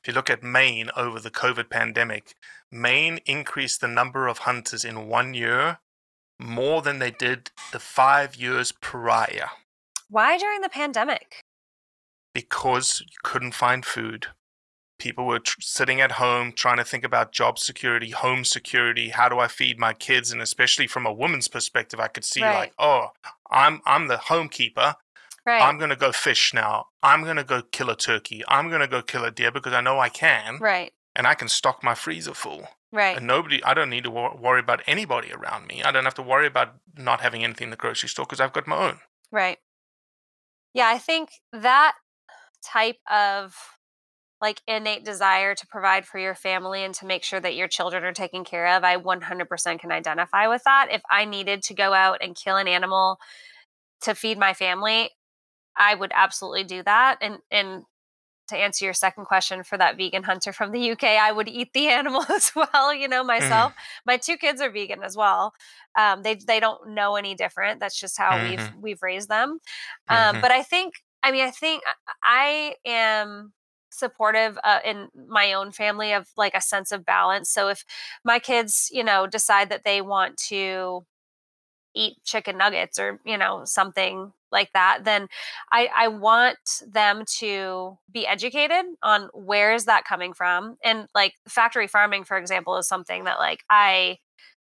If 0.00 0.06
you 0.06 0.14
look 0.14 0.30
at 0.30 0.42
Maine 0.42 0.90
over 0.96 1.18
the 1.18 1.30
COVID 1.30 1.68
pandemic, 1.68 2.34
Maine 2.70 3.18
increased 3.26 3.80
the 3.80 3.88
number 3.88 4.28
of 4.28 4.38
hunters 4.38 4.84
in 4.84 5.08
one 5.08 5.34
year 5.34 5.78
more 6.38 6.82
than 6.82 6.98
they 7.00 7.10
did 7.10 7.50
the 7.72 7.78
five 7.78 8.34
years 8.34 8.72
prior 8.72 9.50
Why 10.08 10.38
during 10.38 10.62
the 10.62 10.68
pandemic? 10.68 11.39
Because 12.34 13.00
you 13.00 13.16
couldn't 13.22 13.52
find 13.54 13.84
food. 13.84 14.28
People 14.98 15.26
were 15.26 15.38
tr- 15.38 15.60
sitting 15.60 16.00
at 16.00 16.12
home 16.12 16.52
trying 16.52 16.76
to 16.76 16.84
think 16.84 17.04
about 17.04 17.32
job 17.32 17.58
security, 17.58 18.10
home 18.10 18.44
security. 18.44 19.08
How 19.08 19.28
do 19.30 19.38
I 19.38 19.48
feed 19.48 19.78
my 19.78 19.94
kids? 19.94 20.30
And 20.30 20.42
especially 20.42 20.86
from 20.86 21.06
a 21.06 21.12
woman's 21.12 21.48
perspective, 21.48 21.98
I 21.98 22.08
could 22.08 22.24
see 22.24 22.42
Right. 22.42 22.54
like, 22.54 22.72
oh, 22.78 23.08
I'm 23.50 23.80
I'm 23.86 24.08
the 24.08 24.16
homekeeper. 24.16 24.94
Right. 25.46 25.62
I'm 25.62 25.78
gonna 25.78 25.96
go 25.96 26.12
fish 26.12 26.52
now. 26.52 26.88
I'm 27.02 27.24
gonna 27.24 27.44
go 27.44 27.62
kill 27.62 27.88
a 27.88 27.96
turkey. 27.96 28.42
I'm 28.46 28.68
gonna 28.70 28.86
go 28.86 29.00
kill 29.00 29.24
a 29.24 29.30
deer 29.30 29.50
because 29.50 29.72
I 29.72 29.80
know 29.80 29.98
I 29.98 30.10
can, 30.10 30.58
right. 30.60 30.92
and 31.16 31.26
I 31.26 31.34
can 31.34 31.48
stock 31.48 31.82
my 31.82 31.94
freezer 31.94 32.34
full. 32.34 32.68
Right. 32.92 33.16
And 33.16 33.26
nobody, 33.26 33.64
I 33.64 33.72
don't 33.72 33.88
need 33.88 34.04
to 34.04 34.10
wor- 34.10 34.36
worry 34.36 34.60
about 34.60 34.82
anybody 34.86 35.32
around 35.32 35.66
me. 35.66 35.82
I 35.82 35.92
don't 35.92 36.04
have 36.04 36.14
to 36.14 36.22
worry 36.22 36.46
about 36.46 36.74
not 36.96 37.20
having 37.22 37.42
anything 37.42 37.66
in 37.66 37.70
the 37.70 37.76
grocery 37.76 38.08
store 38.10 38.26
because 38.26 38.40
I've 38.40 38.52
got 38.52 38.66
my 38.66 38.76
own. 38.76 38.98
Right. 39.32 39.58
Yeah, 40.74 40.88
I 40.88 40.98
think 40.98 41.30
that 41.52 41.94
type 42.64 42.98
of 43.10 43.56
like 44.40 44.62
innate 44.66 45.04
desire 45.04 45.54
to 45.54 45.66
provide 45.66 46.06
for 46.06 46.18
your 46.18 46.34
family 46.34 46.82
and 46.84 46.94
to 46.94 47.06
make 47.06 47.22
sure 47.24 47.40
that 47.40 47.56
your 47.56 47.68
children 47.68 48.04
are 48.04 48.12
taken 48.12 48.44
care 48.44 48.68
of, 48.76 48.84
I 48.84 48.96
100% 48.96 49.80
can 49.80 49.92
identify 49.92 50.48
with 50.48 50.62
that. 50.64 50.88
If 50.90 51.02
I 51.10 51.24
needed 51.26 51.62
to 51.64 51.74
go 51.74 51.92
out 51.94 52.18
and 52.22 52.36
kill 52.36 52.56
an 52.56 52.68
animal 52.68 53.18
to 54.02 54.14
feed 54.14 54.38
my 54.38 54.54
family, 54.54 55.10
I 55.76 55.94
would 55.94 56.12
absolutely 56.14 56.64
do 56.64 56.82
that. 56.84 57.18
And 57.22 57.38
and 57.50 57.84
to 58.48 58.56
answer 58.56 58.84
your 58.84 58.94
second 58.94 59.26
question 59.26 59.64
for 59.64 59.78
that 59.78 59.96
vegan 59.96 60.24
hunter 60.24 60.52
from 60.52 60.72
the 60.72 60.80
UK, 60.80 61.18
I 61.18 61.32
would 61.32 61.48
eat 61.48 61.72
the 61.74 61.88
animal 61.90 62.24
as 62.30 62.52
well. 62.56 62.94
You 62.94 63.08
know, 63.08 63.24
myself. 63.24 63.72
My 64.06 64.16
two 64.18 64.36
kids 64.38 64.60
are 64.60 64.70
vegan 64.70 65.02
as 65.04 65.16
well. 65.16 65.54
Um, 65.98 66.22
they 66.22 66.36
they 66.36 66.60
don't 66.60 66.90
know 66.90 67.16
any 67.16 67.34
different. 67.34 67.80
That's 67.80 67.98
just 68.00 68.18
how 68.18 68.38
we've 68.40 68.64
Mhm. 68.64 68.76
we've 68.76 69.02
raised 69.02 69.28
them. 69.30 69.60
Um, 70.08 70.40
Mhm. 70.40 70.40
But 70.40 70.52
I 70.52 70.62
think, 70.62 70.94
I 71.22 71.32
mean, 71.32 71.42
I 71.44 71.50
think 71.50 71.82
I 72.22 72.74
am 72.84 73.52
supportive 73.90 74.58
uh, 74.64 74.78
in 74.84 75.08
my 75.28 75.52
own 75.52 75.72
family 75.72 76.12
of 76.12 76.28
like 76.36 76.54
a 76.54 76.60
sense 76.60 76.92
of 76.92 77.04
balance. 77.04 77.50
So 77.50 77.68
if 77.68 77.84
my 78.24 78.38
kids, 78.38 78.88
you 78.92 79.04
know, 79.04 79.26
decide 79.26 79.68
that 79.70 79.84
they 79.84 80.00
want 80.00 80.36
to 80.48 81.04
eat 81.94 82.16
chicken 82.24 82.56
nuggets 82.58 82.98
or 82.98 83.20
you 83.24 83.36
know 83.36 83.62
something 83.64 84.32
like 84.52 84.72
that 84.74 85.00
then 85.04 85.28
i 85.72 85.88
i 85.96 86.08
want 86.08 86.56
them 86.86 87.24
to 87.26 87.98
be 88.12 88.26
educated 88.26 88.84
on 89.02 89.28
where 89.34 89.74
is 89.74 89.86
that 89.86 90.04
coming 90.04 90.32
from 90.32 90.76
and 90.84 91.08
like 91.14 91.34
factory 91.48 91.88
farming 91.88 92.22
for 92.22 92.36
example 92.36 92.76
is 92.76 92.86
something 92.86 93.24
that 93.24 93.38
like 93.38 93.64
i 93.70 94.16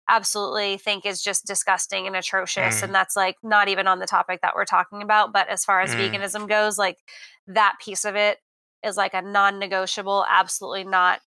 absolutely 0.09 0.77
think 0.79 1.05
is 1.05 1.23
just 1.23 1.47
disgusting 1.47 2.07
and 2.07 2.17
atrocious 2.17 2.81
Mm. 2.81 2.85
and 2.85 2.95
that's 2.95 3.15
like 3.17 3.37
not 3.43 3.69
even 3.69 3.87
on 3.87 3.99
the 3.99 4.07
topic 4.07 4.41
that 4.43 4.55
we're 4.55 4.65
talking 4.65 5.03
about 5.03 5.33
but 5.33 5.49
as 5.49 5.65
far 5.65 5.81
as 5.81 5.95
Mm. 5.95 6.13
veganism 6.13 6.49
goes 6.49 6.79
like 6.79 6.99
that 7.47 7.77
piece 7.85 8.05
of 8.05 8.17
it 8.17 8.39
is 8.83 8.97
like 8.97 9.13
a 9.15 9.23
non-negotiable 9.23 10.25
absolutely 10.29 10.85
not 10.85 11.21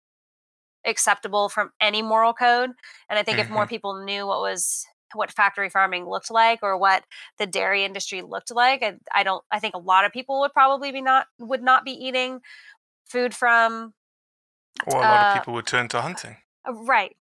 acceptable 0.87 1.49
from 1.51 1.71
any 1.81 2.01
moral 2.01 2.33
code 2.33 2.71
and 3.11 3.19
i 3.19 3.23
think 3.23 3.39
if 3.39 3.51
more 3.51 3.67
Mhm. 3.67 3.69
people 3.71 4.03
knew 4.05 4.27
what 4.27 4.41
was 4.41 4.87
what 5.13 5.31
factory 5.33 5.69
farming 5.69 6.07
looked 6.09 6.31
like 6.31 6.61
or 6.63 6.77
what 6.79 7.05
the 7.39 7.47
dairy 7.47 7.85
industry 7.85 8.23
looked 8.23 8.51
like 8.51 8.83
I, 8.83 8.97
I 9.15 9.23
don't 9.25 9.45
i 9.51 9.59
think 9.59 9.75
a 9.75 9.79
lot 9.79 10.05
of 10.07 10.13
people 10.13 10.41
would 10.41 10.53
probably 10.55 10.91
be 10.93 11.03
not 11.03 11.27
would 11.39 11.63
not 11.63 11.85
be 11.85 11.93
eating 11.93 12.41
food 13.07 13.35
from 13.35 13.93
Or 14.87 14.99
a 14.99 15.01
lot 15.03 15.21
uh, 15.21 15.27
of 15.29 15.35
people 15.35 15.53
would 15.55 15.67
turn 15.67 15.89
to 15.89 16.01
hunting. 16.01 16.37
uh, 16.67 16.73
Right. 16.73 17.17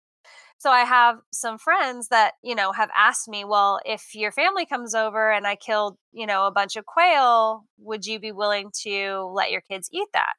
So 0.66 0.72
I 0.72 0.80
have 0.84 1.20
some 1.32 1.60
friends 1.60 2.08
that, 2.08 2.32
you 2.42 2.56
know, 2.56 2.72
have 2.72 2.90
asked 2.98 3.28
me, 3.28 3.46
well, 3.46 3.80
if 3.86 4.16
your 4.16 4.32
family 4.32 4.66
comes 4.66 4.96
over 4.96 5.32
and 5.32 5.46
I 5.46 5.56
killed, 5.56 5.96
you 6.12 6.26
know, 6.26 6.48
a 6.48 6.52
bunch 6.52 6.76
of 6.76 6.88
quail, 6.88 7.66
would 7.78 8.08
you 8.08 8.20
be 8.20 8.32
willing 8.32 8.72
to 8.82 9.30
let 9.32 9.52
your 9.52 9.62
kids 9.62 9.88
eat 9.94 10.08
that? 10.14 10.34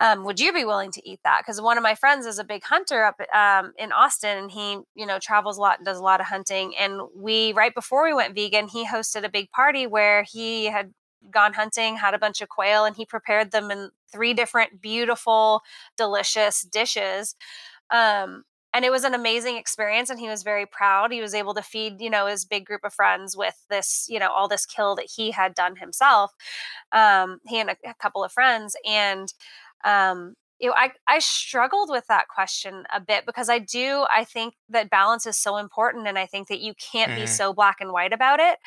Um, 0.00 0.24
would 0.24 0.38
you 0.38 0.52
be 0.52 0.64
willing 0.64 0.92
to 0.92 1.02
eat 1.04 1.18
that? 1.24 1.40
Because 1.40 1.60
one 1.60 1.76
of 1.76 1.82
my 1.82 1.96
friends 1.96 2.26
is 2.26 2.38
a 2.38 2.44
big 2.44 2.62
hunter 2.62 3.02
up 3.02 3.20
um, 3.34 3.72
in 3.76 3.90
Austin, 3.90 4.38
and 4.38 4.52
he, 4.52 4.78
you 4.94 5.04
know, 5.04 5.18
travels 5.18 5.58
a 5.58 5.60
lot 5.60 5.80
and 5.80 5.84
does 5.84 5.98
a 5.98 6.04
lot 6.04 6.20
of 6.20 6.26
hunting. 6.26 6.76
And 6.78 7.00
we, 7.12 7.52
right 7.54 7.74
before 7.74 8.04
we 8.04 8.14
went 8.14 8.36
vegan, 8.36 8.68
he 8.68 8.86
hosted 8.86 9.24
a 9.24 9.28
big 9.28 9.50
party 9.50 9.88
where 9.88 10.22
he 10.22 10.66
had 10.66 10.94
gone 11.32 11.54
hunting, 11.54 11.96
had 11.96 12.14
a 12.14 12.20
bunch 12.20 12.40
of 12.40 12.48
quail, 12.48 12.84
and 12.84 12.94
he 12.94 13.04
prepared 13.04 13.50
them 13.50 13.72
in 13.72 13.90
three 14.12 14.32
different 14.32 14.80
beautiful, 14.80 15.62
delicious 15.96 16.62
dishes. 16.62 17.34
Um, 17.90 18.44
and 18.74 18.84
it 18.84 18.90
was 18.90 19.04
an 19.04 19.14
amazing 19.14 19.56
experience 19.56 20.10
and 20.10 20.20
he 20.20 20.28
was 20.28 20.42
very 20.42 20.66
proud 20.66 21.12
he 21.12 21.22
was 21.22 21.34
able 21.34 21.54
to 21.54 21.62
feed 21.62 22.00
you 22.00 22.10
know 22.10 22.26
his 22.26 22.44
big 22.44 22.66
group 22.66 22.82
of 22.84 22.94
friends 22.94 23.36
with 23.36 23.64
this 23.70 24.06
you 24.10 24.18
know 24.20 24.30
all 24.30 24.48
this 24.48 24.66
kill 24.66 24.96
that 24.96 25.10
he 25.16 25.30
had 25.32 25.54
done 25.54 25.76
himself 25.76 26.32
um, 26.92 27.40
he 27.46 27.60
and 27.60 27.70
a, 27.70 27.76
a 27.86 27.94
couple 27.94 28.24
of 28.24 28.32
friends 28.32 28.76
and 28.86 29.32
um, 29.84 30.34
you 30.60 30.68
know, 30.68 30.74
I, 30.76 30.92
I 31.08 31.18
struggled 31.18 31.90
with 31.90 32.06
that 32.06 32.28
question 32.28 32.84
a 32.94 33.00
bit 33.00 33.26
because 33.26 33.50
I 33.50 33.58
do 33.58 34.06
I 34.10 34.24
think 34.24 34.54
that 34.70 34.88
balance 34.88 35.26
is 35.26 35.36
so 35.36 35.56
important 35.56 36.06
and 36.06 36.18
I 36.18 36.26
think 36.26 36.48
that 36.48 36.60
you 36.60 36.74
can't 36.74 37.14
be 37.14 37.26
Mhm. 37.26 37.28
so 37.28 37.52
black 37.52 37.80
and 37.80 37.92
white 37.92 38.12
about 38.12 38.40
it 38.40 38.58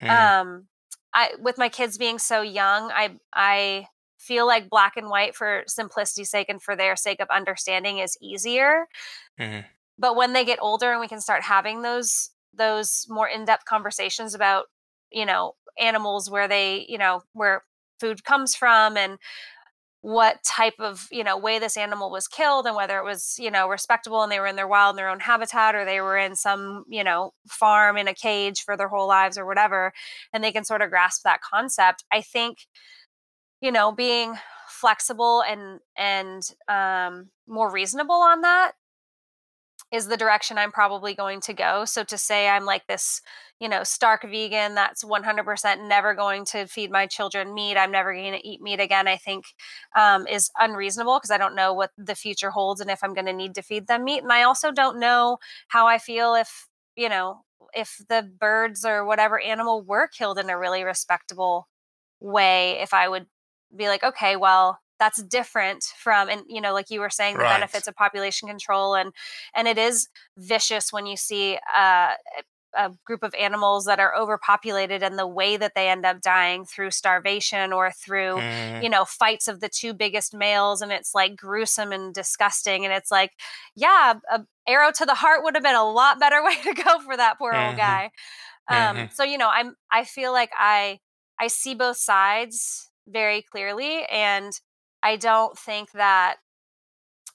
Mm. 0.00 0.32
um 0.38 0.66
i 1.14 1.30
with 1.40 1.58
my 1.58 1.68
kids 1.68 1.98
being 1.98 2.18
so 2.18 2.42
young 2.42 2.90
i 2.92 3.16
i 3.34 3.86
feel 4.20 4.46
like 4.46 4.70
black 4.70 4.96
and 4.96 5.08
white 5.10 5.34
for 5.34 5.64
simplicity's 5.66 6.30
sake 6.30 6.48
and 6.48 6.62
for 6.62 6.76
their 6.76 6.96
sake 6.96 7.20
of 7.20 7.28
understanding 7.30 7.98
is 7.98 8.16
easier 8.20 8.86
Mhm. 9.38 9.64
but 9.98 10.16
when 10.16 10.32
they 10.32 10.44
get 10.44 10.58
older 10.62 10.92
and 10.92 11.00
we 11.00 11.08
can 11.08 11.20
start 11.20 11.42
having 11.44 11.82
those 11.82 12.30
those 12.52 13.06
more 13.08 13.28
in-depth 13.28 13.64
conversations 13.64 14.34
about 14.34 14.66
you 15.10 15.26
know 15.26 15.54
animals 15.78 16.30
where 16.30 16.48
they 16.48 16.86
you 16.88 16.98
know 16.98 17.22
where 17.32 17.64
food 18.00 18.24
comes 18.24 18.54
from 18.56 18.96
and 18.96 19.18
what 20.02 20.42
type 20.44 20.74
of 20.78 21.06
you 21.12 21.22
know 21.22 21.36
way 21.36 21.58
this 21.58 21.76
animal 21.76 22.10
was 22.10 22.26
killed 22.26 22.66
and 22.66 22.74
whether 22.74 22.98
it 22.98 23.04
was 23.04 23.36
you 23.38 23.50
know 23.50 23.68
respectable 23.68 24.22
and 24.22 24.32
they 24.32 24.40
were 24.40 24.46
in 24.46 24.56
their 24.56 24.66
wild 24.68 24.94
in 24.94 24.96
their 24.96 25.10
own 25.10 25.20
habitat 25.20 25.74
or 25.74 25.84
they 25.84 26.00
were 26.00 26.16
in 26.16 26.34
some 26.34 26.84
you 26.88 27.04
know 27.04 27.34
farm 27.48 27.98
in 27.98 28.08
a 28.08 28.14
cage 28.14 28.62
for 28.62 28.78
their 28.78 28.88
whole 28.88 29.06
lives 29.06 29.36
or 29.36 29.44
whatever 29.44 29.92
and 30.32 30.42
they 30.42 30.52
can 30.52 30.64
sort 30.64 30.80
of 30.80 30.88
grasp 30.88 31.22
that 31.22 31.42
concept 31.42 32.02
i 32.10 32.22
think 32.22 32.66
you 33.60 33.72
know 33.72 33.92
being 33.92 34.34
flexible 34.68 35.42
and 35.42 35.80
and 35.96 36.54
um, 36.68 37.28
more 37.46 37.70
reasonable 37.70 38.14
on 38.14 38.40
that 38.42 38.72
is 39.92 40.06
the 40.06 40.16
direction 40.16 40.56
I'm 40.56 40.70
probably 40.70 41.14
going 41.14 41.40
to 41.42 41.52
go. 41.52 41.84
So 41.84 42.04
to 42.04 42.16
say 42.16 42.48
I'm 42.48 42.64
like 42.64 42.86
this, 42.86 43.22
you 43.58 43.68
know, 43.68 43.82
stark 43.82 44.22
vegan 44.22 44.76
that's 44.76 45.02
100% 45.02 45.88
never 45.88 46.14
going 46.14 46.44
to 46.46 46.66
feed 46.66 46.92
my 46.92 47.06
children 47.06 47.52
meat, 47.52 47.76
I'm 47.76 47.90
never 47.90 48.14
going 48.14 48.32
to 48.32 48.46
eat 48.46 48.62
meat 48.62 48.78
again, 48.78 49.08
I 49.08 49.16
think 49.16 49.46
um, 49.96 50.28
is 50.28 50.50
unreasonable 50.58 51.16
because 51.18 51.32
I 51.32 51.38
don't 51.38 51.56
know 51.56 51.74
what 51.74 51.90
the 51.98 52.14
future 52.14 52.50
holds 52.50 52.80
and 52.80 52.90
if 52.90 53.02
I'm 53.02 53.14
going 53.14 53.26
to 53.26 53.32
need 53.32 53.56
to 53.56 53.62
feed 53.62 53.88
them 53.88 54.04
meat. 54.04 54.22
And 54.22 54.32
I 54.32 54.44
also 54.44 54.70
don't 54.70 55.00
know 55.00 55.38
how 55.68 55.88
I 55.88 55.98
feel 55.98 56.34
if, 56.34 56.68
you 56.94 57.08
know, 57.08 57.40
if 57.74 58.00
the 58.08 58.22
birds 58.22 58.84
or 58.84 59.04
whatever 59.04 59.40
animal 59.40 59.82
were 59.82 60.06
killed 60.06 60.38
in 60.38 60.50
a 60.50 60.58
really 60.58 60.84
respectable 60.84 61.66
way, 62.20 62.78
if 62.80 62.94
I 62.94 63.08
would 63.08 63.26
be 63.76 63.88
like, 63.88 64.02
okay, 64.04 64.36
well, 64.36 64.80
that's 64.98 65.22
different 65.24 65.82
from 65.96 66.28
and 66.28 66.42
you 66.46 66.60
know 66.60 66.74
like 66.74 66.90
you 66.90 67.00
were 67.00 67.08
saying 67.08 67.38
the 67.38 67.44
Right. 67.44 67.46
benefits 67.46 67.88
of 67.88 67.94
population 67.96 68.46
control 68.46 68.94
and 68.94 69.14
and 69.54 69.66
it 69.66 69.78
is 69.78 70.08
vicious 70.36 70.92
when 70.92 71.06
you 71.06 71.16
see 71.16 71.58
uh, 71.74 72.12
a 72.76 72.92
group 73.04 73.24
of 73.24 73.34
animals 73.34 73.84
that 73.86 73.98
are 73.98 74.14
overpopulated 74.16 75.02
and 75.02 75.18
the 75.18 75.26
way 75.26 75.56
that 75.56 75.72
they 75.74 75.88
end 75.88 76.06
up 76.06 76.20
dying 76.20 76.64
through 76.64 76.90
starvation 76.90 77.72
or 77.72 77.90
through 77.90 78.42
Mhm. 78.42 78.78
you 78.78 78.88
know 78.88 79.04
fights 79.04 79.48
of 79.48 79.58
the 79.60 79.68
two 79.68 79.92
biggest 79.92 80.32
males 80.34 80.80
and 80.80 80.92
it's 80.92 81.12
like 81.14 81.34
gruesome 81.36 81.90
and 81.90 82.14
disgusting 82.14 82.84
and 82.84 82.94
it's 82.94 83.10
like 83.10 83.32
yeah 83.74 84.14
a 84.30 84.40
arrow 84.68 84.92
to 84.92 85.04
the 85.04 85.14
heart 85.16 85.42
would 85.42 85.56
have 85.56 85.64
been 85.64 85.74
a 85.74 85.84
lot 85.90 86.20
better 86.20 86.42
way 86.44 86.54
to 86.62 86.72
go 86.74 87.00
for 87.00 87.16
that 87.16 87.38
poor 87.38 87.56
Mhm. 87.56 87.58
old 87.58 87.76
guy 87.76 88.10
um 88.68 89.06
Mhm. 89.06 89.10
so 89.10 89.24
you 89.24 89.38
know 89.38 89.48
i'm 89.50 89.76
i 89.92 90.04
feel 90.04 90.32
like 90.32 90.50
i 90.58 90.98
i 91.40 91.48
see 91.48 91.74
both 91.74 91.96
sides 91.96 92.90
very 93.08 93.42
clearly 93.42 94.04
and 94.10 94.60
i 95.02 95.16
don't 95.16 95.58
think 95.58 95.90
that 95.92 96.36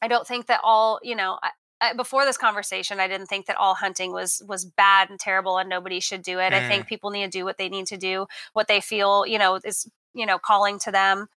i 0.02 0.08
don't 0.08 0.28
think 0.28 0.48
that 0.48 0.60
all 0.64 1.00
you 1.04 1.16
know 1.16 1.40
I, 1.44 1.50
I, 1.82 1.94
before 1.94 2.26
this 2.26 2.38
conversation 2.38 3.00
i 3.00 3.08
didn't 3.08 3.28
think 3.28 3.46
that 3.48 3.58
all 3.58 3.76
hunting 3.76 4.12
was 4.12 4.42
was 4.48 4.66
bad 4.66 5.10
and 5.10 5.20
terrible 5.20 5.58
and 5.58 5.70
nobody 5.70 6.00
should 6.00 6.22
do 6.24 6.40
it 6.40 6.54
i 6.54 6.62
Mhm. 6.62 6.68
think 6.68 6.88
people 6.88 7.10
need 7.12 7.26
to 7.32 7.40
do 7.40 7.46
what 7.46 7.58
they 7.58 7.70
need 7.70 7.88
to 7.88 7.98
do 7.98 8.28
what 8.54 8.68
they 8.68 8.82
feel 8.82 9.26
you 9.26 9.38
know 9.38 9.56
is 9.64 9.88
you 10.14 10.26
know 10.26 10.40
calling 10.40 10.80
to 10.80 10.92
them 10.92 11.28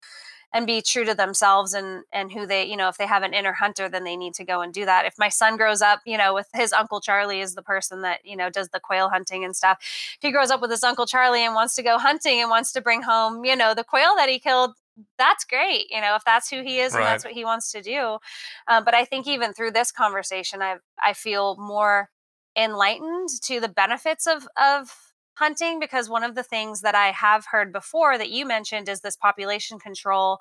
and 0.53 0.67
be 0.67 0.81
true 0.81 1.05
to 1.05 1.15
themselves 1.15 1.75
and 1.75 2.05
and 2.13 2.33
who 2.33 2.47
they 2.47 2.65
you 2.65 2.77
know 2.77 2.89
if 2.89 2.97
they 2.97 3.07
have 3.07 3.23
an 3.23 3.35
inner 3.35 3.53
hunter 3.53 3.89
then 3.89 4.05
they 4.05 4.17
need 4.17 4.35
to 4.35 4.45
go 4.45 4.61
and 4.61 4.73
do 4.73 4.85
that. 4.85 5.07
If 5.07 5.15
my 5.19 5.29
son 5.29 5.57
grows 5.57 5.83
up 5.83 6.01
you 6.07 6.17
know 6.19 6.35
with 6.35 6.49
his 6.55 6.73
uncle 6.73 7.01
charlie 7.01 7.41
is 7.41 7.55
the 7.55 7.63
person 7.63 8.03
that 8.03 8.21
you 8.25 8.37
know 8.37 8.51
does 8.51 8.69
the 8.71 8.81
quail 8.81 9.09
hunting 9.11 9.45
and 9.45 9.55
stuff. 9.55 9.79
If 9.81 10.19
he 10.21 10.33
grows 10.33 10.51
up 10.51 10.61
with 10.61 10.71
his 10.71 10.85
uncle 10.85 11.07
charlie 11.07 11.45
and 11.45 11.55
wants 11.55 11.75
to 11.77 11.83
go 11.83 11.99
hunting 11.99 12.41
and 12.41 12.51
wants 12.51 12.73
to 12.73 12.81
bring 12.81 13.03
home 13.03 13.45
you 13.45 13.57
know 13.57 13.75
the 13.75 13.85
quail 13.85 14.15
that 14.17 14.29
he 14.29 14.39
killed 14.39 14.73
that's 15.17 15.45
great 15.45 15.87
you 15.91 16.01
know 16.01 16.17
if 16.17 16.25
that's 16.25 16.51
who 16.51 16.63
he 16.63 16.81
is 16.81 16.95
and 16.95 17.05
that's 17.05 17.25
what 17.25 17.33
he 17.35 17.45
wants 17.45 17.71
to 17.73 17.83
do. 17.83 18.19
Um, 18.67 18.85
but 18.85 18.95
i 18.95 19.05
think 19.05 19.27
even 19.27 19.53
through 19.53 19.73
this 19.73 19.93
conversation 19.93 20.63
i 20.63 20.77
i 21.03 21.13
feel 21.13 21.57
more 21.57 22.11
enlightened 22.57 23.29
to 23.43 23.61
the 23.61 23.69
benefits 23.69 24.27
of 24.27 24.49
of 24.57 25.08
hunting 25.39 25.79
because 25.81 26.09
one 26.09 26.25
of 26.25 26.35
the 26.35 26.43
things 26.43 26.81
that 26.83 26.95
i 26.95 27.09
have 27.09 27.47
heard 27.47 27.73
before 27.73 28.19
that 28.19 28.31
you 28.31 28.47
mentioned 28.47 28.89
is 28.89 29.01
this 29.01 29.17
population 29.17 29.79
control 29.79 30.39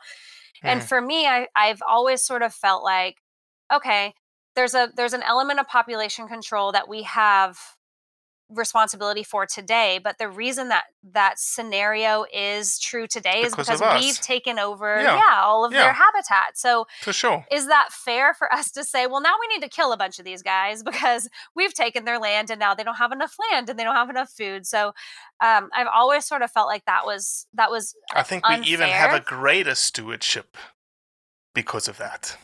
and 0.65 0.81
Mhm. 0.81 0.87
for 0.87 1.01
me 1.01 1.27
I, 1.27 1.47
i've 1.55 1.81
always 1.87 2.23
sort 2.23 2.41
of 2.43 2.53
felt 2.53 2.83
like 2.83 3.17
okay 3.73 4.13
there's 4.55 4.73
a 4.75 4.89
there's 4.95 5.13
an 5.13 5.23
element 5.23 5.59
of 5.59 5.67
population 5.67 6.27
control 6.27 6.71
that 6.73 6.89
we 6.89 7.03
have 7.03 7.57
responsibility 8.49 9.23
for 9.23 9.45
today 9.45 9.99
but 10.01 10.17
the 10.19 10.29
reason 10.29 10.69
that 10.69 10.85
that 11.03 11.37
scenario 11.37 12.25
is 12.33 12.79
true 12.79 13.05
today 13.05 13.41
is 13.41 13.51
Because 13.51 13.67
because 13.67 13.81
of 13.81 13.87
us. 13.87 14.01
we've 14.01 14.21
taken 14.21 14.57
over 14.57 15.01
Yeah. 15.01 15.15
yeah, 15.17 15.41
all 15.41 15.65
of 15.65 15.73
Yeah. 15.73 15.83
their 15.83 15.93
habitat 15.93 16.57
so 16.57 16.87
For 17.01 17.11
sure. 17.11 17.45
is 17.51 17.67
that 17.67 17.89
fair 17.91 18.33
for 18.33 18.51
us 18.53 18.71
to 18.71 18.83
say 18.85 19.05
well 19.05 19.19
now 19.21 19.33
we 19.39 19.53
need 19.53 19.61
to 19.63 19.69
kill 19.69 19.91
a 19.91 19.97
bunch 19.97 20.17
of 20.17 20.25
these 20.25 20.41
guys 20.41 20.81
because 20.91 21.29
we've 21.55 21.73
taken 21.73 22.05
their 22.05 22.19
land 22.19 22.49
and 22.49 22.59
now 22.59 22.73
they 22.73 22.83
don't 22.83 22.95
have 22.95 23.11
enough 23.11 23.35
land 23.51 23.69
and 23.69 23.77
they 23.77 23.83
don't 23.83 23.95
have 23.95 24.09
enough 24.09 24.29
food 24.31 24.65
so 24.65 24.93
um, 25.43 25.69
i've 25.75 25.87
always 25.93 26.25
sort 26.25 26.41
of 26.41 26.49
felt 26.49 26.67
like 26.67 26.85
that 26.85 27.05
was 27.05 27.47
that 27.53 27.69
was 27.69 27.95
I 28.13 28.23
think 28.23 28.47
we 28.47 28.55
even 28.67 28.87
have 28.89 29.13
a 29.13 29.19
greater 29.23 29.75
stewardship 29.75 30.55
because 31.53 31.87
of 31.87 31.97
that. 31.97 32.37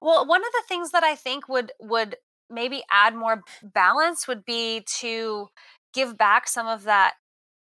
Well, 0.00 0.24
one 0.26 0.40
of 0.42 0.52
the 0.52 0.62
things 0.66 0.92
that 0.92 1.02
I 1.04 1.14
think 1.14 1.48
would 1.48 1.72
would 1.80 2.16
maybe 2.50 2.82
add 2.90 3.14
more 3.14 3.42
balance 3.62 4.26
would 4.28 4.44
be 4.44 4.84
to 4.98 5.48
give 5.94 6.16
back 6.18 6.48
some 6.48 6.66
of 6.66 6.84
that 6.84 7.14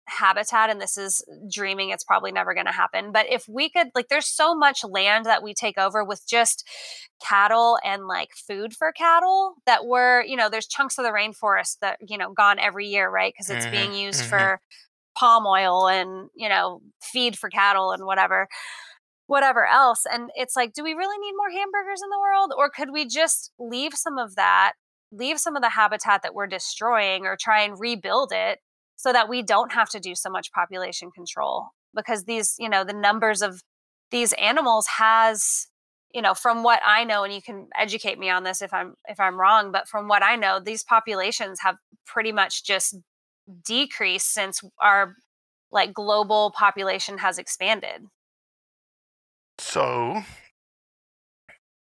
habitat 0.08 0.70
and 0.70 0.80
this 0.82 0.98
is 0.98 1.24
dreaming 1.52 1.90
it's 1.90 2.04
probably 2.04 2.32
never 2.32 2.54
going 2.54 2.66
to 2.68 2.72
happen 2.72 3.12
but 3.12 3.26
if 3.30 3.48
we 3.48 3.70
could 3.70 3.88
like 3.96 4.08
there's 4.10 4.28
so 4.28 4.56
much 4.56 4.84
land 4.84 5.26
that 5.26 5.44
we 5.44 5.54
take 5.54 5.78
over 5.78 6.04
with 6.04 6.28
just 6.28 6.68
cattle 7.26 7.80
and 7.84 8.08
like 8.08 8.30
food 8.36 8.74
for 8.74 8.92
cattle 8.92 9.56
that 9.66 9.86
we're 9.86 10.24
you 10.24 10.36
know 10.36 10.50
there's 10.50 10.68
chunks 10.68 10.98
of 10.98 11.06
the 11.06 11.12
rainforest 11.12 11.80
that 11.82 11.98
you 12.08 12.18
know 12.18 12.32
gone 12.34 12.60
every 12.60 12.88
year 12.88 13.10
right 13.10 13.34
because 13.34 13.50
it's 13.50 13.66
Mhm, 13.66 13.72
being 13.72 13.94
used 13.94 14.26
mhm. 14.26 14.30
for 14.30 14.60
palm 15.18 15.46
oil 15.46 15.88
and 15.88 16.30
you 16.36 16.50
know 16.50 16.82
feed 17.02 17.38
for 17.38 17.50
cattle 17.50 17.92
and 17.92 18.06
whatever 18.06 18.48
whatever 19.28 19.66
else 19.66 20.04
and 20.12 20.30
it's 20.36 20.56
like 20.56 20.74
do 20.74 20.84
we 20.84 20.94
really 20.94 21.18
need 21.18 21.34
more 21.36 21.50
hamburgers 21.50 22.02
in 22.04 22.10
the 22.10 22.20
world 22.20 22.54
or 22.58 22.70
could 22.70 22.92
we 22.92 23.08
just 23.08 23.52
leave 23.60 23.94
some 23.94 24.18
of 24.18 24.36
that 24.36 24.74
leave 25.12 25.40
some 25.40 25.56
of 25.56 25.62
the 25.62 25.70
habitat 25.70 26.22
that 26.24 26.34
we're 26.34 26.48
destroying 26.48 27.26
or 27.26 27.38
try 27.40 27.62
and 27.62 27.80
rebuild 27.80 28.32
it 28.34 28.60
so 28.96 29.12
that 29.14 29.30
we 29.30 29.42
don't 29.42 29.74
have 29.74 29.90
to 29.90 30.00
do 30.00 30.16
so 30.16 30.30
much 30.30 30.52
population 30.52 31.10
control? 31.12 31.68
Because 31.96 32.26
these 32.26 32.56
you 32.60 32.70
know 32.70 32.84
the 32.84 32.94
numbers 32.94 33.42
of 33.42 33.62
these 34.12 34.34
animals 34.34 34.88
has 34.98 35.68
you 36.14 36.22
know 36.22 36.34
from 36.34 36.64
what 36.64 36.80
i 36.86 37.04
know 37.04 37.24
and 37.24 37.34
you 37.34 37.42
can 37.42 37.68
educate 37.78 38.20
me 38.20 38.30
on 38.30 38.44
this 38.44 38.62
if 38.62 38.74
i'm 38.74 38.94
if 39.08 39.20
i'm 39.20 39.40
wrong 39.40 39.72
but 39.72 39.88
from 39.88 40.08
what 40.08 40.24
i 40.24 40.36
know 40.36 40.60
these 40.60 40.84
populations 40.84 41.60
have 41.62 41.76
pretty 42.06 42.32
much 42.32 42.64
just 42.64 42.98
decreased 43.66 44.32
since 44.32 44.62
our 44.80 45.16
like 45.72 45.94
global 45.94 46.54
population 46.56 47.18
has 47.18 47.38
expanded 47.38 48.04
So, 49.58 50.24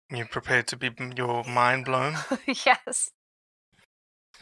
you 0.10 0.26
prepared 0.26 0.68
to 0.68 0.78
be 0.78 0.92
your 1.16 1.44
mind 1.44 1.86
blown? 1.86 2.16
yes. 2.48 3.12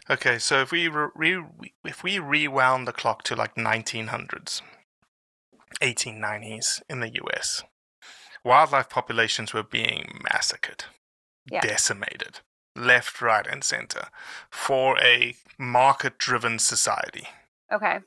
Okay, 0.10 0.38
so 0.38 0.62
if 0.62 0.72
we 0.72 0.88
re- 0.88 1.10
re- 1.16 1.74
if 1.86 2.04
we 2.04 2.20
rewound 2.20 2.88
the 2.88 2.92
clock 2.94 3.24
to 3.24 3.36
like 3.36 3.56
1900s, 3.56 4.62
1890s 5.82 6.82
in 6.90 7.00
the 7.00 7.12
US, 7.24 7.64
wildlife 8.44 8.90
populations 8.90 9.54
were 9.54 9.64
being 9.64 10.20
massacred, 10.32 10.86
Yeah. 11.46 11.62
decimated, 11.62 12.42
left, 12.76 13.22
right, 13.22 13.48
and 13.48 13.64
center 13.64 14.10
for 14.52 15.00
a 15.00 15.36
market-driven 15.58 16.60
society, 16.60 17.28
okay. 17.72 18.00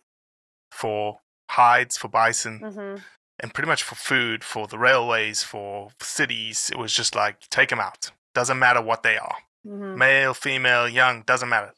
For 0.71 1.21
hides, 1.51 1.97
for 1.97 2.09
bison, 2.09 2.59
hmm 2.59 2.97
and 3.41 3.53
pretty 3.55 3.69
much 3.69 3.83
for 3.83 3.95
food, 3.95 4.43
for 4.45 4.67
the 4.67 4.79
railways, 4.79 5.43
for 5.43 5.91
cities. 6.01 6.71
It 6.73 6.79
was 6.79 6.93
just 6.93 7.15
like 7.15 7.41
take 7.51 7.69
them 7.71 7.81
out. 7.81 8.11
Doesn't 8.35 8.59
matter 8.59 8.83
what 8.83 9.03
they 9.03 9.17
are, 9.17 9.37
hmm 9.67 9.97
male, 9.99 10.35
female, 10.35 10.89
young, 10.89 11.23
doesn't 11.23 11.49
matter. 11.49 11.73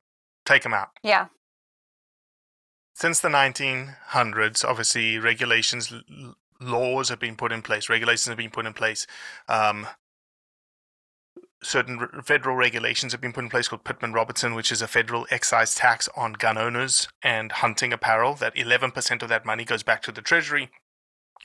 Take 0.45 0.63
them 0.63 0.75
out. 0.75 0.91
yeah 1.03 1.27
since 2.95 3.21
the 3.21 3.29
1900s, 3.29 4.65
obviously 4.65 5.19
regulations, 5.21 5.93
l- 5.93 6.03
l- 6.11 6.35
laws 6.61 7.11
have 7.11 7.21
been 7.21 7.37
put 7.37 7.53
in 7.53 7.63
place, 7.63 7.89
regulations 7.89 8.27
have 8.27 8.37
been 8.37 8.51
put 8.51 8.67
in 8.67 8.73
place. 8.73 9.07
Um, 9.49 9.87
certain 11.63 11.99
r- 12.01 12.23
federal 12.23 12.57
regulations 12.57 13.13
have 13.13 13.21
been 13.21 13.33
put 13.33 13.45
in 13.45 13.51
place 13.51 13.69
called 13.69 13.85
Pittman 13.85 14.13
Robertson, 14.13 14.55
which 14.55 14.73
is 14.73 14.83
a 14.83 14.89
federal 14.89 15.27
excise 15.31 15.77
tax 15.77 16.09
on 16.17 16.33
gun 16.33 16.59
owners 16.59 17.07
and 17.23 17.53
hunting 17.53 17.93
apparel. 17.93 18.35
That 18.35 18.57
11% 18.57 19.23
of 19.23 19.29
that 19.29 19.45
money 19.47 19.65
goes 19.65 19.85
back 19.85 20.03
to 20.03 20.11
the 20.13 20.21
Treasury 20.23 20.71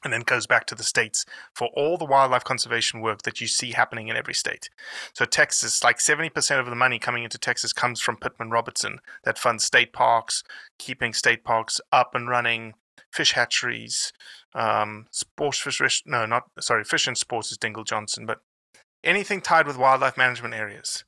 and 0.04 0.12
then 0.12 0.22
goes 0.22 0.48
back 0.48 0.66
to 0.68 0.76
the 0.76 0.84
states 0.84 1.26
for 1.54 1.70
all 1.76 1.98
the 1.98 2.06
wildlife 2.06 2.44
conservation 2.44 3.02
work 3.02 3.24
that 3.24 3.40
you 3.40 3.48
see 3.48 3.72
happening 3.72 4.08
in 4.08 4.16
every 4.16 4.34
state. 4.34 4.70
So, 5.14 5.26
Texas, 5.26 5.84
like 5.84 6.00
70% 6.00 6.60
of 6.60 6.66
the 6.66 6.76
money 6.76 7.00
coming 7.00 7.24
into 7.24 7.38
Texas 7.38 7.74
comes 7.74 8.02
from 8.02 8.18
Pittman 8.18 8.50
Robertson 8.50 9.00
that 9.24 9.38
funds 9.38 9.64
state 9.64 9.94
parks, 9.94 10.44
keeping 10.78 11.14
state 11.14 11.44
parks 11.44 11.80
up 11.92 12.16
and 12.16 12.30
running, 12.30 12.74
fish 13.12 13.34
hatcheries, 13.34 14.12
um, 14.56 15.08
sports 15.12 15.60
fish, 15.60 16.04
no, 16.06 16.26
not, 16.26 16.44
sorry, 16.60 16.84
fish 16.84 17.08
and 17.08 17.18
sports 17.18 17.52
is 17.52 17.58
Dingell 17.58 17.86
Johnson, 17.86 18.26
but 18.26 18.42
anything 19.04 19.42
tied 19.42 19.68
with 19.68 19.78
wildlife 19.78 20.18
management 20.18 20.54
areas, 20.54 21.04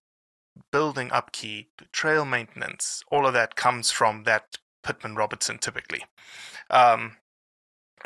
building 0.72 1.12
upkeep, 1.12 1.82
trail 1.92 2.26
maintenance, 2.26 3.04
all 3.12 3.26
of 3.26 3.34
that 3.34 3.56
comes 3.56 3.92
from 3.92 4.24
that 4.24 4.58
Pittman 4.84 5.16
Robertson 5.16 5.58
typically. 5.58 6.04
Um, 6.70 7.18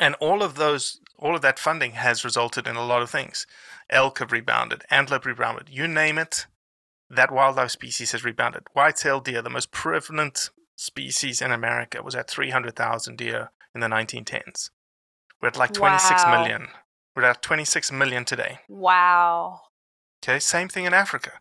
and 0.00 0.16
all 0.16 0.42
of 0.42 0.56
those, 0.56 1.00
all 1.18 1.36
of 1.36 1.42
that 1.42 1.58
funding 1.58 1.92
has 1.92 2.24
resulted 2.24 2.66
in 2.66 2.74
a 2.74 2.84
lot 2.84 3.02
of 3.02 3.10
things. 3.10 3.46
Elk 3.88 4.18
have 4.18 4.32
rebounded, 4.32 4.82
antelope 4.90 5.26
rebounded, 5.26 5.68
you 5.68 5.86
name 5.86 6.18
it, 6.18 6.46
that 7.08 7.30
wildlife 7.30 7.70
species 7.70 8.12
has 8.12 8.24
rebounded. 8.24 8.62
White-tailed 8.72 9.24
deer, 9.24 9.42
the 9.42 9.50
most 9.50 9.70
prevalent 9.70 10.50
species 10.76 11.40
in 11.42 11.52
America, 11.52 12.02
was 12.02 12.14
at 12.14 12.28
300,000 12.30 13.16
deer 13.16 13.50
in 13.74 13.80
the 13.80 13.86
1910s. 13.88 14.70
We're 15.40 15.48
at 15.48 15.56
like 15.58 15.72
26 15.72 16.24
Wow. 16.24 16.30
million. 16.30 16.68
We're 17.14 17.24
at 17.24 17.42
26 17.42 17.92
million 17.92 18.24
today. 18.24 18.60
wow 18.68 19.60
Okay, 20.22 20.38
same 20.38 20.68
thing 20.68 20.84
in 20.84 20.92
Africa. 20.92 21.32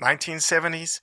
1970s, 0.00 1.00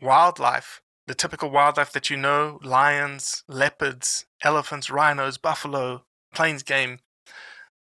wildlife, 0.00 0.82
the 1.06 1.14
typical 1.14 1.48
wildlife 1.50 1.92
that 1.92 2.10
you 2.10 2.16
know 2.16 2.58
lions, 2.62 3.44
leopards, 3.48 4.26
elephants, 4.42 4.90
rhinos, 4.90 5.38
buffalo, 5.38 6.04
plains 6.32 6.62
game. 6.62 6.98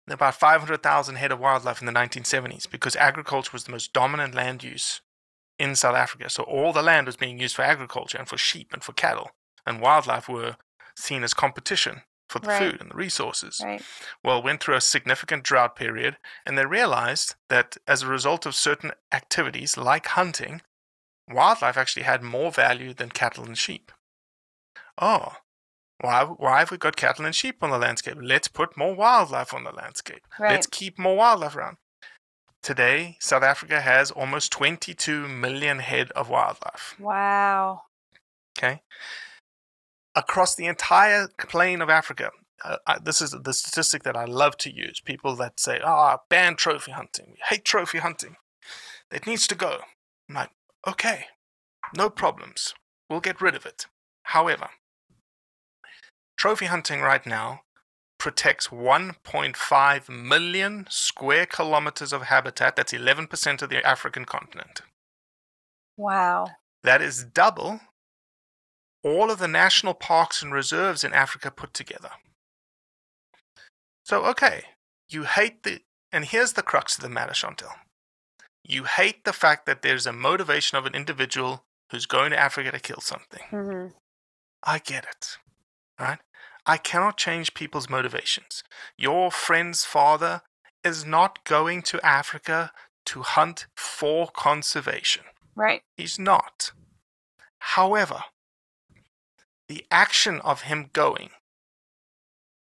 About 0.08 0.36
500,000 0.36 1.16
head 1.16 1.32
of 1.32 1.38
wildlife 1.38 1.80
in 1.80 1.86
the 1.86 1.92
1970s 1.92 2.70
because 2.70 2.96
agriculture 2.96 3.50
was 3.52 3.64
the 3.64 3.72
most 3.72 3.92
dominant 3.92 4.34
land 4.34 4.64
use 4.64 5.02
in 5.58 5.76
South 5.76 5.96
Africa. 5.96 6.30
So 6.30 6.44
all 6.44 6.72
the 6.72 6.82
land 6.82 7.06
was 7.06 7.16
being 7.16 7.38
used 7.38 7.56
for 7.56 7.62
agriculture 7.62 8.16
and 8.16 8.26
for 8.26 8.38
sheep 8.38 8.72
and 8.72 8.82
for 8.82 8.92
cattle, 8.92 9.32
and 9.66 9.82
wildlife 9.82 10.28
were 10.28 10.56
seen 10.96 11.22
as 11.22 11.34
competition 11.34 12.02
for 12.28 12.38
the 12.38 12.48
Right. 12.48 12.58
food 12.58 12.80
and 12.80 12.90
the 12.90 12.96
resources 12.96 13.60
right 13.62 13.82
well, 14.22 14.42
went 14.42 14.62
through 14.62 14.74
a 14.74 14.80
significant 14.80 15.44
drought 15.44 15.76
period, 15.76 16.18
and 16.44 16.58
they 16.58 16.66
realized 16.66 17.34
that 17.48 17.76
as 17.86 18.02
a 18.02 18.06
result 18.06 18.46
of 18.46 18.54
certain 18.54 18.92
activities 19.12 19.76
like 19.76 20.06
hunting, 20.06 20.62
wildlife 21.28 21.76
actually 21.76 22.02
had 22.02 22.22
more 22.22 22.50
value 22.50 22.92
than 22.92 23.10
cattle 23.10 23.44
and 23.44 23.56
sheep. 23.56 23.92
Oh, 25.00 25.36
why, 26.00 26.24
why 26.24 26.60
have 26.60 26.70
we 26.70 26.78
got 26.78 26.96
cattle 26.96 27.24
and 27.24 27.34
sheep 27.34 27.62
on 27.62 27.70
the 27.70 27.78
landscape? 27.78 28.16
Let's 28.20 28.48
put 28.48 28.76
more 28.76 28.94
wildlife 28.94 29.52
on 29.52 29.64
the 29.64 29.72
landscape. 29.72 30.22
right 30.38 30.52
Let's 30.52 30.66
keep 30.66 30.98
more 30.98 31.16
wildlife 31.16 31.56
around. 31.56 31.76
Today, 32.62 33.16
South 33.20 33.42
Africa 33.42 33.80
has 33.80 34.10
almost 34.10 34.52
22 34.52 35.28
million 35.28 35.78
head 35.78 36.10
of 36.12 36.28
wildlife. 36.28 36.94
wow 36.98 37.82
Okay. 38.58 38.82
Across 40.14 40.56
the 40.56 40.66
entire 40.66 41.28
plain 41.38 41.80
of 41.80 41.88
Africa, 41.88 42.30
uh, 42.64 42.78
I, 42.86 42.98
this 42.98 43.22
is 43.22 43.30
the 43.30 43.52
statistic 43.52 44.02
that 44.02 44.16
I 44.16 44.24
love 44.24 44.56
to 44.58 44.74
use. 44.74 45.00
People 45.00 45.36
that 45.36 45.60
say, 45.60 45.80
"Ah, 45.84 46.18
ban 46.28 46.56
trophy 46.56 46.90
hunting. 46.90 47.26
We 47.28 47.36
hate 47.48 47.64
trophy 47.64 47.98
hunting. 47.98 48.36
It 49.12 49.26
needs 49.26 49.46
to 49.46 49.54
go." 49.54 49.82
I'm 50.28 50.34
like, 50.34 50.50
okay, 50.86 51.26
no 51.96 52.10
problems. 52.10 52.74
We'll 53.08 53.20
get 53.20 53.40
rid 53.40 53.54
of 53.54 53.64
it. 53.64 53.86
However, 54.24 54.70
trophy 56.38 56.66
hunting 56.66 57.02
right 57.02 57.26
now 57.26 57.62
protects 58.18 58.68
1.5 58.68 60.08
million 60.08 60.86
square 60.88 61.46
kilometers 61.46 62.12
of 62.12 62.22
habitat. 62.22 62.76
That's 62.76 62.92
11% 62.92 63.62
of 63.62 63.68
the 63.68 63.86
African 63.86 64.24
continent. 64.24 64.82
wow 65.96 66.46
That 66.82 67.02
is 67.02 67.24
double 67.24 67.80
all 69.04 69.30
of 69.30 69.38
the 69.38 69.48
national 69.48 69.94
parks 69.94 70.42
and 70.42 70.52
reserves 70.52 71.04
in 71.04 71.12
Africa 71.12 71.50
put 71.50 71.72
together. 71.72 72.10
So, 74.04 74.24
okay, 74.24 74.62
you 75.08 75.24
hate 75.24 75.62
the. 75.62 75.80
And 76.10 76.24
here's 76.24 76.54
the 76.54 76.62
crux 76.62 76.96
of 76.96 77.02
the 77.02 77.08
matter, 77.08 77.34
Chantelle. 77.34 77.76
You 78.64 78.84
hate 78.84 79.24
the 79.24 79.32
fact 79.32 79.66
that 79.66 79.82
there's 79.82 80.06
a 80.06 80.12
motivation 80.12 80.78
of 80.78 80.86
an 80.86 80.94
individual 80.94 81.64
who's 81.90 82.06
going 82.06 82.30
to 82.30 82.38
Africa 82.38 82.70
to 82.72 82.80
kill 82.80 83.00
something. 83.00 83.42
hmm 83.50 83.86
I 84.62 84.78
get 84.78 85.04
it. 85.04 85.38
Right? 86.00 86.18
I 86.68 86.76
cannot 86.76 87.16
change 87.16 87.54
people's 87.54 87.88
motivations. 87.88 88.62
Your 88.98 89.30
friend's 89.30 89.86
father 89.86 90.42
is 90.84 91.06
not 91.06 91.42
going 91.44 91.80
to 91.82 92.06
Africa 92.06 92.72
to 93.06 93.22
hunt 93.22 93.66
for 93.74 94.28
conservation. 94.28 95.24
right 95.56 95.80
He's 95.96 96.18
not. 96.18 96.72
However, 97.60 98.24
the 99.66 99.86
action 99.90 100.40
of 100.40 100.62
him 100.62 100.90
going 100.92 101.30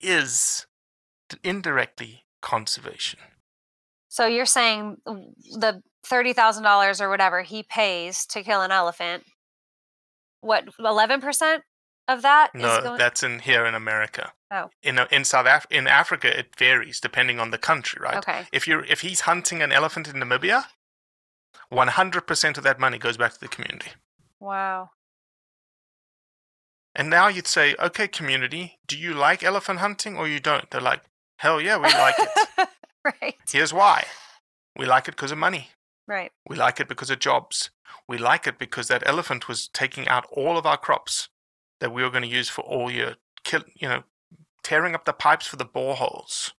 is 0.01 0.67
indirectly 1.43 2.25
conservation. 2.41 3.19
So 4.09 4.27
you're 4.27 4.45
saying 4.45 4.97
the 5.05 5.81
thirty 6.05 6.33
thousand 6.33 6.63
dollars 6.63 6.99
or 6.99 7.09
whatever 7.09 7.41
he 7.41 7.63
pays 7.63 8.25
to 8.27 8.43
kill 8.43 8.61
an 8.61 8.71
elephant? 8.71 9.23
What 10.41 10.65
eleven 10.77 11.21
percent 11.21 11.63
of 12.07 12.21
that? 12.21 12.53
No, 12.53 12.81
going? 12.81 12.97
that's 12.97 13.23
in 13.23 13.39
here 13.39 13.65
in 13.65 13.75
America. 13.75 14.33
Oh. 14.51 14.69
In 14.81 14.99
uh, 14.99 15.07
in 15.11 15.23
South 15.23 15.47
Af- 15.47 15.67
in 15.69 15.87
Africa, 15.87 16.37
it 16.37 16.55
varies 16.57 16.99
depending 16.99 17.39
on 17.39 17.51
the 17.51 17.57
country, 17.57 17.99
right? 18.01 18.17
Okay. 18.17 18.45
If 18.51 18.67
you're 18.67 18.85
if 18.85 19.01
he's 19.01 19.21
hunting 19.21 19.61
an 19.61 19.71
elephant 19.71 20.07
in 20.07 20.15
Namibia, 20.15 20.65
one 21.69 21.87
hundred 21.89 22.27
percent 22.27 22.57
of 22.57 22.63
that 22.63 22.79
money 22.79 22.97
goes 22.97 23.17
back 23.17 23.33
to 23.33 23.39
the 23.39 23.47
community. 23.47 23.91
Wow. 24.39 24.91
And 26.95 27.09
now 27.09 27.27
you'd 27.27 27.47
say, 27.47 27.75
okay, 27.79 28.07
community, 28.07 28.77
do 28.85 28.95
you 28.95 29.13
like 29.13 29.43
elephant 29.43 29.79
hunting 29.79 30.15
or 30.15 30.27
you 30.27 30.39
don't? 30.39 30.69
They're 30.69 30.79
like, 30.79 31.01
hell 31.37 31.59
yeah, 31.59 31.77
we 31.77 31.85
like 31.85 32.15
it. 32.19 32.69
right. 33.21 33.35
Here's 33.49 33.73
why. 33.73 34.05
We 34.77 34.85
like 34.85 35.07
it 35.07 35.15
because 35.15 35.31
of 35.31 35.39
money. 35.39 35.69
Right. 36.07 36.31
We 36.47 36.55
like 36.55 36.79
it 36.79 36.87
because 36.87 37.09
of 37.09 37.17
jobs. 37.17 37.71
We 38.07 38.17
like 38.19 38.45
it 38.45 38.59
because 38.59 38.89
that 38.89 39.01
elephant 39.07 39.47
was 39.47 39.69
taking 39.69 40.07
out 40.07 40.25
all 40.31 40.57
of 40.57 40.67
our 40.67 40.77
crops 40.77 41.29
that 41.83 41.91
we 41.91 42.01
were 42.01 42.09
going 42.09 42.23
to 42.23 42.29
use 42.29 42.47
for 42.47 42.61
all 42.61 42.89
your, 42.89 43.15
kill, 43.43 43.61
you 43.75 43.89
know, 43.89 44.03
tearing 44.63 44.95
up 44.95 45.03
the 45.03 45.11
pipes 45.11 45.45
for 45.45 45.57
the 45.57 45.65
boreholes, 45.65 46.53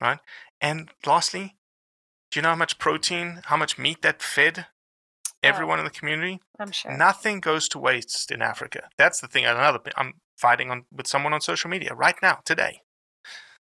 right? 0.00 0.20
And 0.60 0.88
lastly, 1.04 1.56
do 2.30 2.38
you 2.38 2.42
know 2.42 2.50
how 2.50 2.54
much 2.54 2.78
protein, 2.78 3.40
how 3.46 3.56
much 3.56 3.76
meat 3.76 4.02
that 4.02 4.22
fed 4.22 4.66
everyone 5.42 5.78
oh, 5.78 5.80
in 5.80 5.84
the 5.84 5.90
community? 5.90 6.40
I'm 6.60 6.70
sure. 6.70 6.96
Nothing 6.96 7.40
goes 7.40 7.68
to 7.70 7.78
waste 7.80 8.30
in 8.30 8.40
Africa. 8.40 8.88
That's 8.96 9.20
the 9.20 9.26
thing. 9.26 9.44
Another, 9.44 9.80
I'm 9.96 10.14
fighting 10.36 10.70
on 10.70 10.84
with 10.92 11.08
someone 11.08 11.32
on 11.32 11.40
social 11.40 11.68
media 11.68 11.92
right 11.92 12.16
now 12.22 12.38
today. 12.44 12.82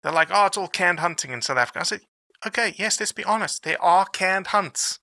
They're 0.03 0.11
like, 0.11 0.29
"Oh, 0.31 0.45
it's 0.45 0.57
all 0.57 0.67
canned 0.67 0.99
hunting 0.99 1.31
in 1.31 1.41
South 1.41 1.57
Africa." 1.57 1.79
I 1.79 1.83
said, 1.83 2.01
"Okay, 2.45 2.75
yes, 2.77 2.99
let's 2.99 3.11
be 3.11 3.23
honest. 3.23 3.63
There 3.63 3.81
are 3.81 4.05
canned 4.05 4.47
hunts, 4.47 4.99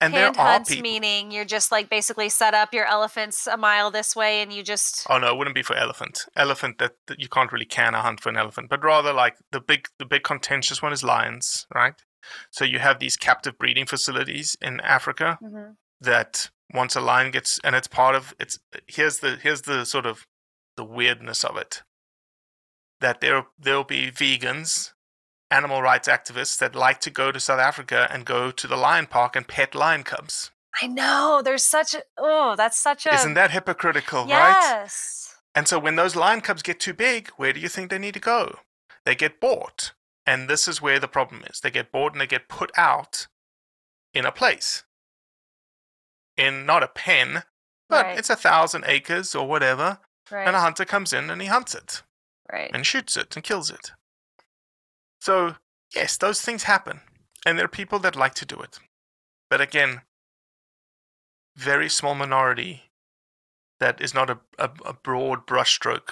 and 0.00 0.14
there 0.14 0.28
are 0.28 0.34
hunts 0.34 0.70
people." 0.70 0.82
meaning 0.82 1.30
you're 1.30 1.44
just 1.44 1.70
like 1.72 1.88
basically 1.88 2.28
set 2.28 2.54
up 2.54 2.72
your 2.72 2.86
elephants 2.86 3.46
a 3.46 3.56
mile 3.56 3.90
this 3.90 4.14
way 4.14 4.40
and 4.42 4.52
you 4.52 4.62
just 4.62 5.06
Oh 5.08 5.18
no, 5.18 5.32
it 5.32 5.36
wouldn't 5.38 5.54
be 5.54 5.62
for 5.62 5.76
elephant. 5.76 6.26
Elephant 6.36 6.78
that, 6.78 6.92
that 7.06 7.20
you 7.20 7.28
can't 7.28 7.52
really 7.52 7.66
can 7.66 7.94
a 7.94 8.02
hunt 8.02 8.20
for 8.20 8.28
an 8.28 8.36
elephant, 8.36 8.70
but 8.70 8.82
rather 8.82 9.12
like 9.12 9.36
the 9.52 9.60
big 9.60 9.88
the 9.98 10.06
big 10.06 10.22
contentious 10.22 10.80
one 10.82 10.92
is 10.92 11.04
lions, 11.04 11.66
right? 11.74 11.94
So 12.50 12.64
you 12.64 12.78
have 12.78 13.00
these 13.00 13.16
captive 13.16 13.58
breeding 13.58 13.84
facilities 13.86 14.56
in 14.62 14.80
Africa 14.80 15.38
Mhm. 15.42 15.76
that 16.00 16.50
once 16.72 16.96
a 16.96 17.00
lion 17.00 17.30
gets 17.30 17.60
and 17.62 17.76
it's 17.76 17.86
part 17.88 18.14
of 18.14 18.34
it's 18.40 18.58
here's 18.86 19.18
the 19.18 19.36
here's 19.36 19.62
the 19.62 19.84
sort 19.84 20.06
of 20.06 20.26
the 20.76 20.84
weirdness 20.84 21.44
of 21.44 21.56
it. 21.58 21.82
That 23.00 23.20
there 23.20 23.46
there'll 23.58 23.84
be 23.84 24.10
vegans, 24.10 24.93
animal 25.54 25.80
rights 25.82 26.08
activists 26.08 26.58
that 26.58 26.74
like 26.74 27.00
to 27.00 27.10
go 27.10 27.30
to 27.32 27.38
South 27.40 27.60
Africa 27.60 28.08
and 28.10 28.24
go 28.24 28.50
to 28.50 28.66
the 28.66 28.76
lion 28.76 29.06
park 29.06 29.36
and 29.36 29.46
pet 29.46 29.74
lion 29.74 30.02
cubs. 30.02 30.50
I 30.82 30.86
know 30.88 31.40
there's 31.44 31.62
such 31.64 31.94
a 31.94 32.02
oh 32.18 32.54
that's 32.56 32.78
such 32.78 33.06
a 33.06 33.14
Isn't 33.14 33.34
that 33.34 33.52
hypocritical, 33.52 34.22
right? 34.26 34.56
yes 34.60 35.36
And 35.54 35.68
so 35.68 35.78
when 35.78 35.96
those 35.96 36.16
lion 36.16 36.40
cubs 36.40 36.62
get 36.62 36.80
too 36.80 36.94
big, 36.94 37.28
where 37.36 37.52
do 37.52 37.60
you 37.60 37.68
think 37.68 37.88
they 37.90 37.98
need 37.98 38.14
to 38.14 38.20
go? 38.36 38.58
They 39.06 39.14
get 39.14 39.40
bought. 39.40 39.92
And 40.26 40.48
this 40.48 40.66
is 40.66 40.82
where 40.82 40.98
the 40.98 41.06
problem 41.16 41.42
is. 41.50 41.60
They 41.60 41.70
get 41.70 41.92
bought 41.92 42.12
and 42.12 42.20
they 42.20 42.26
get 42.26 42.48
put 42.48 42.72
out 42.76 43.26
in 44.12 44.24
a 44.26 44.32
place. 44.32 44.84
In 46.36 46.66
not 46.66 46.82
a 46.82 46.88
pen, 46.88 47.44
but 47.88 48.06
Right. 48.06 48.18
it's 48.18 48.30
a 48.30 48.36
thousand 48.36 48.84
acres 48.88 49.34
or 49.34 49.46
whatever. 49.46 49.98
right 50.30 50.46
And 50.46 50.56
a 50.56 50.60
hunter 50.60 50.84
comes 50.84 51.12
in 51.12 51.30
and 51.30 51.40
he 51.42 51.48
hunts 51.48 51.74
it 51.74 52.02
right 52.52 52.70
and 52.74 52.84
shoots 52.86 53.16
it 53.16 53.36
and 53.36 53.44
kills 53.44 53.70
it. 53.70 53.92
So, 55.24 55.56
yes, 55.94 56.18
those 56.18 56.42
things 56.42 56.64
happen. 56.64 57.00
And 57.46 57.56
there 57.56 57.64
are 57.64 57.78
people 57.80 57.98
that 58.00 58.14
like 58.14 58.34
to 58.34 58.44
do 58.44 58.56
it. 58.56 58.78
But 59.48 59.62
again, 59.62 60.02
very 61.56 61.88
small 61.88 62.14
minority 62.14 62.90
that 63.80 64.02
is 64.02 64.12
not 64.12 64.28
a, 64.28 64.40
a, 64.58 64.68
a 64.84 64.92
broad 64.92 65.46
brushstroke 65.46 66.10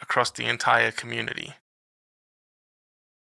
across 0.00 0.32
the 0.32 0.46
entire 0.46 0.90
community. 0.90 1.54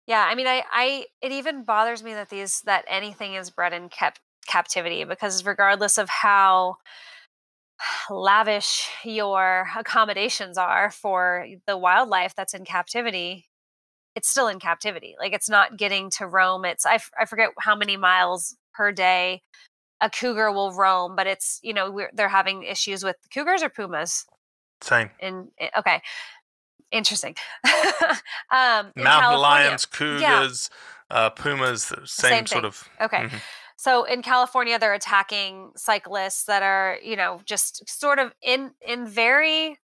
Yeah, 0.06 0.24
I 0.30 0.36
mean, 0.36 0.46
I, 0.46 0.62
I, 0.70 1.06
it 1.20 1.32
even 1.32 1.64
bothers 1.64 2.04
me 2.04 2.14
that 2.14 2.30
these, 2.30 2.60
that 2.60 2.84
anything 2.86 3.34
is 3.34 3.50
bred 3.50 3.72
in 3.72 3.88
kept 3.88 4.20
captivity 4.46 5.02
because 5.02 5.44
regardless 5.44 5.98
of 5.98 6.08
how 6.08 6.76
lavish 8.08 8.88
your 9.04 9.66
accommodations 9.76 10.56
are 10.56 10.92
for 10.92 11.48
the 11.66 11.76
wildlife 11.76 12.36
that's 12.36 12.54
in 12.54 12.64
captivity, 12.64 13.49
it's 14.14 14.28
still 14.28 14.48
in 14.48 14.58
captivity. 14.58 15.14
Like 15.18 15.32
it's 15.32 15.48
not 15.48 15.76
getting 15.76 16.10
to 16.18 16.26
roam. 16.26 16.64
It's, 16.64 16.84
I, 16.86 16.94
f- 16.94 17.10
I 17.18 17.24
forget 17.24 17.50
how 17.58 17.76
many 17.76 17.96
miles 17.96 18.56
per 18.74 18.92
day 18.92 19.42
a 20.00 20.10
cougar 20.10 20.50
will 20.52 20.72
roam, 20.72 21.14
but 21.16 21.26
it's, 21.26 21.60
you 21.62 21.72
know, 21.74 21.90
we're, 21.90 22.10
they're 22.14 22.28
having 22.28 22.62
issues 22.62 23.04
with 23.04 23.16
cougars 23.32 23.62
or 23.62 23.68
pumas 23.68 24.24
Same. 24.82 25.10
in, 25.20 25.48
i- 25.60 25.70
okay. 25.78 26.00
Interesting. 26.90 27.36
um, 28.50 28.92
in 28.96 29.04
Mountain 29.04 29.40
lions, 29.40 29.86
yeah. 29.92 29.98
cougars, 29.98 30.70
uh, 31.10 31.30
pumas, 31.30 31.88
the 31.88 32.00
same, 32.04 32.30
Same 32.30 32.46
sort 32.46 32.64
of. 32.64 32.88
Okay. 33.00 33.18
Mhm. 33.24 33.40
So 33.76 34.04
in 34.04 34.20
California, 34.22 34.78
they're 34.78 34.92
attacking 34.92 35.70
cyclists 35.76 36.44
that 36.44 36.62
are, 36.62 36.98
you 37.02 37.16
know, 37.16 37.40
just 37.46 37.88
sort 37.88 38.18
of 38.18 38.32
in 38.42 38.72
in 38.86 39.06
very, 39.06 39.78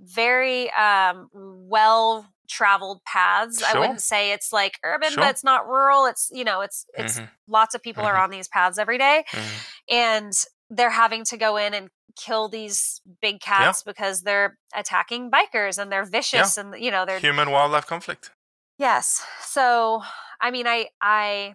very 0.00 0.70
um, 0.72 1.28
well 1.32 2.26
traveled 2.48 3.02
paths. 3.04 3.62
I 3.62 3.78
wouldn't 3.78 4.00
say 4.02 4.32
it's 4.32 4.52
like 4.52 4.78
urban, 4.82 5.10
Sure. 5.10 5.22
but 5.24 5.30
it's 5.30 5.44
not 5.44 5.66
rural. 5.66 6.06
It's 6.06 6.28
you 6.32 6.44
know, 6.44 6.60
it's 6.60 6.86
it's 6.94 7.18
Mhm. 7.18 7.28
lots 7.48 7.74
of 7.74 7.82
people 7.82 8.04
are 8.04 8.14
Mhm. 8.16 8.22
on 8.24 8.30
these 8.30 8.48
paths 8.48 8.78
every 8.78 8.98
day, 8.98 9.24
Mhm. 9.30 9.66
and 9.90 10.32
they're 10.70 10.90
having 10.90 11.24
to 11.26 11.36
go 11.36 11.56
in 11.56 11.74
and 11.74 11.90
kill 12.16 12.48
these 12.48 13.00
big 13.20 13.40
cats 13.40 13.82
because 13.82 14.22
they're 14.22 14.58
attacking 14.74 15.30
bikers 15.30 15.78
and 15.78 15.92
they're 15.92 16.04
vicious 16.04 16.56
and 16.56 16.74
you 16.82 16.90
know 16.90 17.04
they're 17.04 17.18
Human 17.20 17.50
wildlife 17.50 17.86
conflict. 17.86 18.30
Yes. 18.78 19.24
So, 19.42 20.02
I 20.40 20.50
mean, 20.50 20.66
I 20.66 20.88
I 21.00 21.54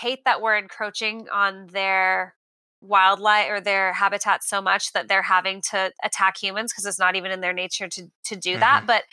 hate 0.00 0.24
that 0.24 0.40
we're 0.40 0.56
encroaching 0.56 1.28
on 1.30 1.68
their 1.68 2.34
wildlife 2.82 3.48
or 3.50 3.60
their 3.60 3.94
habitat 3.94 4.44
so 4.44 4.60
much 4.60 4.92
that 4.92 5.08
they're 5.08 5.22
having 5.22 5.60
to 5.62 5.92
attack 6.02 6.36
humans 6.36 6.72
because 6.72 6.84
it's 6.86 6.98
not 6.98 7.16
even 7.16 7.30
in 7.32 7.40
their 7.40 7.52
nature 7.52 7.88
to 7.88 8.10
to 8.24 8.36
do 8.36 8.58
that. 8.58 8.78
Mm-hmm. 8.78 8.86
But 8.86 9.04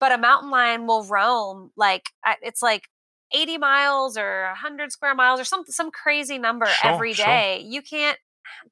but 0.00 0.12
a 0.12 0.18
mountain 0.18 0.50
lion 0.50 0.86
will 0.86 1.04
roam 1.04 1.70
like 1.76 2.10
it's 2.42 2.62
like 2.62 2.84
80 3.32 3.58
miles 3.58 4.16
or 4.16 4.44
100 4.46 4.92
square 4.92 5.14
miles 5.14 5.40
or 5.40 5.44
some 5.44 5.64
some 5.66 5.90
crazy 5.90 6.38
number 6.38 6.78
Sure, 6.78 7.02
every 7.06 7.14
sure. 7.14 7.42
You 7.60 7.82
can't 7.82 8.18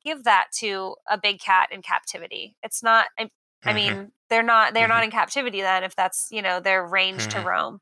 give 0.05 0.25
that 0.25 0.47
to 0.59 0.97
a 1.11 1.19
big 1.19 1.41
cat 1.41 1.69
in 1.73 1.83
captivity. 1.83 2.57
It's 2.63 2.83
not 2.83 3.07
I, 3.19 3.31
I 3.67 3.73
Mhm. 3.73 3.75
mean, 3.75 4.13
they're 4.31 4.43
not 4.43 4.75
they're 4.75 4.89
not 4.89 5.05
in 5.05 5.11
captivity 5.11 5.61
then 5.61 5.85
if 5.85 5.97
that's, 5.97 6.29
you 6.31 6.43
know, 6.43 6.61
their 6.61 6.87
range 6.87 7.29
to 7.29 7.41
Mhm. 7.41 7.49
roam. 7.49 7.81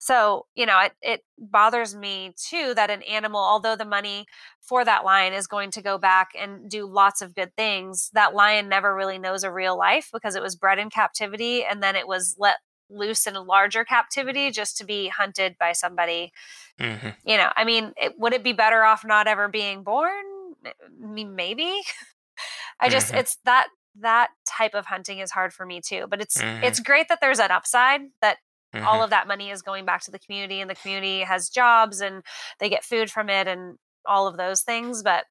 So, 0.00 0.46
you 0.54 0.66
know, 0.66 0.78
it, 0.80 0.92
it 1.02 1.20
bothers 1.38 1.94
me 1.96 2.34
too 2.36 2.74
that 2.74 2.90
an 2.90 3.02
animal, 3.02 3.40
although 3.40 3.76
the 3.76 3.84
money 3.84 4.26
for 4.60 4.84
that 4.84 5.04
lion 5.04 5.32
is 5.32 5.46
going 5.46 5.70
to 5.72 5.82
go 5.82 5.98
back 5.98 6.30
and 6.38 6.70
do 6.70 6.86
lots 6.86 7.22
of 7.22 7.34
good 7.34 7.54
things, 7.56 8.10
that 8.14 8.34
lion 8.34 8.68
never 8.68 8.94
really 8.94 9.18
knows 9.18 9.44
a 9.44 9.52
real 9.52 9.76
life 9.76 10.10
because 10.12 10.36
it 10.36 10.42
was 10.42 10.56
bred 10.56 10.78
in 10.78 10.90
captivity 10.90 11.64
and 11.64 11.82
then 11.82 11.96
it 11.96 12.06
was 12.08 12.36
let 12.38 12.56
loose 12.88 13.26
in 13.26 13.36
a 13.36 13.40
larger 13.42 13.84
captivity 13.84 14.50
just 14.50 14.76
to 14.78 14.84
be 14.84 15.08
hunted 15.08 15.56
by 15.58 15.72
somebody. 15.72 16.32
Mhm. 16.78 17.16
You 17.24 17.36
know, 17.36 17.50
I 17.56 17.64
mean, 17.64 17.92
it, 17.96 18.18
would 18.18 18.32
it 18.32 18.42
be 18.42 18.52
better 18.52 18.84
off 18.84 19.04
not 19.04 19.26
ever 19.26 19.48
being 19.48 19.82
born? 19.82 20.24
I 20.64 20.72
mean, 20.98 21.34
maybe. 21.34 21.80
I 22.80 22.88
just, 22.88 23.12
Mhm. 23.12 23.18
it's 23.18 23.36
that 23.44 23.68
that 23.98 24.28
type 24.46 24.74
of 24.74 24.84
hunting 24.86 25.20
is 25.20 25.30
hard 25.30 25.54
for 25.54 25.64
me 25.64 25.80
too. 25.80 26.06
But 26.08 26.20
it's 26.20 26.36
Mhm. 26.36 26.62
it's 26.62 26.80
great 26.80 27.08
that 27.08 27.20
there's 27.22 27.38
an 27.38 27.50
upside 27.50 28.02
that 28.20 28.38
all 28.74 28.98
Mhm. 29.00 29.04
of 29.04 29.10
that 29.10 29.26
money 29.26 29.50
is 29.50 29.62
going 29.62 29.86
back 29.86 30.02
to 30.02 30.10
the 30.10 30.18
community 30.18 30.60
and 30.60 30.68
the 30.68 30.74
community 30.74 31.20
has 31.22 31.48
jobs 31.48 32.02
and 32.02 32.22
they 32.58 32.68
get 32.68 32.84
food 32.84 33.10
from 33.10 33.30
it 33.30 33.48
and 33.48 33.78
all 34.04 34.26
of 34.26 34.36
those 34.36 34.60
things 34.62 35.02
but 35.02 35.24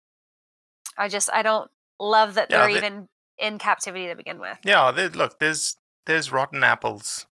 i 0.98 1.08
just 1.08 1.30
i 1.32 1.44
don't 1.44 1.70
love 2.00 2.34
that 2.34 2.50
Yeah, 2.50 2.58
they're 2.60 2.72
they- 2.72 2.78
even 2.78 3.08
in 3.38 3.60
captivity 3.60 4.08
to 4.08 4.16
begin 4.16 4.40
with 4.40 4.58
Yeah, 4.64 4.90
there, 4.92 5.10
look, 5.10 5.38
there's 5.40 5.78
there's 6.08 6.32
rotten 6.32 6.64
apples 6.64 7.28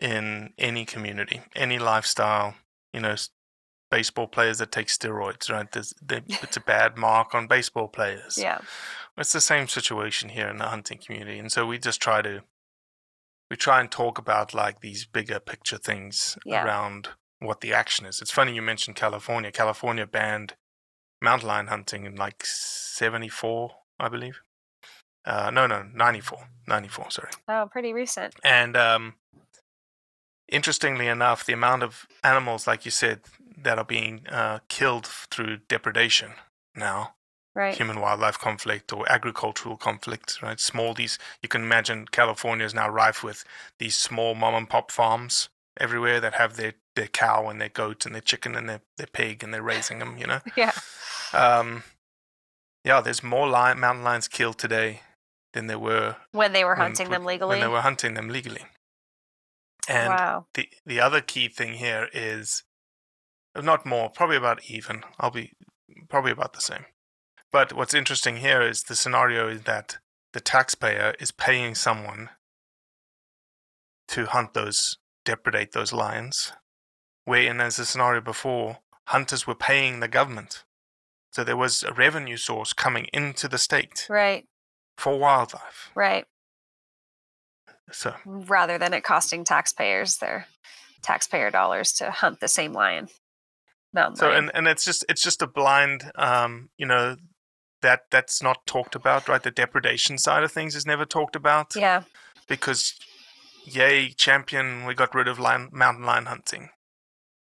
in 0.00 0.52
any 0.58 0.84
community, 0.84 1.40
any 1.54 1.78
lifestyle. 1.78 2.54
You 2.92 3.00
know, 3.00 3.14
baseball 3.90 4.26
players 4.26 4.58
that 4.58 4.72
take 4.72 4.86
steroids, 4.88 5.50
right? 5.50 5.70
They, 5.70 6.22
it's 6.42 6.56
a 6.56 6.60
bad 6.60 6.96
mark 6.96 7.34
on 7.34 7.46
baseball 7.46 7.88
players. 7.88 8.38
yeah 8.38 8.58
It's 9.18 9.32
the 9.32 9.40
same 9.40 9.68
situation 9.68 10.30
here 10.30 10.48
in 10.48 10.56
the 10.58 10.64
hunting 10.66 10.98
community, 10.98 11.38
and 11.38 11.52
so 11.52 11.66
we 11.66 11.78
just 11.78 12.00
try 12.00 12.22
to 12.22 12.42
we 13.50 13.56
try 13.56 13.80
and 13.80 13.90
talk 13.90 14.18
about 14.18 14.54
like 14.54 14.80
these 14.80 15.04
bigger 15.06 15.38
picture 15.38 15.78
things 15.78 16.36
Yeah. 16.44 16.64
around 16.64 17.10
what 17.38 17.60
the 17.60 17.72
action 17.74 18.06
is. 18.06 18.20
It's 18.20 18.32
funny 18.32 18.54
you 18.54 18.62
mentioned 18.62 18.96
California. 18.96 19.52
California 19.52 20.06
banned 20.06 20.54
mountain 21.22 21.48
lion 21.48 21.66
hunting 21.68 22.04
in 22.06 22.16
like 22.16 22.44
74, 22.44 23.70
I 24.00 24.08
believe. 24.08 24.40
Uh, 25.24 25.50
no, 25.50 25.66
no, 25.66 25.82
94. 25.94 26.48
94, 26.66 27.10
sorry. 27.10 27.30
oh 27.48 27.68
pretty 27.70 27.92
recent 27.92 28.34
And 28.42 28.76
um, 28.76 29.14
interestingly 30.48 31.06
enough, 31.08 31.44
the 31.44 31.52
amount 31.52 31.82
of 31.82 32.06
animals, 32.22 32.66
like 32.66 32.84
you 32.84 32.90
said, 32.90 33.20
that 33.62 33.78
are 33.78 33.84
being 33.84 34.26
uh, 34.28 34.60
killed 34.68 35.06
through 35.06 35.58
depredation 35.68 36.32
now, 36.74 37.14
right 37.54 37.74
human 37.74 38.00
wildlife 38.00 38.38
conflict 38.38 38.92
or 38.92 39.10
agricultural 39.10 39.76
conflict, 39.76 40.40
right? 40.42 40.60
Small, 40.60 40.94
these, 40.94 41.18
you 41.42 41.48
can 41.48 41.62
imagine 41.62 42.06
California 42.10 42.64
is 42.66 42.74
now 42.74 42.88
rife 42.88 43.24
with 43.24 43.44
these 43.78 43.96
small 43.96 44.34
mom 44.34 44.54
and 44.54 44.68
pop 44.68 44.90
farms 44.90 45.48
everywhere 45.80 46.20
that 46.20 46.34
have 46.34 46.56
their, 46.56 46.74
their 46.94 47.08
cow 47.08 47.48
and 47.48 47.60
their 47.60 47.68
goat 47.68 48.06
and 48.06 48.14
their 48.14 48.22
chicken 48.22 48.54
and 48.54 48.68
their, 48.68 48.80
their 48.98 49.06
pig 49.06 49.42
and 49.42 49.52
they're 49.52 49.62
raising 49.62 49.98
them, 49.98 50.16
you 50.18 50.26
know? 50.26 50.40
yeah 50.56 50.72
Um, 51.34 51.82
yeah, 52.84 53.00
there's 53.00 53.22
more 53.22 53.48
lion, 53.48 53.80
mountain 53.80 54.04
lions 54.04 54.28
killed 54.28 54.58
today 54.58 55.00
than 55.52 55.66
there 55.66 55.78
were 55.78 56.16
when 56.32 56.52
they 56.52 56.62
were 56.64 56.70
when- 56.74 56.78
hunting 56.78 57.10
them 57.10 57.24
legally. 57.24 57.48
When 57.50 57.60
they 57.60 57.66
were 57.68 57.80
hunting 57.80 58.14
them 58.14 58.28
legally. 58.28 58.62
And 59.88 60.08
wow. 60.08 60.46
the 60.54 60.68
the 60.84 61.00
other 61.00 61.20
key 61.20 61.48
thing 61.48 61.74
here 61.74 62.08
is 62.12 62.64
uh, 63.54 63.60
not 63.60 63.86
more, 63.86 64.10
probably 64.10 64.36
about 64.36 64.68
even. 64.70 65.02
I'll 65.18 65.30
be 65.30 65.52
probably 66.08 66.32
about 66.32 66.52
the 66.52 66.60
same. 66.60 66.86
But 67.52 67.72
what's 67.72 67.94
interesting 67.94 68.38
here 68.38 68.60
is 68.62 68.82
the 68.82 68.96
scenario 68.96 69.48
is 69.48 69.62
that 69.62 69.98
the 70.32 70.40
taxpayer 70.40 71.14
is 71.20 71.30
paying 71.30 71.74
someone 71.74 72.30
to 74.08 74.26
hunt 74.26 74.54
those, 74.54 74.98
depredate 75.24 75.72
those 75.72 75.92
lions, 75.92 76.52
wherein 77.24 77.60
as 77.60 77.76
the 77.76 77.86
scenario 77.86 78.20
before, 78.20 78.78
hunters 79.06 79.46
were 79.46 79.54
paying 79.54 80.00
the 80.00 80.08
government. 80.08 80.64
So 81.32 81.44
there 81.44 81.56
was 81.56 81.82
a 81.82 81.92
revenue 81.92 82.36
source 82.36 82.72
coming 82.72 83.06
into 83.12 83.48
the 83.48 83.58
state 83.58 84.06
Right. 84.08 84.46
for 84.96 85.18
wildlife. 85.18 85.90
Right. 85.94 86.26
So 87.92 88.14
Rather 88.24 88.78
than 88.78 88.92
it 88.94 89.04
costing 89.04 89.44
taxpayers 89.44 90.18
their 90.18 90.46
taxpayer 91.02 91.50
dollars 91.50 91.92
to 91.94 92.10
hunt 92.10 92.40
the 92.40 92.48
same 92.48 92.72
lion. 92.72 93.08
Mountain 93.92 94.16
so 94.16 94.28
lion. 94.28 94.38
and, 94.44 94.50
and 94.54 94.68
it's 94.68 94.84
just 94.84 95.04
it's 95.08 95.22
just 95.22 95.40
a 95.42 95.46
blind 95.46 96.10
um 96.16 96.70
you 96.76 96.86
know 96.86 97.16
that 97.82 98.02
that's 98.10 98.42
not 98.42 98.66
talked 98.66 98.94
about 98.94 99.28
right 99.28 99.42
the 99.42 99.50
depredation 99.50 100.18
side 100.18 100.42
of 100.42 100.50
things 100.50 100.74
is 100.74 100.84
never 100.86 101.04
talked 101.04 101.36
about 101.36 101.76
yeah. 101.76 102.02
because 102.48 102.94
yay 103.64 104.08
champion 104.08 104.84
we 104.86 104.94
got 104.94 105.14
rid 105.14 105.28
of 105.28 105.38
lion, 105.38 105.68
mountain 105.72 106.04
lion 106.04 106.26
hunting 106.26 106.70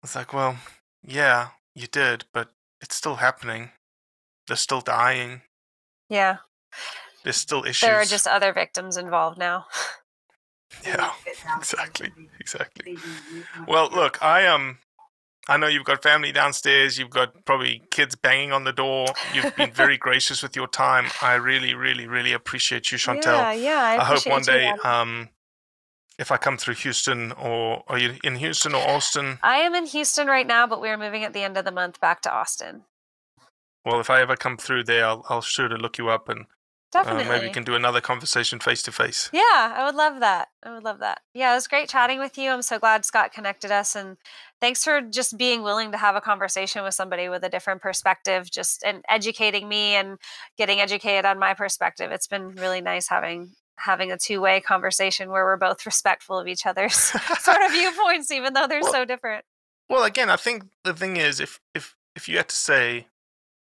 it's 0.03 0.15
like 0.15 0.33
well 0.33 0.57
yeah 1.03 1.49
you 1.75 1.87
did 1.87 2.25
but 2.33 2.51
it's 2.81 2.95
still 2.95 3.15
happening 3.15 3.71
they're 4.47 4.57
still 4.57 4.81
dying 4.81 5.41
Yeah. 6.09 6.37
there's 7.23 7.37
still 7.37 7.63
issues 7.63 7.87
There 7.87 7.99
are 7.99 8.05
just 8.05 8.27
other 8.27 8.53
victims 8.53 8.97
involved 8.97 9.37
now. 9.37 9.65
yeah 10.85 11.11
exactly 11.57 12.11
exactly 12.39 12.97
well 13.67 13.89
look 13.91 14.21
i 14.21 14.45
um 14.45 14.77
i 15.47 15.55
know 15.55 15.67
you've 15.67 15.85
got 15.85 16.03
family 16.03 16.31
downstairs 16.31 16.99
you've 16.99 17.09
got 17.09 17.45
probably 17.45 17.81
kids 17.89 18.15
banging 18.15 18.51
on 18.51 18.63
the 18.63 18.73
door 18.73 19.07
you've 19.33 19.55
been 19.55 19.71
very 19.71 19.97
gracious 20.05 20.43
with 20.43 20.55
your 20.55 20.67
time 20.67 21.05
i 21.21 21.35
really 21.35 21.73
really 21.73 22.05
really 22.05 22.33
appreciate 22.33 22.91
you 22.91 22.97
Chantelle 22.97 23.37
Yeah, 23.37 23.53
yeah. 23.53 23.83
I, 23.83 24.01
I, 24.01 24.03
hope 24.03 24.27
one 24.27 24.41
day, 24.41 24.67
um, 24.83 25.29
if 26.17 26.31
I 26.31 26.37
come 26.37 26.57
through 26.57 26.75
Houston 26.75 27.31
or 27.33 27.83
are 27.87 27.97
you 27.97 28.15
in 28.23 28.35
Houston 28.37 28.73
or 28.73 28.81
Austin? 28.81 29.39
I 29.43 29.57
am 29.57 29.75
in 29.75 29.85
Houston 29.85 30.27
right 30.27 30.47
now, 30.47 30.65
but 30.65 30.81
we're 30.81 30.97
moving 30.97 31.23
at 31.23 31.33
the 31.33 31.43
end 31.43 31.57
of 31.57 31.65
the 31.65 31.71
month 31.71 31.99
back 32.01 32.21
to 32.21 32.33
Austin. 32.33 32.83
Well, 33.85 33.99
if 33.99 34.09
I 34.09 34.21
ever 34.21 34.35
come 34.35 34.57
through 34.57 34.85
there, 34.85 35.05
I'll, 35.05 35.25
I'll 35.29 35.41
sure 35.41 35.67
to 35.67 35.75
look 35.75 35.97
you 35.97 36.09
up 36.09 36.27
and 36.27 36.45
uh, 36.95 37.03
Definitely. 37.03 37.25
maybe 37.29 37.47
we 37.47 37.51
can 37.53 37.63
do 37.63 37.75
another 37.75 37.99
conversation 38.01 38.59
face 38.59 38.81
to 38.83 38.91
face. 38.91 39.29
Yeah, 39.33 39.41
I 39.75 39.83
would 39.85 39.95
love 39.95 40.19
that. 40.21 40.47
I 40.63 40.73
would 40.73 40.83
love 40.83 40.99
that. 40.99 41.21
Yeah, 41.33 41.51
it 41.51 41.55
was 41.55 41.67
great 41.67 41.89
chatting 41.89 42.19
with 42.19 42.37
you. 42.37 42.49
I'm 42.49 42.61
so 42.61 42.79
glad 42.79 43.03
Scott 43.05 43.31
connected 43.33 43.71
us 43.71 43.95
and 43.95 44.17
thanks 44.61 44.83
for 44.83 45.01
just 45.01 45.37
being 45.37 45.63
willing 45.63 45.91
to 45.91 45.97
have 45.97 46.15
a 46.15 46.21
conversation 46.21 46.83
with 46.83 46.93
somebody 46.93 47.29
with 47.29 47.43
a 47.43 47.49
different 47.49 47.81
perspective 47.81 48.49
just 48.49 48.83
and 48.83 49.03
educating 49.09 49.67
me 49.67 49.95
and 49.95 50.17
getting 50.57 50.79
educated 50.79 51.25
on 51.25 51.37
my 51.39 51.53
perspective. 51.53 52.11
It's 52.11 52.27
been 52.27 52.55
really 52.55 52.81
nice 52.81 53.07
having 53.09 53.51
having 53.79 54.11
a 54.11 54.17
two-way 54.17 54.59
conversation 54.59 55.29
where 55.29 55.43
we're 55.45 55.55
both 55.57 55.85
respectful 55.85 56.39
of 56.39 56.47
each 56.47 56.65
other's 56.65 56.95
sort 57.41 57.61
of 57.61 57.71
viewpoints 57.71 58.31
even 58.31 58.53
though 58.53 58.65
they're 58.67 58.81
Well- 58.81 58.91
so 58.93 59.05
different. 59.05 59.45
Well, 59.89 60.03
again, 60.03 60.29
I 60.29 60.35
think 60.35 60.63
the 60.83 60.93
thing 60.93 61.15
is, 61.17 61.39
if 61.39 61.59
if 61.75 61.95
if 62.15 62.27
you 62.27 62.35
had 62.37 62.49
to 62.49 62.55
say, 62.57 63.07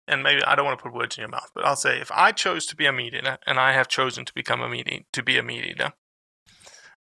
and 0.08 0.24
maybe 0.24 0.43
I 0.43 0.56
don't 0.56 0.66
want 0.66 0.78
to 0.78 0.84
put 0.84 0.93
words 0.93 1.18
in 1.18 1.22
your 1.22 1.30
mouth, 1.30 1.51
but 1.53 1.66
I'll 1.66 1.76
say, 1.76 1.99
if 1.99 2.12
I 2.12 2.32
chose 2.32 2.66
to 2.68 2.76
be 2.76 2.86
a 2.86 2.91
meat 2.91 3.14
eater, 3.14 3.38
and 3.45 3.60
I 3.60 3.74
have 3.74 3.88
chosen 3.88 4.26
to 4.26 4.34
become 4.34 4.62
a 4.62 4.70
meat 4.70 4.88
eat, 4.88 5.06
to 5.14 5.24
be 5.24 5.38
a 5.38 5.43
meat 5.43 5.66
eater, 5.66 5.93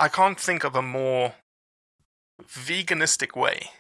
I 0.00 0.08
can't 0.08 0.38
think 0.38 0.64
of 0.64 0.74
a 0.74 0.82
more 0.82 1.34
veganistic 2.42 3.36
way. 3.36 3.70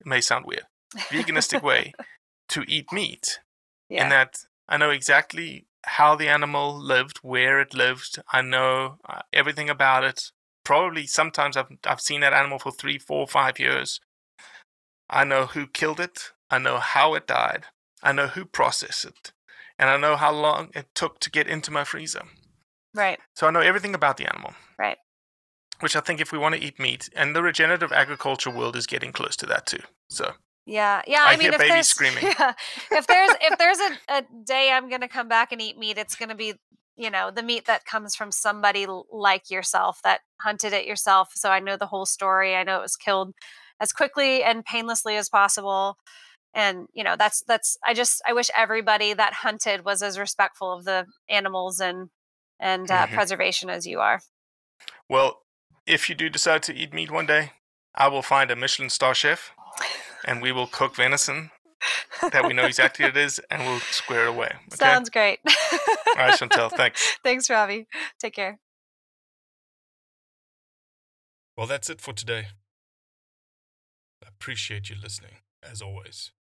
It 0.00 0.06
may 0.06 0.20
sound 0.20 0.46
weird, 0.46 0.66
veganistic 0.94 1.62
way 1.62 1.92
to 2.50 2.64
eat 2.66 2.92
meat. 2.92 3.40
Yeah. 3.88 4.04
In 4.04 4.10
that 4.10 4.38
I 4.68 4.76
know 4.76 4.90
exactly 4.90 5.66
how 5.84 6.16
the 6.16 6.28
animal 6.28 6.78
lived, 6.78 7.18
where 7.18 7.60
it 7.60 7.74
lived. 7.74 8.22
I 8.32 8.40
know 8.40 8.98
uh, 9.06 9.20
everything 9.32 9.68
about 9.68 10.04
it. 10.04 10.30
Probably 10.64 11.06
sometimes 11.06 11.56
I've 11.56 11.68
I've 11.84 12.00
seen 12.00 12.20
that 12.20 12.32
animal 12.32 12.58
for 12.58 12.72
three, 12.72 12.98
four, 12.98 13.26
five 13.26 13.58
years. 13.58 14.00
I 15.10 15.24
know 15.24 15.46
who 15.46 15.66
killed 15.66 16.00
it. 16.00 16.32
I 16.50 16.58
know 16.58 16.78
how 16.78 17.14
it 17.14 17.26
died. 17.26 17.66
I 18.04 18.12
know 18.12 18.28
who 18.28 18.44
processed 18.44 19.04
it, 19.04 19.32
and 19.78 19.90
I 19.90 19.96
know 19.96 20.14
how 20.16 20.30
long 20.32 20.70
it 20.74 20.86
took 20.94 21.18
to 21.20 21.30
get 21.30 21.48
into 21.48 21.70
my 21.72 21.82
freezer. 21.84 22.22
right. 22.94 23.18
So 23.34 23.46
I 23.48 23.50
know 23.50 23.60
everything 23.60 23.94
about 23.94 24.16
the 24.18 24.26
animal. 24.32 24.54
Right. 24.78 24.98
Which 25.80 25.96
I 25.96 26.00
think 26.00 26.20
if 26.20 26.30
we 26.30 26.38
want 26.38 26.54
to 26.54 26.60
eat 26.62 26.78
meat, 26.78 27.08
and 27.16 27.34
the 27.34 27.42
regenerative 27.42 27.92
agriculture 27.92 28.50
world 28.50 28.76
is 28.76 28.86
getting 28.86 29.12
close 29.12 29.34
to 29.36 29.46
that 29.46 29.66
too. 29.66 29.80
So 30.08 30.34
Yeah, 30.66 31.02
yeah. 31.06 31.24
I 31.26 31.32
I, 31.32 31.36
mean, 31.36 31.40
hear 31.40 31.52
if 31.52 31.58
babies 31.58 31.72
there's 31.74 31.88
screaming. 31.96 32.22
Yeah, 32.22 32.52
if 32.92 33.06
there's 33.06 33.30
if 33.40 33.58
there's 33.58 33.78
a, 33.80 34.18
a 34.18 34.22
day 34.44 34.70
I'm 34.70 34.88
gonna 34.88 35.08
come 35.08 35.28
back 35.28 35.50
and 35.52 35.60
eat 35.60 35.76
meat, 35.78 35.98
it's 35.98 36.14
gonna 36.16 36.34
be 36.36 36.54
you 36.96 37.10
know 37.10 37.30
the 37.32 37.42
meat 37.42 37.66
that 37.66 37.84
comes 37.86 38.14
from 38.14 38.30
somebody 38.30 38.86
like 39.10 39.50
yourself 39.50 39.98
that 40.04 40.20
hunted 40.40 40.72
it 40.72 40.86
yourself. 40.86 41.30
So 41.34 41.50
I 41.50 41.58
know 41.60 41.76
the 41.76 41.86
whole 41.86 42.06
story. 42.06 42.54
I 42.54 42.62
know 42.62 42.78
it 42.78 42.82
was 42.82 42.96
killed 42.96 43.34
as 43.80 43.92
quickly 43.92 44.42
and 44.44 44.64
painlessly 44.64 45.16
as 45.16 45.28
possible. 45.28 45.96
And 46.54 46.86
you 46.92 47.02
know 47.02 47.16
that's 47.18 47.42
that's 47.46 47.76
I 47.84 47.94
just 47.94 48.22
I 48.26 48.32
wish 48.32 48.48
everybody 48.56 49.12
that 49.12 49.32
hunted 49.34 49.84
was 49.84 50.02
as 50.02 50.18
respectful 50.18 50.72
of 50.72 50.84
the 50.84 51.06
animals 51.28 51.80
and 51.80 52.10
and 52.60 52.90
uh, 52.90 53.06
Mhm. 53.06 53.12
preservation 53.14 53.68
as 53.70 53.86
you 53.86 53.98
are. 54.00 54.20
Well, 55.08 55.42
if 55.86 56.08
you 56.08 56.14
do 56.14 56.28
decide 56.28 56.62
to 56.64 56.74
eat 56.74 56.92
meat 56.94 57.10
one 57.10 57.26
day, 57.26 57.52
I 57.94 58.08
will 58.08 58.22
find 58.22 58.50
a 58.50 58.56
Michelin 58.56 58.90
star 58.90 59.14
chef 59.14 59.50
and 60.24 60.40
we 60.40 60.52
will 60.52 60.66
cook 60.66 60.94
venison 60.96 61.50
that 62.32 62.46
we 62.46 62.54
know 62.54 62.64
exactly 62.64 63.04
what 63.04 63.16
it 63.16 63.20
is 63.24 63.40
and 63.50 63.62
we'll 63.62 63.80
square 63.80 64.24
it 64.26 64.28
away. 64.30 64.52
Okay? 64.72 64.76
Sounds 64.76 65.10
great. 65.10 65.40
All 65.46 66.14
right, 66.16 66.38
Chantelle, 66.38 66.70
thanks. 66.76 67.18
Thanks, 67.22 67.50
Robbie. 67.50 67.86
Take 68.18 68.34
care. 68.34 68.58
Well, 71.56 71.66
that's 71.66 71.88
it 71.90 72.00
for 72.00 72.12
today. 72.12 72.46
I 74.24 74.28
appreciate 74.28 74.88
you 74.90 74.96
listening, 75.00 75.36
as 75.62 75.80
always. 75.82 76.32